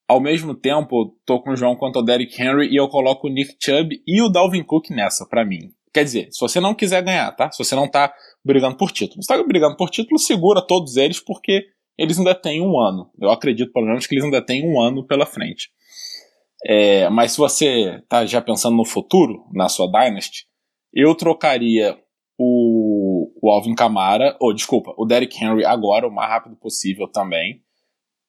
Ao 0.08 0.20
mesmo 0.20 0.52
tempo, 0.52 1.16
tô 1.24 1.40
com 1.40 1.50
o 1.50 1.56
João 1.56 1.76
quanto 1.76 2.00
ao 2.00 2.04
Derrick 2.04 2.42
Henry 2.42 2.68
e 2.68 2.76
eu 2.76 2.88
coloco 2.88 3.28
o 3.28 3.30
Nick 3.30 3.54
Chubb 3.62 4.02
e 4.04 4.20
o 4.20 4.28
Dalvin 4.28 4.64
Cook 4.64 4.90
nessa, 4.90 5.24
para 5.24 5.44
mim. 5.44 5.72
Quer 5.94 6.02
dizer, 6.02 6.28
se 6.32 6.40
você 6.40 6.58
não 6.58 6.74
quiser 6.74 7.02
ganhar, 7.04 7.30
tá? 7.32 7.50
Se 7.52 7.62
você 7.62 7.76
não 7.76 7.88
tá 7.88 8.12
brigando 8.44 8.76
por 8.76 8.90
título. 8.90 9.22
Se 9.22 9.28
tá 9.28 9.40
brigando 9.44 9.76
por 9.76 9.90
título, 9.90 10.18
segura 10.18 10.66
todos 10.66 10.96
eles 10.96 11.20
porque 11.20 11.66
eles 11.98 12.18
ainda 12.18 12.34
têm 12.34 12.60
um 12.60 12.78
ano. 12.78 13.10
Eu 13.20 13.30
acredito, 13.30 13.72
pelo 13.72 13.86
menos, 13.86 14.06
que 14.06 14.14
eles 14.14 14.24
ainda 14.24 14.40
têm 14.40 14.66
um 14.66 14.80
ano 14.80 15.06
pela 15.06 15.26
frente. 15.26 15.70
É, 16.64 17.08
mas 17.08 17.32
se 17.32 17.38
você 17.38 17.96
está 18.02 18.24
já 18.24 18.40
pensando 18.40 18.76
no 18.76 18.84
futuro, 18.84 19.46
na 19.52 19.68
sua 19.68 19.86
Dynasty, 19.86 20.46
eu 20.92 21.14
trocaria 21.14 21.98
o, 22.38 23.30
o 23.40 23.50
Alvin 23.50 23.74
Kamara, 23.74 24.36
ou 24.40 24.54
desculpa, 24.54 24.94
o 24.96 25.04
Derrick 25.04 25.42
Henry 25.42 25.64
agora, 25.64 26.06
o 26.06 26.12
mais 26.12 26.30
rápido 26.30 26.56
possível 26.56 27.08
também, 27.08 27.62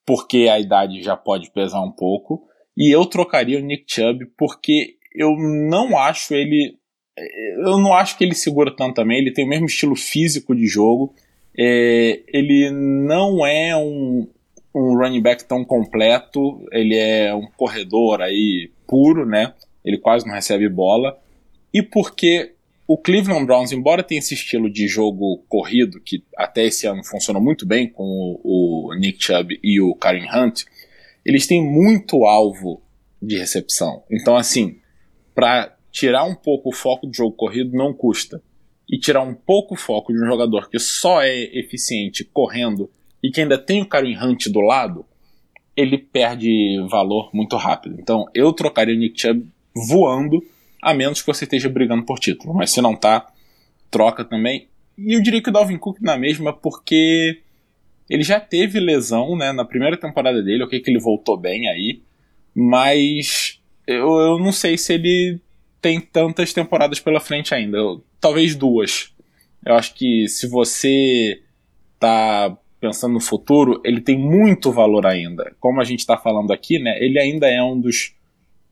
porque 0.06 0.50
a 0.50 0.60
idade 0.60 1.02
já 1.02 1.16
pode 1.16 1.52
pesar 1.52 1.82
um 1.82 1.92
pouco. 1.92 2.48
E 2.78 2.94
eu 2.94 3.06
trocaria 3.06 3.60
o 3.60 3.62
Nick 3.62 3.86
Chubb 3.88 4.26
porque 4.38 4.98
eu 5.16 5.36
não 5.38 5.98
acho 5.98 6.34
ele. 6.34 6.78
Eu 7.64 7.78
não 7.78 7.94
acho 7.94 8.18
que 8.18 8.24
ele 8.24 8.34
segura 8.34 8.76
tanto 8.76 8.96
também. 8.96 9.20
Ele 9.20 9.32
tem 9.32 9.46
o 9.46 9.50
mesmo 9.50 9.68
estilo 9.68 9.96
físico 9.96 10.56
de 10.56 10.66
jogo. 10.66 11.14
É, 11.58 12.22
ele 12.28 12.70
não 12.72 13.46
é 13.46 13.76
um, 13.76 14.28
um 14.76 14.98
running 14.98 15.22
back 15.22 15.46
tão 15.46 15.64
completo. 15.64 16.66
Ele 16.72 16.96
é 16.96 17.34
um 17.34 17.48
corredor 17.58 18.22
aí 18.22 18.72
puro, 18.88 19.26
né? 19.26 19.54
Ele 19.84 19.98
quase 19.98 20.26
não 20.26 20.34
recebe 20.34 20.68
bola. 20.70 21.18
E 21.74 21.82
porque 21.82 22.54
o 22.88 22.98
Cleveland 22.98 23.46
Browns, 23.46 23.72
embora 23.72 24.04
tenha 24.04 24.20
esse 24.20 24.34
estilo 24.34 24.70
de 24.70 24.88
jogo 24.88 25.44
corrido, 25.48 26.00
que 26.02 26.24
até 26.38 26.66
esse 26.66 26.86
ano 26.86 27.04
funcionou 27.04 27.42
muito 27.42 27.66
bem 27.66 27.90
com 27.90 28.04
o, 28.44 28.90
o 28.90 28.94
Nick 28.96 29.24
Chubb 29.24 29.60
e 29.64 29.80
o 29.80 29.96
Karen 29.96 30.28
Hunt, 30.34 30.64
eles 31.26 31.48
têm 31.48 31.64
muito 31.64 32.26
alvo 32.26 32.82
de 33.22 33.38
recepção. 33.38 34.04
Então, 34.12 34.36
assim, 34.36 34.78
para 35.34 35.76
tirar 35.92 36.26
um 36.26 36.36
pouco 36.36 36.70
o 36.70 36.76
foco 36.76 37.08
do 37.08 37.16
jogo 37.16 37.36
corrido 37.36 37.76
não 37.76 37.94
custa. 37.94 38.42
E 38.90 39.00
tirar 39.00 39.22
um 39.22 39.34
pouco 39.34 39.76
o 39.76 39.78
foco 39.78 40.12
de 40.12 40.22
um 40.22 40.26
jogador 40.26 40.70
que 40.70 40.78
só 40.78 41.22
é 41.22 41.44
eficiente 41.58 42.24
correndo 42.24 42.90
e 43.24 43.32
que 43.32 43.42
ainda 43.42 43.58
tem 43.58 43.82
o 43.82 43.88
Karen 43.88 44.18
Hunt 44.22 44.48
do 44.48 44.60
lado, 44.60 45.06
ele 45.76 45.98
perde 45.98 46.78
valor 46.90 47.30
muito 47.34 47.56
rápido. 47.56 47.96
Então, 48.00 48.26
eu 48.34 48.52
trocaria 48.54 48.96
o 48.96 48.98
Nick 48.98 49.20
Chubb 49.20 49.48
voando 49.88 50.44
a 50.82 50.94
menos 50.94 51.22
que 51.22 51.28
você 51.28 51.46
esteja 51.46 51.70
brigando 51.70 52.06
por 52.06 52.20
título. 52.20 52.54
Mas 52.54 52.72
se 52.72 52.82
não 52.82 52.96
tá, 52.96 53.32
troca 53.90 54.26
também. 54.26 54.68
E 54.98 55.16
eu 55.16 55.22
diria 55.22 55.42
que 55.42 55.50
o 55.50 55.54
Dalvin 55.54 55.78
Cook 55.78 56.00
na 56.02 56.18
mesma, 56.18 56.52
porque 56.52 57.42
ele 58.10 58.24
já 58.24 58.40
teve 58.40 58.80
lesão 58.80 59.36
né, 59.36 59.52
na 59.54 59.64
primeira 59.66 59.98
temporada 59.98 60.44
dele, 60.44 60.64
ok 60.64 60.80
que 60.82 60.92
ele 60.92 61.00
voltou 61.00 61.38
bem 61.38 61.70
aí, 61.70 62.02
mas 62.54 63.60
eu, 63.88 64.18
eu 64.20 64.40
não 64.40 64.52
sei 64.52 64.78
se 64.78 64.94
ele 64.94 65.40
tem 65.84 66.00
tantas 66.00 66.54
temporadas 66.54 67.02
pela 67.02 67.20
frente 67.20 67.54
ainda. 67.54 67.78
Talvez 68.22 68.56
duas. 68.56 69.14
Eu 69.66 69.76
acho 69.76 69.94
que 69.94 70.30
se 70.30 70.48
você 70.48 71.42
tá 72.00 72.58
pensando 72.80 73.14
no 73.14 73.20
futuro, 73.20 73.82
ele 73.84 74.00
tem 74.00 74.18
muito 74.18 74.72
valor 74.72 75.06
ainda. 75.06 75.54
Como 75.60 75.82
a 75.82 75.84
gente 75.84 76.00
está 76.00 76.18
falando 76.18 76.52
aqui, 76.52 76.80
né, 76.80 76.98
ele 77.04 77.20
ainda 77.20 77.48
é 77.48 77.62
um 77.62 77.78
dos 77.78 78.16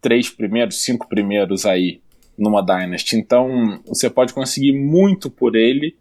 três 0.02 0.30
primeiros, 0.30 0.84
cinco 0.84 1.08
primeiros 1.08 1.66
aí 1.66 2.00
numa 2.38 2.62
Dynasty. 2.64 3.18
Então 3.18 3.82
você 3.86 4.10
pode 4.10 4.34
conseguir 4.34 4.72
muito 4.72 5.30
por 5.30 5.54
ele, 5.54 5.98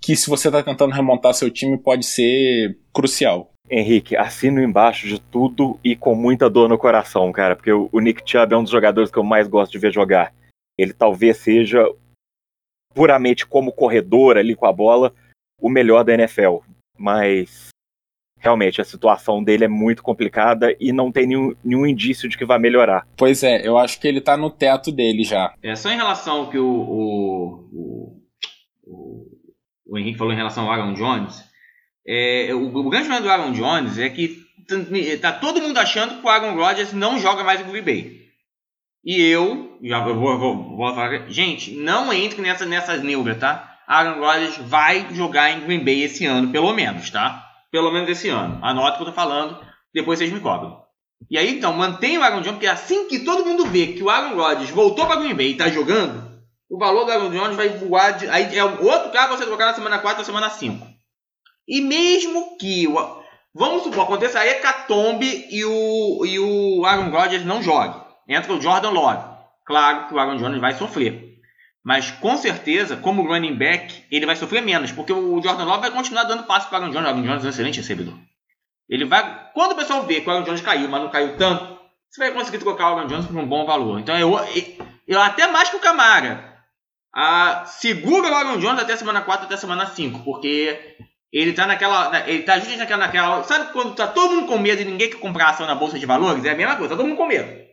que 0.00 0.14
se 0.14 0.30
você 0.30 0.48
está 0.48 0.62
tentando 0.62 0.94
remontar 0.94 1.34
seu 1.34 1.50
time 1.50 1.76
pode 1.76 2.06
ser 2.06 2.78
crucial. 2.92 3.50
Henrique, 3.68 4.16
assino 4.16 4.62
embaixo 4.62 5.08
de 5.08 5.20
tudo 5.20 5.80
e 5.82 5.96
com 5.96 6.14
muita 6.14 6.48
dor 6.48 6.68
no 6.68 6.78
coração, 6.78 7.32
cara, 7.32 7.56
porque 7.56 7.72
o 7.72 8.00
Nick 8.00 8.22
Chubb 8.24 8.54
é 8.54 8.56
um 8.56 8.62
dos 8.62 8.70
jogadores 8.70 9.10
que 9.10 9.18
eu 9.18 9.24
mais 9.24 9.48
gosto 9.48 9.72
de 9.72 9.78
ver 9.78 9.92
jogar. 9.92 10.32
Ele 10.78 10.92
talvez 10.92 11.36
seja, 11.38 11.84
puramente 12.94 13.46
como 13.46 13.72
corredor 13.72 14.36
ali 14.36 14.54
com 14.54 14.66
a 14.66 14.72
bola, 14.72 15.14
o 15.60 15.68
melhor 15.68 16.04
da 16.04 16.14
NFL. 16.14 16.58
Mas 16.98 17.68
realmente 18.44 18.80
a 18.80 18.84
situação 18.84 19.42
dele 19.42 19.64
é 19.64 19.68
muito 19.68 20.02
complicada 20.02 20.76
e 20.78 20.92
não 20.92 21.10
tem 21.10 21.26
nenhum, 21.26 21.54
nenhum 21.64 21.86
indício 21.86 22.28
de 22.28 22.36
que 22.36 22.44
vai 22.44 22.58
melhorar. 22.58 23.06
Pois 23.16 23.42
é, 23.42 23.66
eu 23.66 23.78
acho 23.78 23.98
que 23.98 24.06
ele 24.06 24.20
tá 24.20 24.36
no 24.36 24.50
teto 24.50 24.92
dele 24.92 25.24
já. 25.24 25.54
É 25.62 25.74
só 25.74 25.90
em 25.90 25.96
relação 25.96 26.42
ao 26.42 26.50
que 26.50 26.58
o, 26.58 26.66
o, 26.66 28.20
o, 28.82 29.26
o 29.86 29.98
Henrique 29.98 30.18
falou 30.18 30.32
em 30.32 30.36
relação 30.36 30.64
ao 30.64 30.72
Aaron 30.72 30.92
Jones. 30.92 31.42
É, 32.06 32.50
o, 32.52 32.66
o 32.66 32.90
grande 32.90 33.08
problema 33.08 33.22
do 33.22 33.30
Aaron 33.30 33.52
Jones 33.52 33.98
é 33.98 34.10
que 34.10 34.44
tá 35.20 35.32
todo 35.32 35.60
mundo 35.60 35.78
achando 35.78 36.20
que 36.20 36.26
o 36.26 36.28
Aaron 36.28 36.54
Rodgers 36.54 36.92
não 36.92 37.18
joga 37.18 37.42
mais 37.42 37.60
em 37.60 37.70
Green 37.70 37.82
Bay. 37.82 38.23
E 39.04 39.20
eu, 39.20 39.78
já 39.82 40.00
vou, 40.00 40.38
vou, 40.38 40.76
vou 40.76 40.94
falar, 40.94 41.28
gente, 41.30 41.72
não 41.72 42.12
entre 42.12 42.40
nessa, 42.40 42.64
nessas 42.64 43.02
neuras, 43.02 43.38
tá? 43.38 43.78
Aaron 43.86 44.20
Rodgers 44.20 44.56
vai 44.58 45.08
jogar 45.12 45.50
em 45.50 45.60
Green 45.60 45.84
Bay 45.84 46.02
esse 46.02 46.24
ano, 46.24 46.50
pelo 46.50 46.72
menos, 46.72 47.10
tá? 47.10 47.44
pelo 47.74 47.90
menos 47.90 48.08
esse 48.08 48.28
ano. 48.28 48.60
Anota 48.62 48.92
o 48.92 48.96
que 48.98 49.02
eu 49.02 49.06
tô 49.06 49.12
falando, 49.12 49.58
depois 49.92 50.16
vocês 50.16 50.32
me 50.32 50.38
cobram. 50.38 50.80
E 51.28 51.36
aí, 51.36 51.58
então, 51.58 51.72
mantenha 51.72 52.20
o 52.20 52.22
Aaron 52.22 52.36
Jones, 52.40 52.52
porque 52.52 52.68
assim 52.68 53.08
que 53.08 53.18
todo 53.18 53.44
mundo 53.44 53.66
vê 53.66 53.88
que 53.88 54.02
o 54.02 54.08
Aaron 54.08 54.36
Rodgers 54.36 54.70
voltou 54.70 55.04
para 55.06 55.16
Green 55.16 55.34
Bay 55.34 55.50
e 55.50 55.56
tá 55.56 55.68
jogando, 55.68 56.22
o 56.70 56.78
valor 56.78 57.04
do 57.04 57.10
Aaron 57.10 57.30
Jones 57.30 57.56
vai 57.56 57.70
voar. 57.70 58.12
De, 58.12 58.28
aí 58.28 58.56
é 58.56 58.64
outro 58.64 59.10
cara 59.10 59.36
você 59.36 59.44
trocar 59.44 59.66
na 59.66 59.74
semana 59.74 59.98
4 59.98 60.20
ou 60.20 60.24
semana 60.24 60.48
5. 60.50 60.86
E 61.66 61.80
mesmo 61.80 62.56
que. 62.58 62.86
Vamos 63.52 63.82
supor, 63.82 64.04
aconteça 64.04 64.38
a 64.38 64.46
Hecatombe 64.46 65.48
e 65.50 65.64
o, 65.64 66.24
e 66.26 66.38
o 66.38 66.86
Aaron 66.86 67.10
Rodgers 67.10 67.44
não 67.44 67.60
jogue. 67.60 68.03
Entra 68.28 68.52
o 68.52 68.60
Jordan 68.60 68.90
Love. 68.90 69.34
Claro 69.64 70.08
que 70.08 70.14
o 70.14 70.18
Aaron 70.18 70.36
Jones 70.36 70.60
vai 70.60 70.74
sofrer. 70.74 71.34
Mas 71.82 72.10
com 72.10 72.36
certeza, 72.36 72.96
como 72.96 73.26
running 73.26 73.56
back, 73.56 74.04
ele 74.10 74.24
vai 74.24 74.36
sofrer 74.36 74.62
menos, 74.62 74.90
porque 74.90 75.12
o 75.12 75.42
Jordan 75.42 75.64
Love 75.64 75.80
vai 75.80 75.90
continuar 75.90 76.24
dando 76.24 76.44
passe 76.44 76.68
para 76.68 76.78
o 76.78 76.82
Aaron 76.82 76.92
Jones. 76.92 77.06
O 77.06 77.08
Aaron 77.10 77.22
Jones 77.22 77.44
é 77.44 77.46
um 77.46 77.50
excelente 77.50 77.80
recebedor. 77.80 78.14
Ele 78.88 79.04
vai. 79.04 79.50
Quando 79.52 79.72
o 79.72 79.76
pessoal 79.76 80.02
vê 80.04 80.20
que 80.20 80.28
o 80.28 80.32
Aaron 80.32 80.44
Jones 80.44 80.60
caiu, 80.60 80.88
mas 80.88 81.02
não 81.02 81.10
caiu 81.10 81.36
tanto, 81.36 81.78
você 82.10 82.20
vai 82.20 82.32
conseguir 82.32 82.58
trocar 82.58 82.90
o 82.90 82.96
Aaron 82.96 83.08
Jones 83.08 83.26
por 83.26 83.36
um 83.36 83.46
bom 83.46 83.66
valor. 83.66 84.00
Então 84.00 84.18
eu, 84.18 84.38
eu 85.06 85.20
até 85.20 85.46
mais 85.46 85.68
que 85.68 85.76
o 85.76 85.80
Camara. 85.80 86.52
Ah, 87.14 87.64
segura 87.66 88.30
o 88.30 88.34
Aaron 88.34 88.58
Jones 88.58 88.82
até 88.82 88.96
semana 88.96 89.20
4, 89.20 89.46
até 89.46 89.56
semana 89.56 89.86
5, 89.86 90.24
porque 90.24 90.96
ele 91.32 91.52
tá 91.52 91.66
naquela. 91.66 92.28
Ele 92.28 92.42
tá 92.42 92.54
justamente 92.54 92.78
naquela, 92.78 93.06
naquela. 93.06 93.42
Sabe 93.44 93.72
quando 93.72 93.94
tá 93.94 94.06
todo 94.06 94.34
mundo 94.34 94.46
com 94.46 94.58
medo 94.58 94.82
e 94.82 94.84
ninguém 94.84 95.10
quer 95.10 95.18
comprar 95.18 95.50
ação 95.50 95.66
na 95.66 95.74
Bolsa 95.74 95.98
de 95.98 96.06
Valores? 96.06 96.44
É 96.44 96.50
a 96.50 96.56
mesma 96.56 96.76
coisa, 96.76 96.90
tá 96.90 96.96
todo 96.96 97.06
mundo 97.06 97.18
com 97.18 97.26
medo. 97.26 97.64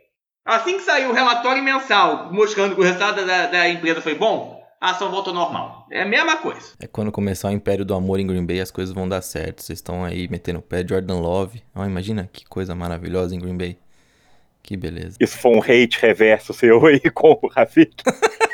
Assim 0.46 0.78
que 0.78 0.84
saiu 0.84 1.10
o 1.12 1.14
relatório 1.14 1.64
mensal 1.64 2.32
mostrando 2.34 2.76
que 2.76 2.82
o 2.82 2.84
resultado 2.84 3.26
da, 3.26 3.48
da 3.48 3.70
empresa 3.70 4.02
foi 4.02 4.16
bom, 4.16 4.62
a 4.80 4.90
ação 4.90 5.12
voltou 5.12 5.32
normal. 5.32 5.86
É 5.92 6.02
a 6.02 6.06
mesma 6.06 6.38
coisa. 6.38 6.74
É 6.80 6.88
quando 6.88 7.12
começar 7.12 7.50
o 7.50 7.52
Império 7.52 7.86
do 7.86 7.94
Amor 7.94 8.20
em 8.20 8.26
Green 8.26 8.46
Bay, 8.46 8.60
as 8.60 8.72
coisas 8.72 8.94
vão 8.94 9.08
dar 9.08 9.22
certo. 9.22 9.62
Vocês 9.62 9.78
estão 9.78 10.04
aí 10.04 10.28
metendo 10.28 10.58
o 10.58 10.62
pé. 10.62 10.84
Jordan 10.88 11.20
Love. 11.20 11.62
Oh, 11.76 11.86
imagina 11.86 12.28
que 12.34 12.44
coisa 12.46 12.74
maravilhosa 12.74 13.36
em 13.36 13.40
Green 13.40 13.56
Bay. 13.56 13.78
Que 14.64 14.76
beleza. 14.76 15.18
Isso 15.20 15.38
foi 15.38 15.52
um 15.56 15.60
hate 15.60 16.00
reverso 16.02 16.52
seu 16.54 16.84
aí 16.88 17.00
com 17.12 17.40
o 17.42 17.48
Rafik. 17.48 18.04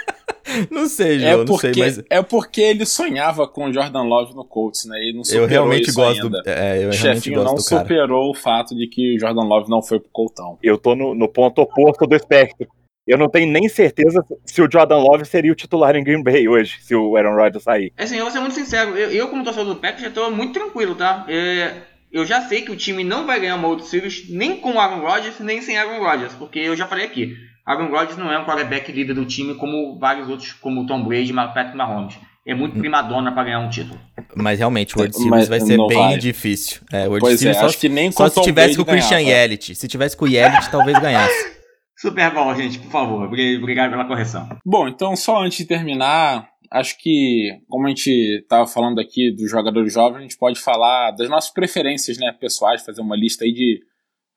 não 0.72 0.88
sei, 0.88 1.20
João, 1.20 1.42
é 1.42 1.46
porque, 1.46 1.68
não 1.68 1.74
sei, 1.74 1.84
mas... 1.84 2.04
É 2.10 2.22
porque 2.22 2.62
ele 2.62 2.86
sonhava 2.86 3.48
com 3.48 3.66
o 3.66 3.74
Jordan 3.74 4.04
Love 4.04 4.36
no 4.36 4.46
Colts, 4.46 4.86
né? 4.86 4.98
Ele 5.00 5.18
não 5.18 5.24
superou 5.24 5.46
eu 5.46 5.50
realmente 5.50 5.90
isso 5.90 5.96
gosto 5.96 6.24
ainda. 6.24 6.42
Do... 6.42 6.50
É, 6.50 6.84
eu 6.84 6.90
o 6.90 6.94
chefinho 6.94 7.44
não 7.44 7.58
superou 7.58 8.32
o 8.32 8.34
fato 8.34 8.76
de 8.76 8.88
que 8.88 9.16
o 9.16 9.20
Jordan 9.20 9.44
Love 9.44 9.70
não 9.70 9.82
foi 9.82 10.00
pro 10.00 10.10
Coltão. 10.12 10.58
Eu 10.62 10.78
tô 10.78 10.96
no, 10.96 11.14
no 11.14 11.28
ponto 11.28 11.62
oposto 11.62 12.06
do 12.06 12.16
espectro. 12.16 12.68
Eu 13.08 13.18
não 13.18 13.30
tenho 13.30 13.50
nem 13.50 13.70
certeza 13.70 14.22
se 14.46 14.62
o 14.62 14.70
Jordan 14.70 14.98
Love 14.98 15.24
seria 15.24 15.52
o 15.52 15.56
titular 15.56 15.96
em 15.96 16.04
Green 16.04 16.22
Bay 16.22 16.48
hoje, 16.48 16.78
se 16.82 16.94
o 16.94 17.16
Aaron 17.16 17.36
Rodgers 17.36 17.64
sair. 17.64 17.94
É 17.96 18.04
assim, 18.04 18.18
eu 18.18 18.24
vou 18.24 18.32
ser 18.32 18.42
muito 18.42 18.56
sincero. 18.56 18.98
Eu, 18.98 19.10
eu 19.12 19.30
como 19.30 19.46
torcedor 19.46 19.76
do 19.76 19.80
Packers, 19.80 20.02
já 20.02 20.12
tô 20.12 20.30
muito 20.30 20.52
tranquilo, 20.52 20.94
tá? 20.94 21.26
É, 21.30 21.84
eu 22.12 22.26
já 22.26 22.42
sei 22.42 22.64
que 22.64 22.72
o 22.72 22.76
time 22.76 23.06
não 23.06 23.26
vai 23.26 23.40
ganhar 23.40 23.56
uma 23.56 23.68
World 23.70 23.86
Series 23.86 24.30
nem 24.30 24.58
com 24.58 24.74
o 24.74 24.80
Aaron 24.80 25.06
Rodgers, 25.06 25.40
nem 25.40 25.62
sem 25.62 25.78
Aaron 25.78 26.04
Rodgers, 26.04 26.34
porque 26.34 26.60
eu 26.60 26.76
já 26.76 26.86
falei 26.86 27.06
aqui. 27.06 27.38
Aaron 27.68 27.92
Rodgers 27.92 28.18
não 28.18 28.32
é 28.32 28.40
um 28.40 28.46
quarterback 28.46 28.90
líder 28.94 29.14
do 29.14 29.26
time 29.26 29.54
como 29.56 30.00
vários 30.00 30.30
outros, 30.30 30.54
como 30.54 30.86
Tom 30.88 31.04
Brady 31.04 31.32
e 31.32 31.34
Patrick 31.34 31.76
Mahomes. 31.76 32.18
É 32.48 32.56
muito 32.56 32.80
primadona 32.80 33.30
para 33.34 33.44
ganhar 33.44 33.60
um 33.60 33.70
título. 33.70 34.00
Mas 34.34 34.60
realmente, 34.60 34.96
o 34.96 35.00
World 35.00 35.18
Series 35.18 35.50
vai 35.50 35.60
ser 35.60 35.76
bem 35.76 35.98
vai. 35.98 36.18
difícil. 36.18 36.80
É, 36.94 37.00
o 37.00 37.10
World 37.10 37.20
pois 37.20 37.40
Series 37.40 37.58
é, 37.58 37.60
só, 37.60 37.66
acho 37.66 37.78
que 37.78 37.90
nem 37.90 38.10
só 38.10 38.30
se 38.30 38.42
tivesse 38.42 38.78
com 38.78 38.84
o 38.84 38.86
Christian. 38.86 39.20
Yelich. 39.20 39.76
Se 39.76 39.86
tivesse 39.86 40.16
com 40.16 40.24
o 40.24 40.28
Yelich, 40.30 40.72
talvez 40.72 40.98
ganhasse. 40.98 41.58
Super 41.98 42.34
bom, 42.34 42.56
gente, 42.56 42.80
por 42.80 42.90
favor. 42.90 43.26
Obrigado 43.26 43.90
pela 43.90 44.06
correção. 44.06 44.48
Bom, 44.66 44.88
então 44.88 45.14
só 45.18 45.44
antes 45.44 45.58
de 45.58 45.66
terminar, 45.66 46.48
acho 46.72 46.98
que, 47.00 47.50
como 47.68 47.86
a 47.86 47.90
gente 47.90 48.10
estava 48.44 48.66
falando 48.66 49.02
aqui 49.02 49.36
dos 49.36 49.52
jogadores 49.52 49.94
jovens, 49.94 50.20
a 50.20 50.22
gente 50.22 50.38
pode 50.38 50.58
falar 50.58 51.12
das 51.12 51.28
nossas 51.30 51.52
preferências 51.52 52.18
né, 52.18 52.32
pessoais, 52.40 52.86
fazer 52.86 53.02
uma 53.02 53.18
lista 53.18 53.44
aí 53.44 53.52
de 53.52 53.82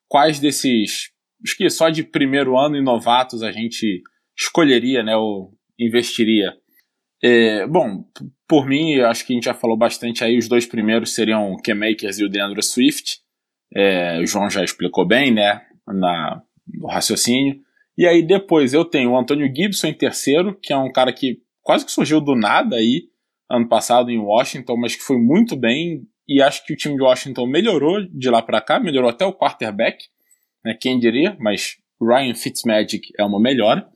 quais 0.09 0.41
desses 0.41 1.11
acho 1.45 1.57
que 1.57 1.69
só 1.71 1.89
de 1.89 2.03
primeiro 2.03 2.59
ano 2.59 2.77
e 2.77 2.83
novatos 2.83 3.43
a 3.43 3.53
gente 3.53 4.03
escolheria, 4.39 5.03
né, 5.03 5.17
ou 5.17 5.53
investiria. 5.79 6.53
É, 7.23 7.67
bom, 7.67 8.05
por 8.49 8.67
mim, 8.67 8.99
acho 9.01 9.27
que 9.27 9.33
a 9.33 9.37
gente 9.37 9.45
já 9.45 9.55
falou 9.55 9.77
bastante 9.77 10.25
aí, 10.25 10.39
os 10.39 10.49
dois 10.49 10.67
primeiros 10.67 11.15
seriam 11.15 11.53
o 11.53 11.57
K-Makers 11.57 12.19
e 12.19 12.25
o 12.25 12.29
DeAndre 12.29 12.63
Swift. 12.63 13.19
É, 13.75 14.19
o 14.21 14.27
João 14.27 14.49
já 14.49 14.65
explicou 14.65 15.07
bem, 15.07 15.33
né, 15.33 15.61
na, 15.87 16.43
no 16.67 16.89
raciocínio. 16.89 17.61
E 17.97 18.07
aí 18.07 18.23
depois 18.23 18.73
eu 18.73 18.85
tenho 18.85 19.11
o 19.11 19.19
Antônio 19.19 19.53
Gibson 19.55 19.89
em 19.89 19.95
terceiro, 19.95 20.59
que 20.61 20.73
é 20.73 20.77
um 20.77 20.91
cara 20.91 21.13
que 21.13 21.39
quase 21.63 21.85
que 21.85 21.93
surgiu 21.93 22.21
do 22.21 22.35
nada 22.35 22.77
aí, 22.77 23.05
ano 23.51 23.69
passado 23.69 24.11
em 24.11 24.19
Washington, 24.19 24.77
mas 24.77 24.97
que 24.97 25.03
foi 25.03 25.19
muito 25.19 25.57
bem 25.57 26.03
e 26.27 26.41
acho 26.41 26.65
que 26.65 26.73
o 26.73 26.77
time 26.77 26.95
de 26.95 27.03
Washington 27.03 27.47
melhorou 27.47 28.07
de 28.07 28.31
lá 28.31 28.41
para 28.41 28.61
cá, 28.61 28.79
melhorou 28.79 29.11
até 29.11 29.27
o 29.27 29.35
quarterback, 29.35 30.05
né, 30.65 30.77
quem 30.79 30.99
diria, 30.99 31.37
mas 31.39 31.77
Ryan 32.01 32.35
Fitzmagic 32.35 33.13
é 33.19 33.25
uma 33.25 33.41
melhora. 33.41 33.89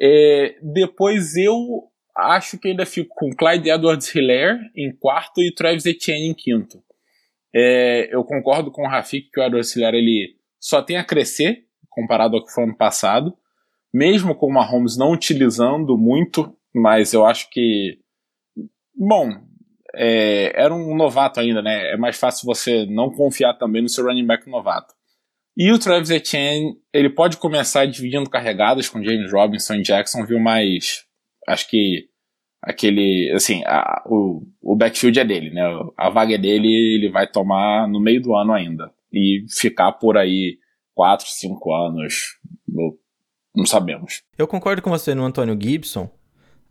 É, 0.00 0.56
depois 0.62 1.36
eu 1.36 1.84
acho 2.16 2.58
que 2.58 2.68
ainda 2.68 2.84
fico 2.84 3.14
com 3.14 3.34
Clyde 3.34 3.70
Edwards-Hilaire 3.70 4.58
em 4.76 4.94
quarto 4.94 5.40
e 5.42 5.54
Travis 5.54 5.86
Etienne 5.86 6.28
em 6.28 6.34
quinto. 6.34 6.82
É, 7.54 8.08
eu 8.14 8.24
concordo 8.24 8.70
com 8.70 8.82
o 8.82 8.88
Rafik 8.88 9.30
que 9.30 9.40
o 9.40 9.44
Edwards-Hilaire 9.44 9.96
ele 9.96 10.36
só 10.58 10.82
tem 10.82 10.96
a 10.96 11.04
crescer 11.04 11.66
comparado 11.90 12.36
ao 12.36 12.44
que 12.44 12.52
foi 12.52 12.64
ano 12.64 12.76
passado, 12.76 13.36
mesmo 13.92 14.34
com 14.34 14.46
o 14.46 14.52
Mahomes 14.52 14.96
não 14.96 15.12
utilizando 15.12 15.98
muito, 15.98 16.56
mas 16.74 17.12
eu 17.12 17.26
acho 17.26 17.50
que, 17.50 17.98
bom, 18.96 19.28
é, 19.94 20.52
era 20.54 20.74
um 20.74 20.96
novato 20.96 21.38
ainda, 21.38 21.60
né? 21.60 21.92
É 21.92 21.96
mais 21.96 22.18
fácil 22.18 22.46
você 22.46 22.86
não 22.86 23.10
confiar 23.10 23.54
também 23.54 23.82
no 23.82 23.88
seu 23.88 24.06
running 24.06 24.26
back 24.26 24.48
novato. 24.48 24.94
E 25.56 25.70
o 25.70 25.78
Travis 25.78 26.10
Etienne, 26.10 26.76
ele 26.92 27.10
pode 27.10 27.36
começar 27.36 27.86
dividindo 27.86 28.30
carregadas 28.30 28.88
com 28.88 29.02
James 29.02 29.30
Robinson 29.30 29.74
e 29.74 29.82
Jackson, 29.82 30.24
viu? 30.24 30.40
Mas 30.40 31.04
acho 31.46 31.68
que 31.68 32.08
aquele, 32.62 33.30
assim, 33.34 33.62
a, 33.66 34.02
o, 34.06 34.46
o 34.62 34.76
backfield 34.76 35.18
é 35.20 35.24
dele, 35.24 35.50
né? 35.50 35.62
A 35.96 36.08
vaga 36.08 36.34
é 36.34 36.38
dele 36.38 36.68
ele 36.68 37.10
vai 37.10 37.26
tomar 37.26 37.86
no 37.86 38.00
meio 38.00 38.22
do 38.22 38.34
ano 38.34 38.52
ainda. 38.52 38.90
E 39.12 39.44
ficar 39.50 39.92
por 39.92 40.16
aí 40.16 40.58
4, 40.94 41.26
5 41.28 41.74
anos, 41.74 42.38
não 43.54 43.66
sabemos. 43.66 44.22
Eu 44.38 44.46
concordo 44.46 44.80
com 44.80 44.90
você 44.90 45.14
no 45.14 45.24
Antônio 45.24 45.58
Gibson. 45.60 46.08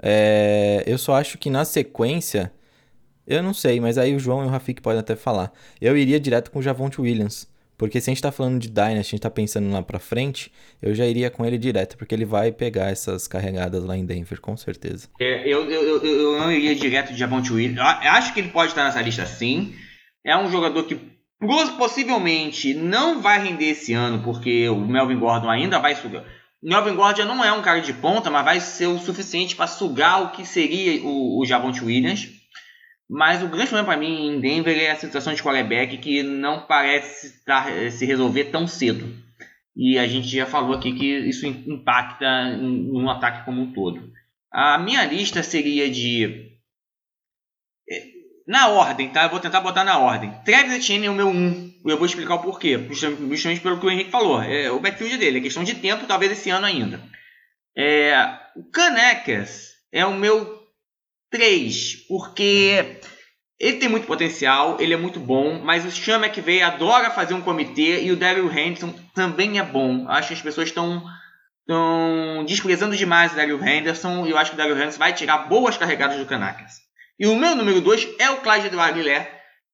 É, 0.01 0.83
eu 0.87 0.97
só 0.97 1.13
acho 1.15 1.37
que 1.37 1.49
na 1.49 1.63
sequência, 1.63 2.51
eu 3.27 3.43
não 3.43 3.53
sei, 3.53 3.79
mas 3.79 3.99
aí 3.99 4.15
o 4.15 4.19
João 4.19 4.43
e 4.43 4.47
o 4.47 4.49
Rafik 4.49 4.81
podem 4.81 4.99
até 4.99 5.15
falar. 5.15 5.51
Eu 5.79 5.95
iria 5.95 6.19
direto 6.19 6.49
com 6.49 6.57
o 6.57 6.63
Javonte 6.63 6.99
Williams. 6.99 7.50
Porque 7.81 7.99
se 7.99 8.11
a 8.11 8.13
gente 8.13 8.21
tá 8.21 8.31
falando 8.31 8.59
de 8.59 8.69
Dynasty, 8.69 8.99
a 8.99 9.01
gente 9.01 9.21
tá 9.21 9.29
pensando 9.31 9.71
lá 9.71 9.81
pra 9.81 9.97
frente, 9.97 10.51
eu 10.83 10.93
já 10.93 11.03
iria 11.03 11.31
com 11.31 11.43
ele 11.43 11.57
direto, 11.57 11.97
porque 11.97 12.13
ele 12.13 12.25
vai 12.25 12.51
pegar 12.51 12.91
essas 12.91 13.27
carregadas 13.27 13.83
lá 13.83 13.97
em 13.97 14.05
Denver, 14.05 14.39
com 14.39 14.55
certeza. 14.55 15.09
É, 15.19 15.51
eu, 15.51 15.67
eu, 15.67 15.97
eu, 15.97 16.05
eu, 16.05 16.37
não 16.37 16.51
iria 16.51 16.75
direto 16.75 17.11
de 17.11 17.17
Javonte 17.17 17.51
Williams. 17.51 17.79
Acho 17.81 18.35
que 18.35 18.39
ele 18.39 18.49
pode 18.49 18.69
estar 18.69 18.83
nessa 18.83 19.01
lista 19.01 19.25
sim. 19.25 19.73
É 20.23 20.37
um 20.37 20.51
jogador 20.51 20.83
que 20.83 20.95
possivelmente 21.75 22.75
não 22.75 23.19
vai 23.19 23.43
render 23.43 23.69
esse 23.69 23.93
ano, 23.93 24.21
porque 24.21 24.69
o 24.69 24.79
Melvin 24.79 25.17
Gordon 25.17 25.49
ainda 25.49 25.79
vai 25.79 25.95
subir. 25.95 26.21
O 26.61 26.69
Melvin 26.69 26.93
Gordon 26.93 27.25
não 27.25 27.43
é 27.43 27.51
um 27.51 27.63
cara 27.63 27.81
de 27.81 27.93
ponta, 27.93 28.29
mas 28.29 28.45
vai 28.45 28.59
ser 28.59 28.85
o 28.85 28.99
suficiente 28.99 29.55
para 29.55 29.65
sugar 29.65 30.21
o 30.21 30.29
que 30.29 30.45
seria 30.45 31.03
o, 31.03 31.41
o 31.41 31.45
Javonte 31.47 31.83
Williams. 31.83 32.29
Mas 33.13 33.43
o 33.43 33.49
grande 33.49 33.67
problema 33.67 33.89
para 33.89 33.97
mim 33.97 34.29
em 34.29 34.39
Denver 34.39 34.77
é 34.81 34.89
a 34.89 34.95
situação 34.95 35.33
de 35.33 35.43
quarterback 35.43 35.97
que 35.97 36.23
não 36.23 36.65
parece 36.65 37.43
tar, 37.43 37.69
eh, 37.69 37.91
se 37.91 38.05
resolver 38.05 38.45
tão 38.45 38.65
cedo. 38.65 39.13
E 39.75 39.99
a 39.99 40.07
gente 40.07 40.29
já 40.29 40.45
falou 40.45 40.73
aqui 40.73 40.93
que 40.93 41.05
isso 41.05 41.45
impacta 41.45 42.55
no 42.55 43.09
ataque 43.09 43.43
como 43.43 43.63
um 43.63 43.73
todo. 43.73 44.13
A 44.49 44.77
minha 44.77 45.03
lista 45.03 45.43
seria 45.43 45.91
de. 45.91 46.57
Eh, 47.89 48.07
na 48.47 48.69
ordem, 48.69 49.09
tá? 49.09 49.23
Eu 49.23 49.29
vou 49.29 49.41
tentar 49.41 49.59
botar 49.59 49.83
na 49.83 49.99
ordem. 49.99 50.33
Travis 50.45 50.71
Etienne 50.71 51.07
é 51.07 51.11
o 51.11 51.13
meu 51.13 51.27
1. 51.27 51.81
Eu 51.85 51.97
vou 51.97 52.05
explicar 52.05 52.35
o 52.35 52.41
porquê. 52.41 52.77
Justamente 52.89 53.59
pelo 53.59 53.77
que 53.77 53.85
o 53.85 53.91
Henrique 53.91 54.09
falou. 54.09 54.41
É 54.41 54.71
o 54.71 54.79
backfield 54.79 55.17
dele. 55.17 55.39
É 55.39 55.41
questão 55.41 55.65
de 55.65 55.75
tempo, 55.75 56.07
talvez 56.07 56.31
esse 56.31 56.49
ano 56.49 56.65
ainda. 56.65 57.01
É, 57.77 58.13
o 58.55 58.63
Canecas 58.71 59.73
é 59.91 60.05
o 60.05 60.13
meu 60.13 60.60
3, 61.31 62.07
porque 62.07 62.99
ele 63.59 63.77
tem 63.77 63.89
muito 63.89 64.05
potencial, 64.05 64.77
ele 64.79 64.93
é 64.93 64.97
muito 64.97 65.19
bom, 65.19 65.59
mas 65.63 65.85
o 65.85 65.91
Sean 65.91 66.19
McVay 66.19 66.61
adora 66.61 67.09
fazer 67.09 67.33
um 67.33 67.41
comitê 67.41 68.03
e 68.03 68.11
o 68.11 68.17
Daryl 68.17 68.51
Henderson 68.51 68.93
também 69.15 69.57
é 69.57 69.63
bom. 69.63 70.07
Acho 70.09 70.29
que 70.29 70.33
as 70.33 70.41
pessoas 70.41 70.67
estão 70.67 71.03
estão 71.61 72.43
desprezando 72.45 72.97
demais 72.97 73.31
o 73.31 73.35
Daryl 73.35 73.63
Henderson 73.63 74.25
e 74.25 74.31
eu 74.31 74.37
acho 74.37 74.51
que 74.51 74.55
o 74.55 74.57
Daryl 74.57 74.75
Henderson 74.75 74.99
vai 74.99 75.13
tirar 75.13 75.47
boas 75.47 75.77
carregadas 75.77 76.17
do 76.17 76.25
Canacas. 76.25 76.73
E 77.19 77.27
o 77.27 77.35
meu 77.35 77.55
número 77.55 77.79
2 77.81 78.15
é 78.19 78.29
o 78.31 78.41
Clyde 78.41 78.67
Edward 78.67 78.99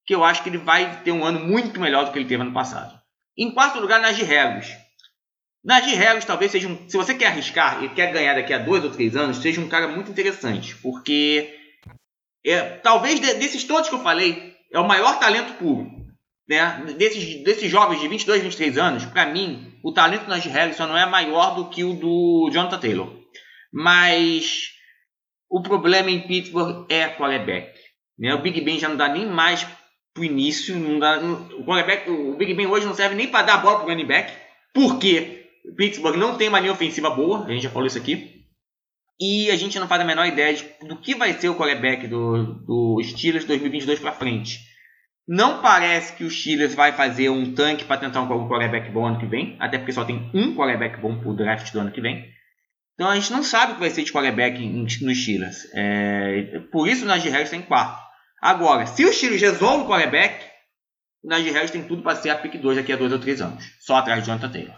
que 0.06 0.14
eu 0.14 0.24
acho 0.24 0.44
que 0.44 0.50
ele 0.50 0.58
vai 0.58 1.02
ter 1.04 1.12
um 1.12 1.24
ano 1.24 1.40
muito 1.40 1.80
melhor 1.80 2.06
do 2.06 2.12
que 2.12 2.20
ele 2.20 2.28
teve 2.28 2.42
ano 2.42 2.54
passado. 2.54 2.98
Em 3.38 3.54
quarto 3.54 3.80
lugar, 3.80 4.00
Najee 4.00 4.24
Harris. 4.24 4.70
Najee 5.68 5.96
Harris 5.96 6.24
talvez 6.24 6.50
seja 6.50 6.70
um. 6.70 6.88
Se 6.88 6.96
você 6.96 7.14
quer 7.14 7.28
arriscar 7.28 7.84
e 7.84 7.90
quer 7.90 8.14
ganhar 8.14 8.36
daqui 8.36 8.54
a 8.54 8.58
dois 8.58 8.86
ou 8.86 8.90
três 8.90 9.18
anos, 9.18 9.38
seja 9.38 9.60
um 9.60 9.68
cara 9.68 9.90
muito 9.90 10.10
interessante. 10.10 10.74
Porque 10.78 11.54
é, 12.46 12.62
talvez 12.62 13.20
de, 13.20 13.34
desses 13.34 13.66
todos 13.66 13.90
que 13.90 13.96
eu 13.96 14.02
falei, 14.02 14.56
é 14.72 14.80
o 14.80 14.88
maior 14.88 15.20
talento 15.20 15.56
puro. 15.56 15.92
Né? 16.48 16.96
Desses, 16.98 17.44
desses 17.44 17.70
jovens 17.70 18.00
de 18.00 18.08
22, 18.08 18.44
23 18.44 18.78
anos, 18.78 19.06
para 19.08 19.26
mim, 19.26 19.78
o 19.84 19.92
talento 19.92 20.30
Najee 20.30 20.50
Harris 20.50 20.78
só 20.78 20.88
não 20.88 20.98
é 20.98 21.06
maior 21.06 21.56
do 21.56 21.70
que 21.70 21.84
o 21.84 21.94
do 21.94 22.50
Jonathan 22.50 22.80
Taylor. 22.80 23.14
Mas 23.74 24.70
o 25.50 25.62
problema 25.62 26.10
em 26.10 26.26
Pittsburgh 26.26 26.86
é 26.90 27.10
quarterback. 27.10 27.78
Né? 28.18 28.34
O 28.34 28.42
Big 28.42 28.62
Ben 28.62 28.80
já 28.80 28.88
não 28.88 28.96
dá 28.96 29.10
nem 29.10 29.26
mais 29.26 29.68
pro 30.14 30.24
início. 30.24 30.80
Não 30.80 30.98
dá, 30.98 31.20
o, 31.20 31.66
quarterback, 31.66 32.10
o 32.10 32.38
Big 32.38 32.54
Ben 32.54 32.68
hoje 32.68 32.86
não 32.86 32.96
serve 32.96 33.16
nem 33.16 33.28
para 33.28 33.46
dar 33.46 33.56
a 33.56 33.58
bola 33.58 33.80
pro 33.80 33.90
running 33.90 34.08
back. 34.08 34.32
Por 34.74 34.98
quê? 34.98 35.47
Pittsburgh 35.76 36.18
não 36.18 36.38
tem 36.38 36.50
uma 36.50 36.60
linha 36.60 36.72
ofensiva 36.72 37.10
boa, 37.10 37.46
a 37.46 37.52
gente 37.52 37.64
já 37.64 37.70
falou 37.70 37.88
isso 37.88 37.98
aqui. 37.98 38.38
E 39.20 39.50
a 39.50 39.56
gente 39.56 39.80
não 39.80 39.88
faz 39.88 40.02
a 40.02 40.06
menor 40.06 40.28
ideia 40.28 40.54
de, 40.54 40.64
do 40.88 40.96
que 40.98 41.16
vai 41.16 41.34
ser 41.34 41.50
o 41.50 41.56
quarterback 41.56 42.08
do, 42.08 42.54
do 42.66 43.02
Steelers 43.04 43.46
2022 43.46 44.00
para 44.00 44.12
frente. 44.12 44.60
Não 45.28 45.62
parece 45.62 46.14
que 46.14 46.24
o 46.24 46.30
Steelers 46.30 46.76
vai 46.76 46.94
fazer 46.94 47.30
um 47.30 47.54
tanque 47.54 47.84
para 47.84 48.00
tentar 48.00 48.22
um 48.22 48.48
quarterback 48.48 48.90
bom 48.92 49.06
ano 49.06 49.20
que 49.20 49.26
vem, 49.26 49.58
até 49.60 49.78
porque 49.78 49.92
só 49.92 50.06
tem 50.06 50.30
um 50.34 50.56
quarterback 50.56 51.02
bom 51.02 51.20
pro 51.20 51.36
draft 51.36 51.74
do 51.74 51.80
ano 51.80 51.92
que 51.92 52.00
vem. 52.00 52.30
Então 52.94 53.10
a 53.10 53.16
gente 53.16 53.32
não 53.32 53.44
sabe 53.44 53.72
o 53.72 53.76
que 53.76 53.82
vai 53.82 53.90
ser 53.90 54.04
de 54.04 54.12
quarterback 54.12 54.66
nos 54.66 55.22
Steelers. 55.22 55.68
É, 55.74 56.60
por 56.72 56.88
isso 56.88 57.04
o 57.04 57.08
Najee 57.08 57.30
Harris 57.30 57.50
tem 57.50 57.62
quarto. 57.62 58.02
Agora, 58.42 58.86
se 58.86 59.04
o 59.04 59.12
Steelers 59.12 59.42
resolve 59.42 59.84
o 59.84 59.88
quarterback, 59.88 60.46
o 61.24 61.28
Najee 61.28 61.52
Harris 61.52 61.72
tem 61.72 61.84
tudo 61.84 62.04
para 62.04 62.16
ser 62.16 62.30
a 62.30 62.36
pick 62.38 62.56
2 62.58 62.78
daqui 62.78 62.94
a 62.94 62.98
2 62.98 63.12
ou 63.12 63.20
3 63.20 63.42
anos. 63.42 63.66
Só 63.82 63.98
atrás 63.98 64.22
de 64.22 64.28
Jonathan 64.28 64.50
Taylor. 64.50 64.76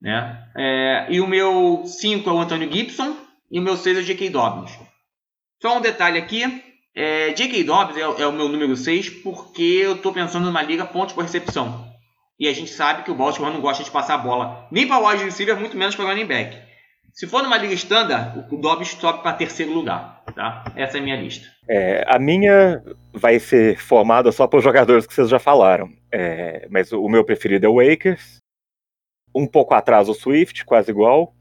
Né? 0.00 0.48
É, 0.56 1.06
e 1.10 1.20
o 1.20 1.26
meu 1.26 1.82
5 1.84 2.28
é 2.28 2.32
o 2.32 2.38
Antônio 2.38 2.70
Gibson 2.72 3.16
e 3.50 3.58
o 3.58 3.62
meu 3.62 3.76
6 3.76 3.98
é 3.98 4.00
o 4.00 4.04
J.K. 4.04 4.30
Dobbins. 4.30 4.78
Só 5.60 5.78
um 5.78 5.80
detalhe 5.80 6.18
aqui, 6.18 6.62
é, 6.94 7.32
J.K. 7.32 7.64
Dobbins 7.64 7.96
é, 7.96 8.00
é, 8.00 8.26
o 8.26 8.32
meu 8.32 8.48
número 8.48 8.76
6 8.76 9.10
porque 9.22 9.62
eu 9.62 9.96
estou 9.96 10.12
pensando 10.12 10.46
numa 10.46 10.62
liga 10.62 10.84
pontos 10.86 11.14
por 11.14 11.22
recepção. 11.22 11.86
E 12.38 12.46
a 12.46 12.52
gente 12.52 12.70
sabe 12.70 13.02
que 13.02 13.10
o 13.10 13.14
Baltimore 13.14 13.52
não 13.52 13.60
gosta 13.60 13.82
de 13.82 13.90
passar 13.90 14.14
a 14.14 14.18
bola 14.18 14.68
nem 14.70 14.86
para 14.86 14.98
o 14.98 15.08
wide 15.08 15.24
receiver, 15.24 15.58
muito 15.58 15.76
menos 15.76 15.96
para 15.96 16.04
o 16.04 16.08
running 16.08 16.26
back. 16.26 16.56
Se 17.12 17.26
for 17.26 17.42
numa 17.42 17.58
liga 17.58 17.74
standard, 17.74 18.46
o 18.48 18.56
Dobbs 18.56 18.90
sobe 18.90 19.22
para 19.22 19.32
terceiro 19.32 19.72
lugar. 19.72 20.22
Tá? 20.36 20.64
Essa 20.76 20.98
é 20.98 21.00
a 21.00 21.02
minha 21.02 21.16
lista. 21.16 21.48
É, 21.68 22.04
a 22.06 22.16
minha 22.16 22.80
vai 23.12 23.40
ser 23.40 23.76
formada 23.76 24.30
só 24.30 24.46
por 24.46 24.62
jogadores 24.62 25.04
que 25.04 25.12
vocês 25.12 25.28
já 25.28 25.40
falaram. 25.40 25.90
É, 26.12 26.68
mas 26.70 26.92
o 26.92 27.08
meu 27.08 27.24
preferido 27.24 27.66
é 27.66 27.68
o 27.68 27.84
Wakers 27.84 28.38
um 29.34 29.46
pouco 29.46 29.74
atrás 29.74 30.08
o 30.08 30.14
Swift, 30.14 30.64
quase 30.64 30.90
igual. 30.90 31.34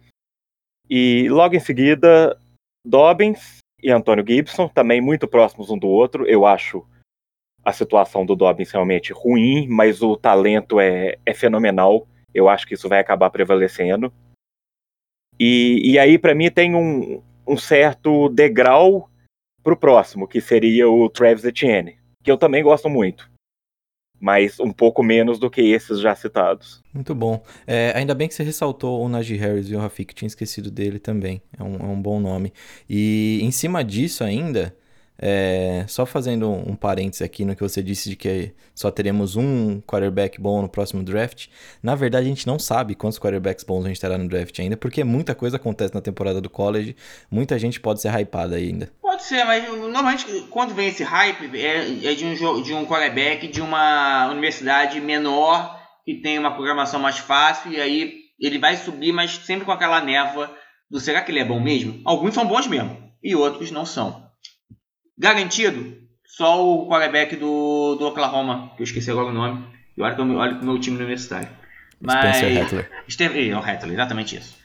E 0.89 1.27
logo 1.29 1.55
em 1.55 1.59
seguida, 1.59 2.39
Dobbins 2.85 3.57
e 3.81 3.91
Antônio 3.91 4.25
Gibson, 4.27 4.67
também 4.67 5.01
muito 5.01 5.27
próximos 5.27 5.69
um 5.69 5.77
do 5.77 5.87
outro. 5.87 6.25
Eu 6.25 6.45
acho 6.45 6.85
a 7.63 7.73
situação 7.73 8.25
do 8.25 8.35
Dobbins 8.35 8.71
realmente 8.71 9.11
ruim, 9.11 9.67
mas 9.67 10.01
o 10.01 10.15
talento 10.15 10.79
é, 10.79 11.17
é 11.25 11.33
fenomenal. 11.33 12.07
Eu 12.33 12.47
acho 12.47 12.65
que 12.65 12.73
isso 12.73 12.87
vai 12.87 12.99
acabar 12.99 13.29
prevalecendo. 13.29 14.13
E, 15.39 15.81
e 15.83 15.99
aí, 15.99 16.17
para 16.17 16.33
mim, 16.33 16.49
tem 16.49 16.75
um, 16.75 17.21
um 17.45 17.57
certo 17.57 18.29
degrau 18.29 19.09
para 19.61 19.73
o 19.73 19.77
próximo, 19.77 20.27
que 20.27 20.39
seria 20.39 20.89
o 20.89 21.09
Travis 21.09 21.43
Etienne, 21.43 21.99
que 22.23 22.31
eu 22.31 22.37
também 22.37 22.63
gosto 22.63 22.89
muito 22.89 23.29
mas 24.19 24.59
um 24.59 24.71
pouco 24.71 25.03
menos 25.03 25.39
do 25.39 25.49
que 25.49 25.61
esses 25.61 25.99
já 25.99 26.15
citados. 26.15 26.81
Muito 26.93 27.13
bom. 27.13 27.41
É, 27.65 27.93
ainda 27.95 28.15
bem 28.15 28.27
que 28.27 28.33
você 28.33 28.43
ressaltou 28.43 29.03
o 29.03 29.09
Najee 29.09 29.37
Harris 29.37 29.69
e 29.69 29.75
o 29.75 29.79
Rafik, 29.79 30.13
tinha 30.13 30.27
esquecido 30.27 30.71
dele 30.71 30.99
também. 30.99 31.41
É 31.57 31.63
um, 31.63 31.75
é 31.75 31.85
um 31.85 32.01
bom 32.01 32.19
nome. 32.19 32.51
E 32.89 33.39
em 33.41 33.51
cima 33.51 33.83
disso 33.83 34.23
ainda, 34.23 34.75
é, 35.19 35.85
só 35.87 36.05
fazendo 36.05 36.49
um, 36.49 36.75
parênteses 36.75 37.21
aqui 37.21 37.43
no 37.43 37.55
que 37.55 37.61
você 37.61 37.81
disse 37.81 38.09
de 38.09 38.15
que 38.15 38.53
só 38.75 38.91
teremos 38.91 39.35
um 39.35 39.81
quarterback 39.81 40.39
bom 40.39 40.61
no 40.61 40.69
próximo 40.69 41.03
draft. 41.03 41.47
Na 41.81 41.95
verdade, 41.95 42.27
a 42.27 42.29
gente 42.29 42.45
não 42.45 42.59
sabe 42.59 42.95
quantos 42.95 43.17
quarterbacks 43.17 43.63
bons 43.63 43.85
a 43.85 43.87
gente 43.87 43.99
terá 43.99 44.17
no 44.17 44.27
draft 44.27 44.57
ainda, 44.59 44.77
porque 44.77 45.03
muita 45.03 45.33
coisa 45.33 45.57
acontece 45.57 45.93
na 45.93 46.01
temporada 46.01 46.39
do 46.39 46.49
college, 46.49 46.95
muita 47.31 47.57
gente 47.57 47.79
pode 47.79 48.01
ser 48.01 48.13
hypada 48.13 48.55
ainda. 48.55 48.91
Pode 49.01 49.23
ser, 49.23 49.43
mas 49.45 49.67
normalmente 49.67 50.25
quando 50.49 50.75
vem 50.75 50.89
esse 50.89 51.03
hype 51.03 51.49
é, 51.59 52.11
é 52.11 52.13
de, 52.13 52.25
um, 52.25 52.61
de 52.61 52.73
um 52.73 52.85
quarterback 52.85 53.47
de 53.47 53.61
uma 53.61 54.29
universidade 54.29 55.01
menor 55.01 55.81
que 56.05 56.21
tem 56.21 56.37
uma 56.37 56.53
programação 56.53 56.99
mais 56.99 57.17
fácil 57.17 57.71
e 57.71 57.81
aí 57.81 58.13
ele 58.39 58.59
vai 58.59 58.77
subir, 58.77 59.11
mas 59.11 59.31
sempre 59.31 59.65
com 59.65 59.71
aquela 59.71 59.99
névoa 59.99 60.55
do 60.89 60.99
será 60.99 61.21
que 61.21 61.31
ele 61.31 61.39
é 61.39 61.45
bom 61.45 61.59
mesmo? 61.59 61.99
Alguns 62.05 62.33
são 62.33 62.45
bons 62.45 62.67
mesmo 62.67 62.95
e 63.23 63.35
outros 63.35 63.71
não 63.71 63.85
são. 63.85 64.26
Garantido? 65.17 65.97
Só 66.25 66.63
o 66.63 66.87
quarterback 66.87 67.35
do, 67.35 67.95
do 67.95 68.05
Oklahoma, 68.07 68.71
que 68.75 68.81
eu 68.81 68.85
esqueci 68.85 69.09
agora 69.09 69.27
o 69.27 69.33
nome. 69.33 69.65
E 69.97 70.01
olha 70.01 70.13
que 70.13 70.21
eu 70.21 70.29
olho 70.35 70.57
pro 70.57 70.65
meu 70.65 70.79
time 70.79 70.97
universitário. 70.97 71.49
Mas. 71.99 72.37
Spencer 72.37 72.61
Rattler. 72.61 72.91
É 73.49 73.55
o 73.55 73.59
Rattler, 73.59 73.93
exatamente 73.93 74.35
isso. 74.35 74.55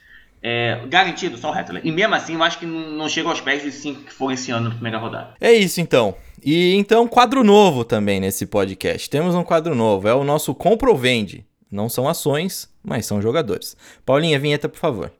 É, 0.45 0.81
garantido, 0.87 1.37
só 1.37 1.49
o 1.49 1.53
Rattler. 1.53 1.81
E 1.85 1.91
mesmo 1.91 2.13
assim, 2.13 2.35
eu 2.35 2.43
acho 2.43 2.59
que 2.59 2.65
não 2.65 3.07
chega 3.07 3.29
aos 3.29 3.39
pés 3.39 3.63
dos 3.63 3.75
cinco 3.75 4.01
que 4.01 4.13
foram 4.13 4.33
esse 4.33 4.51
ano 4.51 4.65
na 4.65 4.75
primeira 4.75 4.97
rodada. 4.97 5.35
É 5.39 5.53
isso 5.53 5.79
então. 5.79 6.15
E 6.43 6.75
então, 6.75 7.07
quadro 7.07 7.43
novo 7.43 7.85
também 7.85 8.19
nesse 8.19 8.45
podcast. 8.45 9.09
Temos 9.09 9.33
um 9.33 9.43
quadro 9.43 9.73
novo, 9.73 10.07
é 10.07 10.13
o 10.13 10.23
nosso 10.23 10.53
Compra 10.53 10.89
ou 10.89 10.97
Vende. 10.97 11.45
Não 11.71 11.89
são 11.89 12.07
ações, 12.07 12.69
mas 12.83 13.05
são 13.05 13.21
jogadores. 13.21 13.75
Paulinha, 14.05 14.37
vinheta, 14.37 14.69
por 14.69 14.77
favor. 14.77 15.11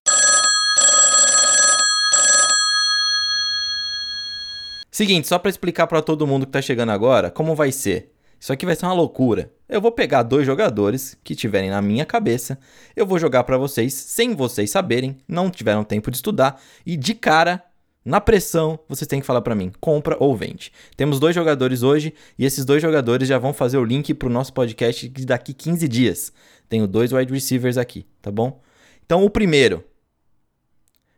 Seguinte, 4.93 5.27
só 5.27 5.39
para 5.39 5.49
explicar 5.49 5.87
para 5.87 6.03
todo 6.03 6.27
mundo 6.27 6.45
que 6.45 6.51
tá 6.51 6.61
chegando 6.61 6.91
agora, 6.91 7.31
como 7.31 7.55
vai 7.55 7.71
ser. 7.71 8.13
Isso 8.39 8.53
aqui 8.53 8.63
vai 8.63 8.75
ser 8.75 8.85
uma 8.85 8.93
loucura. 8.93 9.51
Eu 9.67 9.81
vou 9.81 9.91
pegar 9.91 10.21
dois 10.21 10.45
jogadores 10.45 11.17
que 11.23 11.33
tiverem 11.33 11.71
na 11.71 11.81
minha 11.81 12.05
cabeça, 12.05 12.59
eu 12.95 13.03
vou 13.03 13.17
jogar 13.17 13.43
para 13.43 13.57
vocês 13.57 13.91
sem 13.91 14.35
vocês 14.35 14.69
saberem, 14.69 15.17
não 15.27 15.49
tiveram 15.49 15.83
tempo 15.83 16.11
de 16.11 16.17
estudar 16.17 16.61
e 16.85 16.95
de 16.95 17.15
cara, 17.15 17.63
na 18.05 18.21
pressão, 18.21 18.77
vocês 18.87 19.07
têm 19.07 19.19
que 19.19 19.25
falar 19.25 19.41
para 19.41 19.55
mim, 19.55 19.71
compra 19.81 20.15
ou 20.19 20.37
vende. 20.37 20.71
Temos 20.95 21.19
dois 21.19 21.33
jogadores 21.33 21.81
hoje 21.81 22.13
e 22.37 22.45
esses 22.45 22.63
dois 22.63 22.79
jogadores 22.79 23.27
já 23.27 23.39
vão 23.39 23.51
fazer 23.51 23.79
o 23.79 23.83
link 23.83 24.13
pro 24.13 24.29
nosso 24.29 24.53
podcast 24.53 25.09
daqui 25.25 25.55
15 25.55 25.87
dias. 25.87 26.31
Tenho 26.69 26.85
dois 26.85 27.11
wide 27.11 27.33
receivers 27.33 27.79
aqui, 27.79 28.05
tá 28.21 28.29
bom? 28.29 28.61
Então 29.03 29.25
o 29.25 29.29
primeiro, 29.31 29.83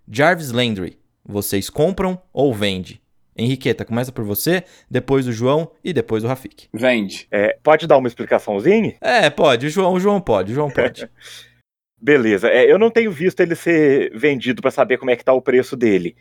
Jarvis 0.10 0.54
Landry, 0.54 0.98
vocês 1.26 1.70
compram 1.70 2.18
ou 2.32 2.54
vende? 2.54 3.04
Henriqueta, 3.38 3.84
começa 3.84 4.12
por 4.12 4.24
você, 4.24 4.64
depois 4.90 5.28
o 5.28 5.32
João 5.34 5.70
e 5.84 5.92
depois 5.92 6.24
o 6.24 6.28
Rafik. 6.28 6.68
Vende. 6.74 7.28
É, 7.30 7.58
pode 7.62 7.86
dar 7.86 7.98
uma 7.98 8.08
explicaçãozinha? 8.08 8.96
É, 9.02 9.30
pode, 9.30 9.68
o 9.68 9.70
João, 9.70 9.94
o 9.94 10.00
João 10.00 10.22
pode, 10.22 10.54
o 10.54 10.56
João 10.56 10.70
pode. 10.70 11.10
Beleza. 12.02 12.50
É, 12.50 12.72
eu 12.72 12.78
não 12.78 12.92
tenho 12.92 13.12
visto 13.12 13.40
ele 13.42 13.56
ser 13.56 14.12
vendido 14.16 14.62
para 14.62 14.72
saber 14.72 14.98
como 14.98 15.12
é 15.12 15.16
que 15.16 15.26
tá 15.26 15.34
o 15.34 15.42
preço 15.42 15.76
dele. 15.76 16.16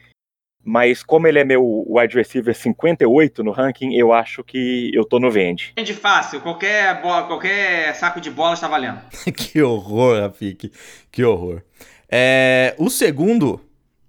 Mas 0.64 1.02
como 1.02 1.26
ele 1.26 1.38
é 1.38 1.44
meu 1.44 1.84
wide 1.86 2.16
receiver 2.16 2.54
58 2.54 3.44
no 3.44 3.52
ranking, 3.52 3.94
eu 3.94 4.12
acho 4.12 4.42
que 4.42 4.90
eu 4.94 5.04
tô 5.04 5.20
no 5.20 5.30
vende. 5.30 5.74
Vende 5.76 5.92
fácil, 5.92 6.40
qualquer, 6.40 7.02
bola, 7.02 7.26
qualquer 7.26 7.94
saco 7.94 8.18
de 8.18 8.30
bola 8.30 8.54
está 8.54 8.66
valendo. 8.66 9.00
que 9.36 9.60
horror, 9.60 10.20
Rafik, 10.20 10.72
que 11.12 11.22
horror. 11.22 11.62
É, 12.10 12.74
o 12.78 12.88
segundo, 12.88 13.60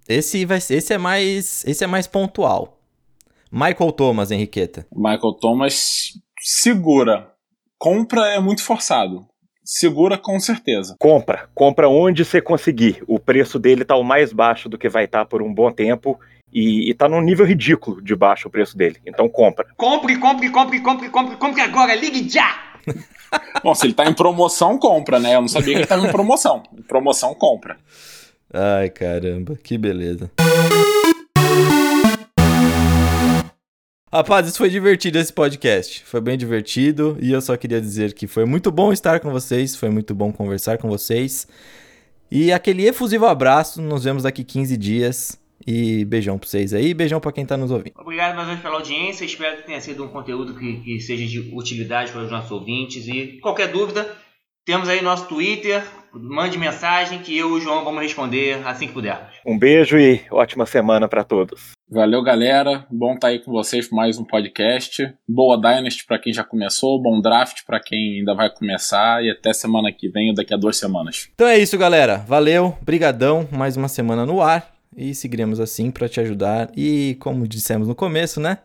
esse 0.08 0.46
vai 0.46 0.60
ser, 0.60 0.76
esse 0.76 0.94
é 0.94 0.98
mais, 0.98 1.62
esse 1.66 1.84
é 1.84 1.86
mais 1.86 2.06
pontual. 2.06 2.75
Michael 3.50 3.92
Thomas, 3.92 4.30
Henriqueta. 4.30 4.86
Michael 4.94 5.34
Thomas 5.40 6.12
segura. 6.40 7.32
Compra 7.78 8.28
é 8.28 8.40
muito 8.40 8.62
forçado. 8.62 9.26
Segura 9.64 10.16
com 10.16 10.38
certeza. 10.38 10.96
Compra. 10.98 11.48
Compra 11.54 11.88
onde 11.88 12.24
você 12.24 12.40
conseguir. 12.40 13.02
O 13.06 13.18
preço 13.18 13.58
dele 13.58 13.84
tá 13.84 13.96
o 13.96 14.04
mais 14.04 14.32
baixo 14.32 14.68
do 14.68 14.78
que 14.78 14.88
vai 14.88 15.04
estar 15.04 15.20
tá 15.20 15.24
por 15.26 15.42
um 15.42 15.52
bom 15.52 15.72
tempo. 15.72 16.18
E, 16.52 16.88
e 16.88 16.94
tá 16.94 17.08
num 17.08 17.20
nível 17.20 17.44
ridículo 17.44 18.00
de 18.00 18.14
baixo 18.14 18.48
o 18.48 18.50
preço 18.50 18.76
dele. 18.76 18.98
Então 19.04 19.28
compra. 19.28 19.66
Compre, 19.76 20.16
compre, 20.18 20.50
compre, 20.50 20.80
compre, 20.80 21.10
compre, 21.10 21.36
compre 21.36 21.60
agora. 21.60 21.94
Ligue 21.94 22.28
já! 22.28 22.78
Bom, 23.62 23.74
se 23.74 23.86
ele 23.86 23.94
tá 23.94 24.06
em 24.06 24.14
promoção, 24.14 24.78
compra, 24.78 25.18
né? 25.18 25.34
Eu 25.34 25.40
não 25.40 25.48
sabia 25.48 25.74
que 25.74 25.80
ele 25.80 25.86
tava 25.86 26.06
em 26.06 26.12
promoção. 26.12 26.62
Em 26.78 26.82
promoção, 26.82 27.34
compra. 27.34 27.76
Ai, 28.54 28.88
caramba, 28.88 29.58
que 29.62 29.76
beleza. 29.76 30.30
Rapaz, 34.16 34.48
isso 34.48 34.56
foi 34.56 34.70
divertido 34.70 35.18
esse 35.18 35.30
podcast. 35.30 36.02
Foi 36.06 36.22
bem 36.22 36.38
divertido 36.38 37.18
e 37.20 37.32
eu 37.32 37.40
só 37.42 37.54
queria 37.54 37.78
dizer 37.78 38.14
que 38.14 38.26
foi 38.26 38.46
muito 38.46 38.72
bom 38.72 38.90
estar 38.90 39.20
com 39.20 39.30
vocês, 39.30 39.76
foi 39.76 39.90
muito 39.90 40.14
bom 40.14 40.32
conversar 40.32 40.78
com 40.78 40.88
vocês. 40.88 41.46
E 42.30 42.50
aquele 42.50 42.86
efusivo 42.86 43.26
abraço, 43.26 43.82
nos 43.82 44.04
vemos 44.04 44.22
daqui 44.22 44.42
15 44.42 44.74
dias. 44.78 45.38
E 45.66 46.02
beijão 46.06 46.38
pra 46.38 46.48
vocês 46.48 46.72
aí, 46.72 46.94
beijão 46.94 47.20
pra 47.20 47.30
quem 47.30 47.44
tá 47.44 47.58
nos 47.58 47.70
ouvindo. 47.70 47.92
Obrigado 47.98 48.34
mais 48.34 48.48
uma 48.48 48.54
vez 48.54 48.62
pela 48.62 48.76
audiência, 48.76 49.24
espero 49.26 49.58
que 49.58 49.66
tenha 49.66 49.82
sido 49.82 50.04
um 50.04 50.08
conteúdo 50.08 50.54
que, 50.54 50.80
que 50.80 50.98
seja 50.98 51.26
de 51.26 51.54
utilidade 51.54 52.10
para 52.10 52.22
os 52.22 52.30
nossos 52.30 52.50
ouvintes. 52.50 53.06
E 53.08 53.38
qualquer 53.42 53.70
dúvida, 53.70 54.16
temos 54.64 54.88
aí 54.88 55.02
nosso 55.02 55.26
Twitter, 55.26 55.84
mande 56.18 56.58
mensagem 56.58 57.18
que 57.18 57.36
eu 57.36 57.50
e 57.50 57.52
o 57.52 57.60
João 57.60 57.84
vamos 57.84 58.02
responder 58.02 58.60
assim 58.66 58.86
que 58.86 58.92
pudermos. 58.92 59.28
Um 59.44 59.58
beijo 59.58 59.98
e 59.98 60.22
ótima 60.30 60.66
semana 60.66 61.08
para 61.08 61.22
todos. 61.22 61.72
Valeu, 61.88 62.22
galera. 62.22 62.86
Bom 62.90 63.14
estar 63.14 63.20
tá 63.20 63.28
aí 63.28 63.38
com 63.38 63.52
vocês 63.52 63.88
para 63.88 63.96
mais 63.96 64.18
um 64.18 64.24
podcast. 64.24 65.14
Boa 65.28 65.56
Dynasty 65.56 66.04
para 66.06 66.18
quem 66.18 66.32
já 66.32 66.42
começou, 66.42 67.00
bom 67.00 67.20
draft 67.20 67.64
para 67.66 67.78
quem 67.80 68.18
ainda 68.18 68.34
vai 68.34 68.50
começar 68.50 69.22
e 69.22 69.30
até 69.30 69.52
semana 69.52 69.92
que 69.92 70.08
vem 70.08 70.30
ou 70.30 70.34
daqui 70.34 70.52
a 70.52 70.56
duas 70.56 70.76
semanas. 70.76 71.28
Então 71.34 71.46
é 71.46 71.58
isso, 71.58 71.78
galera. 71.78 72.18
Valeu, 72.18 72.76
brigadão. 72.82 73.48
Mais 73.52 73.76
uma 73.76 73.88
semana 73.88 74.26
no 74.26 74.40
ar 74.40 74.74
e 74.96 75.14
seguiremos 75.14 75.60
assim 75.60 75.90
para 75.90 76.08
te 76.08 76.20
ajudar. 76.20 76.70
E 76.76 77.16
como 77.20 77.46
dissemos 77.46 77.86
no 77.86 77.94
começo, 77.94 78.40
né? 78.40 78.58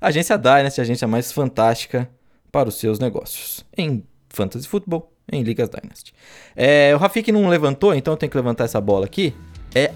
A 0.00 0.08
agência 0.08 0.36
Dynasty, 0.36 0.80
a 0.80 0.84
agência 0.84 1.06
mais 1.06 1.30
fantástica 1.30 2.08
para 2.50 2.68
os 2.68 2.76
seus 2.76 2.98
negócios 2.98 3.64
em 3.76 4.04
fantasy 4.28 4.68
futebol, 4.68 5.13
em 5.30 5.42
ligas 5.42 5.68
Dynasty. 5.68 6.12
É, 6.54 6.92
o 6.94 6.98
Rafik 6.98 7.30
não 7.32 7.48
levantou, 7.48 7.94
então 7.94 8.14
eu 8.14 8.16
tenho 8.18 8.30
que 8.30 8.36
levantar 8.36 8.64
essa 8.64 8.80
bola 8.80 9.06
aqui 9.06 9.34
é 9.74 9.90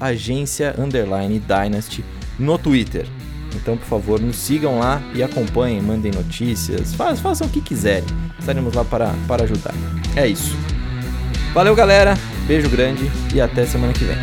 agência 0.00 0.74
underline 0.76 1.38
dynasty 1.38 2.04
no 2.38 2.58
Twitter. 2.58 3.06
Então, 3.54 3.76
por 3.76 3.86
favor, 3.86 4.20
nos 4.20 4.34
sigam 4.36 4.80
lá 4.80 5.00
e 5.14 5.22
acompanhem, 5.22 5.80
mandem 5.80 6.10
notícias, 6.10 6.92
faz, 6.94 7.20
façam 7.20 7.46
o 7.46 7.50
que 7.50 7.60
quiserem. 7.60 8.04
Estaremos 8.38 8.74
lá 8.74 8.84
para, 8.84 9.14
para 9.28 9.44
ajudar. 9.44 9.72
É 10.16 10.26
isso. 10.26 10.56
Valeu, 11.52 11.76
galera. 11.76 12.18
Beijo 12.48 12.68
grande 12.68 13.08
e 13.32 13.40
até 13.40 13.64
semana 13.64 13.92
que 13.92 14.04
vem. 14.04 14.16